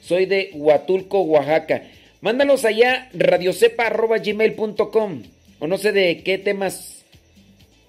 Soy 0.00 0.24
de 0.24 0.48
Huatulco, 0.54 1.20
Oaxaca. 1.20 1.82
Mándalos 2.22 2.64
allá, 2.64 3.10
radiocepa.gmail.com. 3.12 5.22
O 5.58 5.66
no 5.66 5.76
sé 5.76 5.92
de 5.92 6.22
qué 6.22 6.38
temas, 6.38 7.04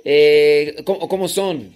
eh, 0.03 0.75
cómo, 0.83 1.07
cómo 1.07 1.29
son. 1.29 1.71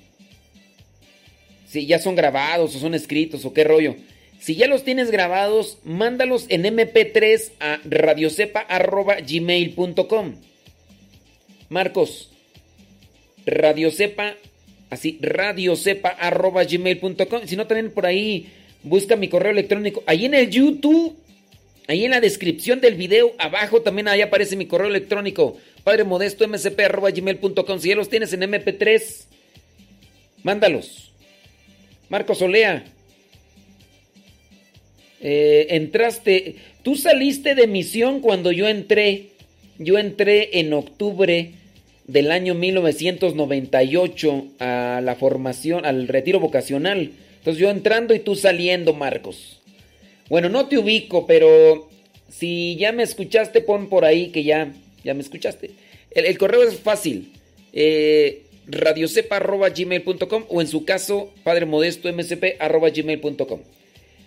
Si 1.69 1.85
ya 1.85 1.99
son 1.99 2.15
grabados 2.15 2.75
o 2.75 2.79
son 2.79 2.95
escritos 2.95 3.45
o 3.45 3.53
qué 3.53 3.63
rollo. 3.63 3.95
Si 4.41 4.55
ya 4.55 4.67
los 4.67 4.83
tienes 4.83 5.09
grabados, 5.09 5.77
mándalos 5.85 6.47
en 6.49 6.65
mp3 6.65 7.51
a 7.61 7.79
radiocepa.gmail.com. 7.85 10.50
Marcos, 11.71 12.29
radiocepa, 13.45 14.35
así, 14.89 15.17
radiocepa 15.21 16.09
arroba 16.09 16.65
gmail.com. 16.65 17.47
Si 17.47 17.55
no, 17.55 17.65
también 17.65 17.91
por 17.91 18.05
ahí 18.05 18.47
busca 18.83 19.15
mi 19.15 19.29
correo 19.29 19.53
electrónico. 19.53 20.03
Ahí 20.05 20.25
en 20.25 20.33
el 20.33 20.49
YouTube, 20.49 21.15
ahí 21.87 22.03
en 22.03 22.11
la 22.11 22.19
descripción 22.19 22.81
del 22.81 22.95
video, 22.95 23.31
abajo 23.37 23.81
también 23.81 24.09
ahí 24.09 24.19
aparece 24.19 24.57
mi 24.57 24.65
correo 24.65 24.89
electrónico. 24.89 25.55
Padre 25.85 26.03
Modesto 26.03 26.45
msp.gmail.com. 26.45 27.79
Si 27.79 27.87
ya 27.87 27.95
los 27.95 28.09
tienes 28.09 28.33
en 28.33 28.41
MP3, 28.41 29.23
mándalos. 30.43 31.13
Marcos 32.09 32.41
Olea. 32.41 32.83
Eh, 35.21 35.67
entraste. 35.69 36.57
Tú 36.83 36.95
saliste 36.95 37.55
de 37.55 37.65
misión 37.67 38.19
cuando 38.19 38.51
yo 38.51 38.67
entré. 38.67 39.29
Yo 39.77 39.97
entré 39.97 40.59
en 40.59 40.73
octubre 40.73 41.53
del 42.07 42.31
año 42.31 42.53
1998 42.55 44.45
a 44.59 45.01
la 45.03 45.15
formación, 45.15 45.85
al 45.85 46.07
retiro 46.07 46.39
vocacional. 46.39 47.11
Entonces 47.37 47.61
yo 47.61 47.69
entrando 47.69 48.13
y 48.13 48.19
tú 48.19 48.35
saliendo, 48.35 48.93
Marcos. 48.93 49.59
Bueno, 50.29 50.49
no 50.49 50.67
te 50.67 50.77
ubico, 50.77 51.25
pero 51.25 51.89
si 52.29 52.75
ya 52.77 52.91
me 52.91 53.03
escuchaste, 53.03 53.61
pon 53.61 53.89
por 53.89 54.05
ahí 54.05 54.29
que 54.29 54.43
ya, 54.43 54.73
ya 55.03 55.13
me 55.13 55.21
escuchaste. 55.21 55.71
El, 56.11 56.37
correo 56.37 56.63
es 56.63 56.79
fácil. 56.79 57.33
Eh, 57.73 58.43
radiocepa.gmail.com 58.67 60.45
o 60.47 60.61
en 60.61 60.67
su 60.67 60.85
caso, 60.85 61.31
Padre 61.43 61.65
Modesto 61.65 62.09
gmail.com 62.09 63.59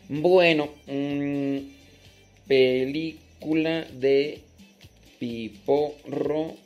Bueno, 0.08 0.70
mm, 0.86 1.58
película 2.46 3.86
de 3.98 4.40
Piporro 5.18 6.56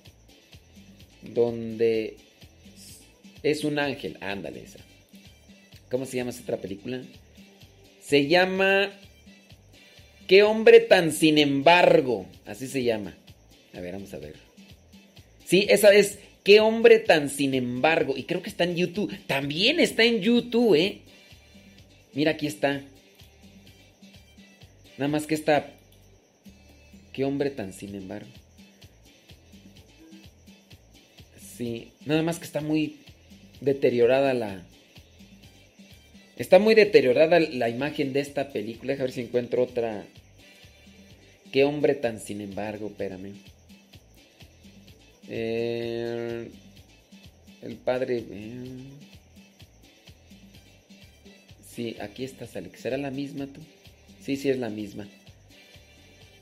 donde 1.23 2.17
es 3.43 3.65
un 3.65 3.79
ángel. 3.79 4.17
Ándale 4.21 4.63
esa. 4.63 4.79
¿Cómo 5.91 6.07
se 6.07 6.17
llama 6.17 6.31
esa 6.31 6.43
otra 6.43 6.59
película? 6.59 7.03
Se 8.03 8.27
llama 8.27 8.91
¿Qué 10.27 10.43
hombre 10.43 10.81
tan 10.81 11.13
sin 11.13 11.39
embargo? 11.39 12.27
Así 12.45 12.67
se 12.69 12.85
llama. 12.85 13.17
A 13.75 13.81
ver, 13.81 13.95
vamos 13.95 14.13
a 14.13 14.19
ver. 14.19 14.35
Sí, 15.45 15.67
esa 15.71 15.93
es 15.95 16.19
¿Qué 16.49 16.61
hombre 16.61 16.99
tan 16.99 17.29
sin 17.29 17.53
embargo? 17.53 18.15
Y 18.17 18.25
creo 18.25 18.41
que 18.41 18.49
está 18.49 18.65
en 18.65 18.75
YouTube. 18.75 19.15
También 19.27 19.81
está 19.81 20.05
en 20.05 20.21
YouTube, 20.21 20.75
¿eh? 20.77 21.01
Mira, 22.15 22.31
aquí 22.31 22.47
está. 22.47 22.81
Nada 24.97 25.09
más 25.09 25.27
que 25.27 25.35
está... 25.35 25.71
¿Qué 27.13 27.27
hombre 27.27 27.51
tan 27.51 27.75
sin 27.75 27.95
embargo? 27.95 28.31
Sí, 31.59 31.91
nada 32.07 32.23
más 32.23 32.39
que 32.39 32.45
está 32.45 32.61
muy 32.61 32.99
deteriorada 33.61 34.33
la... 34.33 34.63
Está 36.37 36.61
muy 36.61 36.77
deteriorada 36.77 37.41
la 37.41 37.69
imagen 37.69 38.13
de 38.13 38.21
esta 38.21 38.51
película. 38.51 38.93
Deja 38.93 39.03
ver 39.03 39.11
si 39.11 39.23
encuentro 39.23 39.65
otra. 39.65 40.05
Qué 41.51 41.65
hombre 41.65 41.97
tan 41.97 42.21
sin 42.21 42.43
embargo, 42.43 42.87
espérame. 42.87 43.33
Eh, 45.29 46.49
el 47.63 47.75
padre. 47.75 48.23
Eh, 48.31 48.69
sí, 51.69 51.97
aquí 52.01 52.23
está, 52.23 52.47
Alex. 52.55 52.79
¿Será 52.79 52.97
la 52.99 53.11
misma 53.11 53.47
tú? 53.47 53.61
Sí, 54.23 54.37
sí, 54.37 54.49
es 54.49 54.59
la 54.59 54.69
misma. 54.69 55.09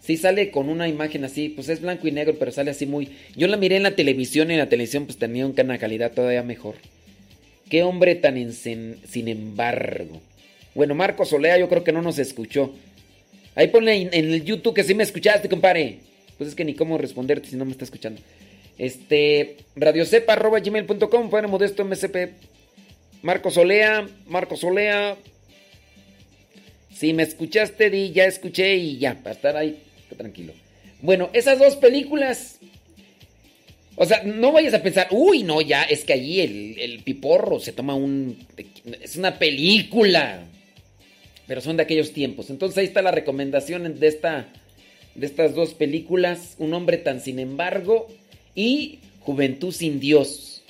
Sí, 0.07 0.17
sale 0.17 0.53
con 0.53 0.69
una 0.69 0.87
imagen 0.87 1.25
así, 1.25 1.49
pues 1.49 1.69
es 1.69 1.81
blanco 1.81 2.07
y 2.07 2.13
negro, 2.13 2.37
pero 2.39 2.53
sale 2.53 2.71
así 2.71 2.87
muy. 2.87 3.09
Yo 3.35 3.49
la 3.49 3.57
miré 3.57 3.75
en 3.75 3.83
la 3.83 3.97
televisión 3.97 4.49
y 4.49 4.55
en 4.55 4.61
la 4.61 4.69
televisión 4.69 5.05
pues 5.05 5.19
tenía 5.19 5.45
una 5.45 5.79
calidad 5.79 6.13
todavía 6.13 6.45
mejor. 6.45 6.77
Qué 7.69 7.83
hombre 7.83 8.15
tan 8.15 8.53
sin 8.53 9.01
embargo. 9.27 10.21
Bueno, 10.77 10.95
Marcos 10.95 11.31
Solea 11.31 11.59
yo 11.59 11.69
creo 11.69 11.83
que 11.83 11.91
no 11.91 12.03
nos 12.03 12.21
escuchó. 12.21 12.73
Ahí 13.57 13.67
ponle 13.67 13.97
en 13.97 14.15
el 14.15 14.45
YouTube 14.45 14.77
que 14.77 14.85
sí 14.85 14.95
me 14.95 15.03
escuchaste, 15.03 15.49
compadre. 15.49 15.99
Pues 16.39 16.51
es 16.51 16.55
que 16.55 16.65
ni 16.65 16.75
cómo 16.75 16.99
responderte 16.99 17.49
si 17.49 17.57
no 17.57 17.65
me 17.65 17.73
está 17.73 17.85
escuchando. 17.85 18.21
Este, 18.79 19.57
radiocepa.gmail.com, 19.75 21.31
bueno, 21.31 21.49
modesto 21.49 21.85
MSP. 21.85 22.31
Marcos 23.23 23.55
Solea, 23.55 24.07
Marcos 24.29 24.61
Solea. 24.61 25.17
Si 26.95 27.13
me 27.13 27.25
escuchaste, 27.25 27.91
di 27.91 28.13
ya 28.13 28.27
escuché 28.27 28.77
y 28.77 28.99
ya, 28.99 29.17
para 29.17 29.35
estar 29.35 29.57
ahí 29.57 29.83
tranquilo. 30.15 30.53
Bueno, 31.03 31.31
esas 31.33 31.59
dos 31.59 31.77
películas. 31.77 32.59
O 33.97 34.05
sea, 34.05 34.23
no 34.25 34.53
vayas 34.53 34.75
a 34.75 34.83
pensar, 34.83 35.09
uy, 35.11 35.43
no, 35.43 35.63
ya, 35.63 35.83
es 35.83 36.05
que 36.05 36.13
allí 36.13 36.41
el, 36.41 36.79
el 36.79 37.03
piporro 37.03 37.59
se 37.59 37.73
toma 37.73 37.95
un. 37.95 38.39
Es 39.03 39.17
una 39.17 39.39
película. 39.39 40.45
Pero 41.47 41.61
son 41.61 41.77
de 41.77 41.85
aquellos 41.85 42.13
tiempos. 42.13 42.51
Entonces 42.51 42.79
ahí 42.79 42.87
está 42.87 43.03
la 43.03 43.13
recomendación 43.13 43.99
de, 43.99 44.07
esta, 44.07 44.49
de 45.15 45.27
estas 45.27 45.55
dos 45.55 45.75
películas. 45.75 46.57
Un 46.59 46.75
hombre 46.75 46.99
tan 46.99 47.21
sin 47.21 47.39
embargo 47.39 48.09
y 48.55 48.99
Juventud 49.21 49.73
sin 49.73 50.01
Dios. 50.01 50.63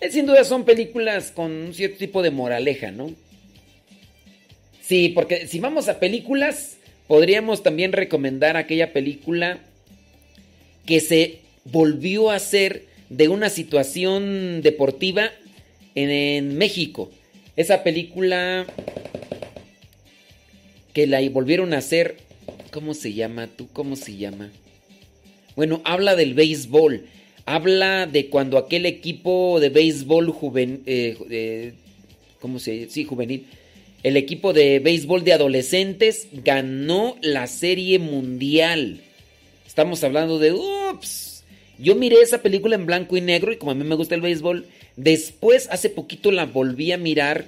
Eh, 0.00 0.10
sin 0.10 0.26
duda 0.26 0.44
son 0.44 0.64
películas 0.64 1.30
con 1.30 1.50
un 1.50 1.74
cierto 1.74 1.98
tipo 1.98 2.22
de 2.22 2.30
moraleja, 2.30 2.90
¿no? 2.90 3.10
Sí, 4.80 5.10
porque 5.10 5.46
si 5.46 5.60
vamos 5.60 5.88
a 5.88 5.98
películas, 5.98 6.77
podríamos 7.08 7.64
también 7.64 7.92
recomendar 7.92 8.56
aquella 8.56 8.92
película 8.92 9.58
que 10.86 11.00
se 11.00 11.40
volvió 11.64 12.30
a 12.30 12.36
hacer 12.36 12.84
de 13.08 13.28
una 13.28 13.48
situación 13.48 14.62
deportiva 14.62 15.30
en, 15.94 16.56
México. 16.56 17.10
Esa 17.56 17.82
película 17.82 18.66
que 20.92 21.06
la 21.06 21.26
volvieron 21.30 21.74
a 21.74 21.78
hacer. 21.78 22.16
¿Cómo 22.70 22.94
se 22.94 23.14
llama? 23.14 23.48
¿Tú 23.48 23.66
cómo 23.72 23.96
se 23.96 24.16
llama? 24.16 24.50
Bueno, 25.56 25.80
habla 25.84 26.14
del 26.14 26.34
béisbol. 26.34 27.06
Habla 27.46 28.06
de 28.06 28.28
cuando 28.28 28.58
aquel 28.58 28.84
equipo 28.86 29.58
de 29.58 29.70
béisbol 29.70 30.30
juvenil. 30.30 30.82
Eh, 30.86 31.72
¿Cómo 32.40 32.58
se 32.58 32.72
dice? 32.72 32.90
Sí, 32.90 33.04
juvenil. 33.04 33.46
El 34.02 34.16
equipo 34.16 34.52
de 34.52 34.78
béisbol 34.78 35.24
de 35.24 35.32
adolescentes 35.32 36.28
ganó 36.32 37.16
la 37.20 37.46
serie 37.46 37.98
mundial. 37.98 39.00
Estamos 39.66 40.04
hablando 40.04 40.38
de. 40.38 40.52
¡Ups! 40.52 41.44
Yo 41.78 41.94
miré 41.94 42.20
esa 42.22 42.42
película 42.42 42.74
en 42.74 42.86
blanco 42.86 43.16
y 43.16 43.20
negro 43.20 43.52
y 43.52 43.56
como 43.56 43.72
a 43.72 43.74
mí 43.74 43.84
me 43.84 43.94
gusta 43.94 44.14
el 44.14 44.20
béisbol, 44.20 44.66
después 44.96 45.68
hace 45.70 45.90
poquito 45.90 46.32
la 46.32 46.44
volví 46.44 46.90
a 46.90 46.98
mirar 46.98 47.46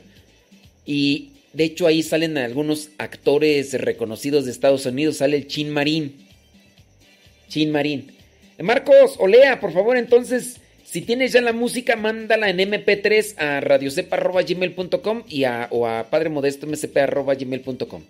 y 0.87 1.31
de 1.53 1.65
hecho, 1.65 1.87
ahí 1.87 2.03
salen 2.03 2.39
algunos 2.39 2.91
actores 2.99 3.75
reconocidos 3.75 4.45
de 4.45 4.53
Estados 4.53 4.87
Unidos. 4.87 5.17
Sale 5.17 5.37
el 5.37 5.47
Chin 5.49 5.71
Marín. 5.71 6.15
Chin 7.49 7.73
Marín. 7.73 8.13
Marcos, 8.61 9.17
olea, 9.19 9.59
por 9.59 9.73
favor, 9.73 9.97
entonces, 9.97 10.59
si 10.91 11.03
tienes 11.03 11.33
ya 11.33 11.41
la 11.41 11.53
música, 11.53 11.95
mándala 11.95 12.51
en 12.51 12.59
mp3 12.59 13.35
a 13.39 13.61
radiocepa.gmail.com 13.61 15.23
y 15.29 15.45
a, 15.45 15.69
o 15.71 15.87
a 15.87 16.11
padremodestomsp.gmail.com. 16.11 18.03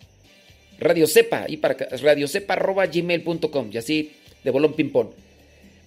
Radiocepa, 0.78 1.44
y 1.46 1.58
para 1.58 1.74
radiocepa.gmail.com. 1.74 3.70
Y 3.70 3.76
así, 3.76 4.12
de 4.42 4.50
bolón 4.50 4.72
ping-pong. 4.72 5.08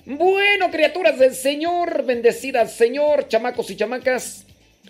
Bueno, 0.06 0.70
criaturas 0.70 1.18
del 1.18 1.34
Señor, 1.34 2.06
bendecidas, 2.06 2.76
Señor, 2.76 3.28
chamacos 3.28 3.72
y 3.72 3.76
chamacas, 3.76 4.46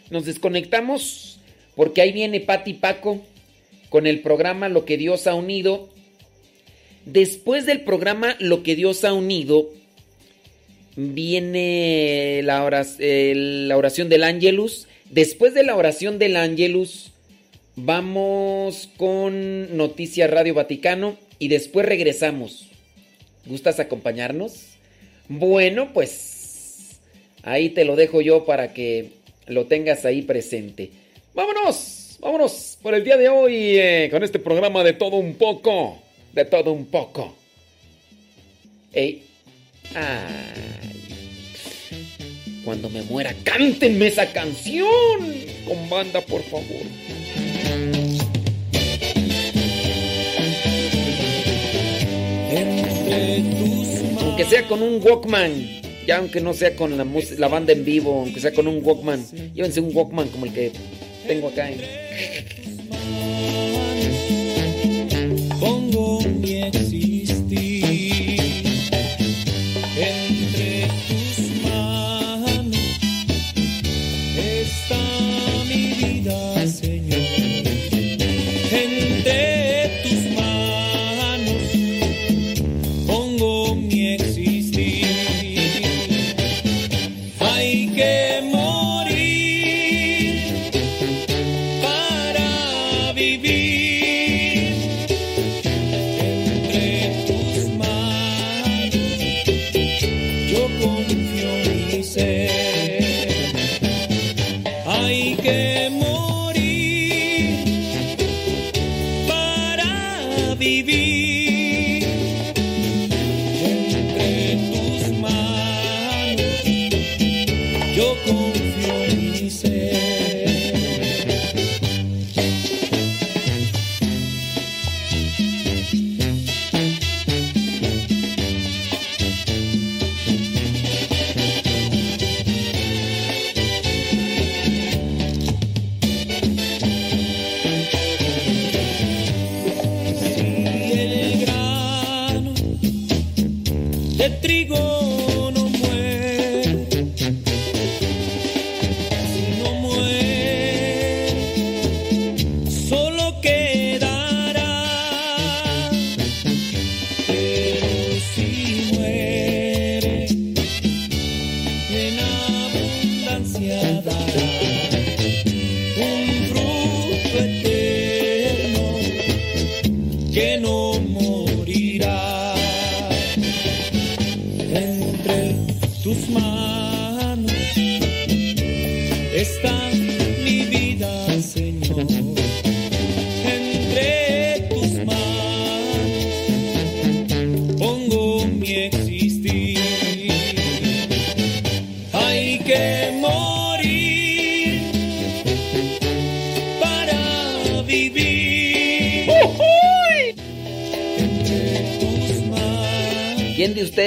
nos 0.10 0.26
desconectamos 0.26 1.40
porque 1.74 2.02
ahí 2.02 2.12
viene 2.12 2.42
Pati 2.42 2.74
Paco 2.74 3.22
con 3.88 4.08
el 4.08 4.20
programa 4.20 4.68
Lo 4.68 4.84
que 4.84 4.98
Dios 4.98 5.26
ha 5.26 5.36
unido. 5.36 5.88
Después 7.06 7.66
del 7.66 7.86
programa 7.86 8.36
Lo 8.40 8.62
que 8.62 8.76
Dios 8.76 9.06
ha 9.06 9.14
unido, 9.14 9.70
viene 10.96 12.42
la 12.44 12.64
oración, 12.64 13.68
la 13.68 13.78
oración 13.78 14.10
del 14.10 14.24
Ángelus. 14.24 14.88
Después 15.10 15.54
de 15.54 15.64
la 15.64 15.76
oración 15.76 16.20
del 16.20 16.38
Ángelus, 16.38 17.12
vamos 17.76 18.90
con 18.98 19.76
Noticias 19.76 20.30
Radio 20.30 20.54
Vaticano 20.54 21.18
y 21.40 21.48
después 21.48 21.86
regresamos. 21.86 22.68
¿Gustas 23.46 23.80
acompañarnos? 23.80 24.74
Bueno, 25.28 25.92
pues 25.94 27.00
ahí 27.44 27.70
te 27.70 27.86
lo 27.86 27.96
dejo 27.96 28.22
yo 28.22 28.46
para 28.46 28.74
que 28.74 29.10
lo 29.48 29.66
tengas 29.66 30.06
ahí 30.06 30.22
presente. 30.22 30.92
Vámonos, 31.34 32.18
vámonos 32.22 32.78
por 32.82 32.94
el 32.94 33.04
día 33.04 33.18
de 33.18 33.30
hoy 33.30 33.78
eh, 33.78 34.08
con 34.12 34.24
este 34.24 34.40
programa 34.40 34.84
de 34.84 34.94
todo 34.94 35.18
un 35.18 35.36
poco, 35.36 36.02
de 36.34 36.46
todo 36.46 36.72
un 36.72 36.86
poco. 36.86 37.36
Ay, 39.96 40.94
cuando 42.64 42.90
me 42.90 43.02
muera, 43.04 43.36
cántenme 43.44 44.08
esa 44.08 44.32
canción 44.32 44.90
con 45.66 45.90
banda, 45.90 46.22
por 46.22 46.42
favor. 46.44 46.86
Aunque 54.20 54.46
sea 54.46 54.68
con 54.68 54.82
un 54.82 55.02
Walkman, 55.04 55.82
ya 56.08 56.18
aunque 56.18 56.42
no 56.42 56.54
sea 56.54 56.76
con 56.76 56.98
la, 56.98 57.06
la 57.38 57.48
banda 57.48 57.74
en 57.74 57.86
vivo, 57.86 58.22
aunque 58.22 58.40
sea 58.40 58.54
con 58.54 58.68
un 58.68 58.80
Walkman, 58.84 59.26
llévense 59.54 59.80
un 59.80 59.96
Walkman 59.96 60.30
como 60.30 60.46
el 60.46 60.54
que 60.54 60.72
tengo 61.28 61.50
acá. 61.50 61.70
Pongo 65.60 66.22
mi 66.22 66.62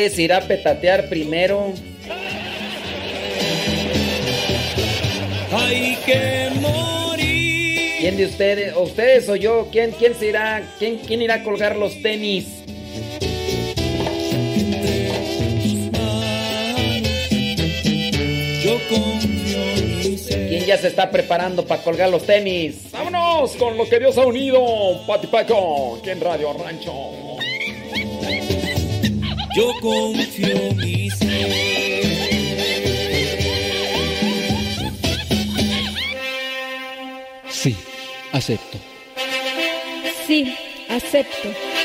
¿Quién 0.07 0.15
de 0.15 0.23
ustedes 0.23 0.25
irá 0.25 0.37
a 0.37 0.41
petatear 0.43 1.09
primero? 1.09 1.75
Hay 5.53 5.99
que 6.07 6.51
morir. 6.61 7.91
¿Quién 7.99 8.17
de 8.17 8.27
ustedes, 8.27 8.75
o 8.77 8.83
ustedes 8.83 9.29
o 9.29 9.35
yo? 9.35 9.69
¿Quién, 9.73 9.91
quién 9.91 10.15
se 10.15 10.27
irá, 10.29 10.63
quién, 10.79 10.99
quién 10.99 11.23
irá 11.23 11.35
a 11.35 11.43
colgar 11.43 11.75
los 11.75 12.01
tenis? 12.03 12.47
¿Quién 20.49 20.67
ya 20.67 20.79
se 20.79 20.87
está 20.87 21.11
preparando 21.11 21.67
para 21.67 21.83
colgar 21.83 22.11
los 22.11 22.25
tenis? 22.25 22.93
Vámonos 22.93 23.57
con 23.57 23.77
lo 23.77 23.89
que 23.89 23.99
Dios 23.99 24.17
ha 24.19 24.25
unido. 24.25 25.05
Pati 25.05 25.27
Paco, 25.27 25.97
aquí 25.99 26.11
en 26.11 26.21
Radio 26.21 26.53
Rancho. 26.53 27.06
Yo 29.57 29.73
confío 29.81 30.49
en 30.49 30.77
mi 30.77 31.11
ser. 31.13 31.51
Sí, 37.49 37.75
acepto. 38.33 38.79
Sí, 40.27 40.55
acepto. 40.91 41.76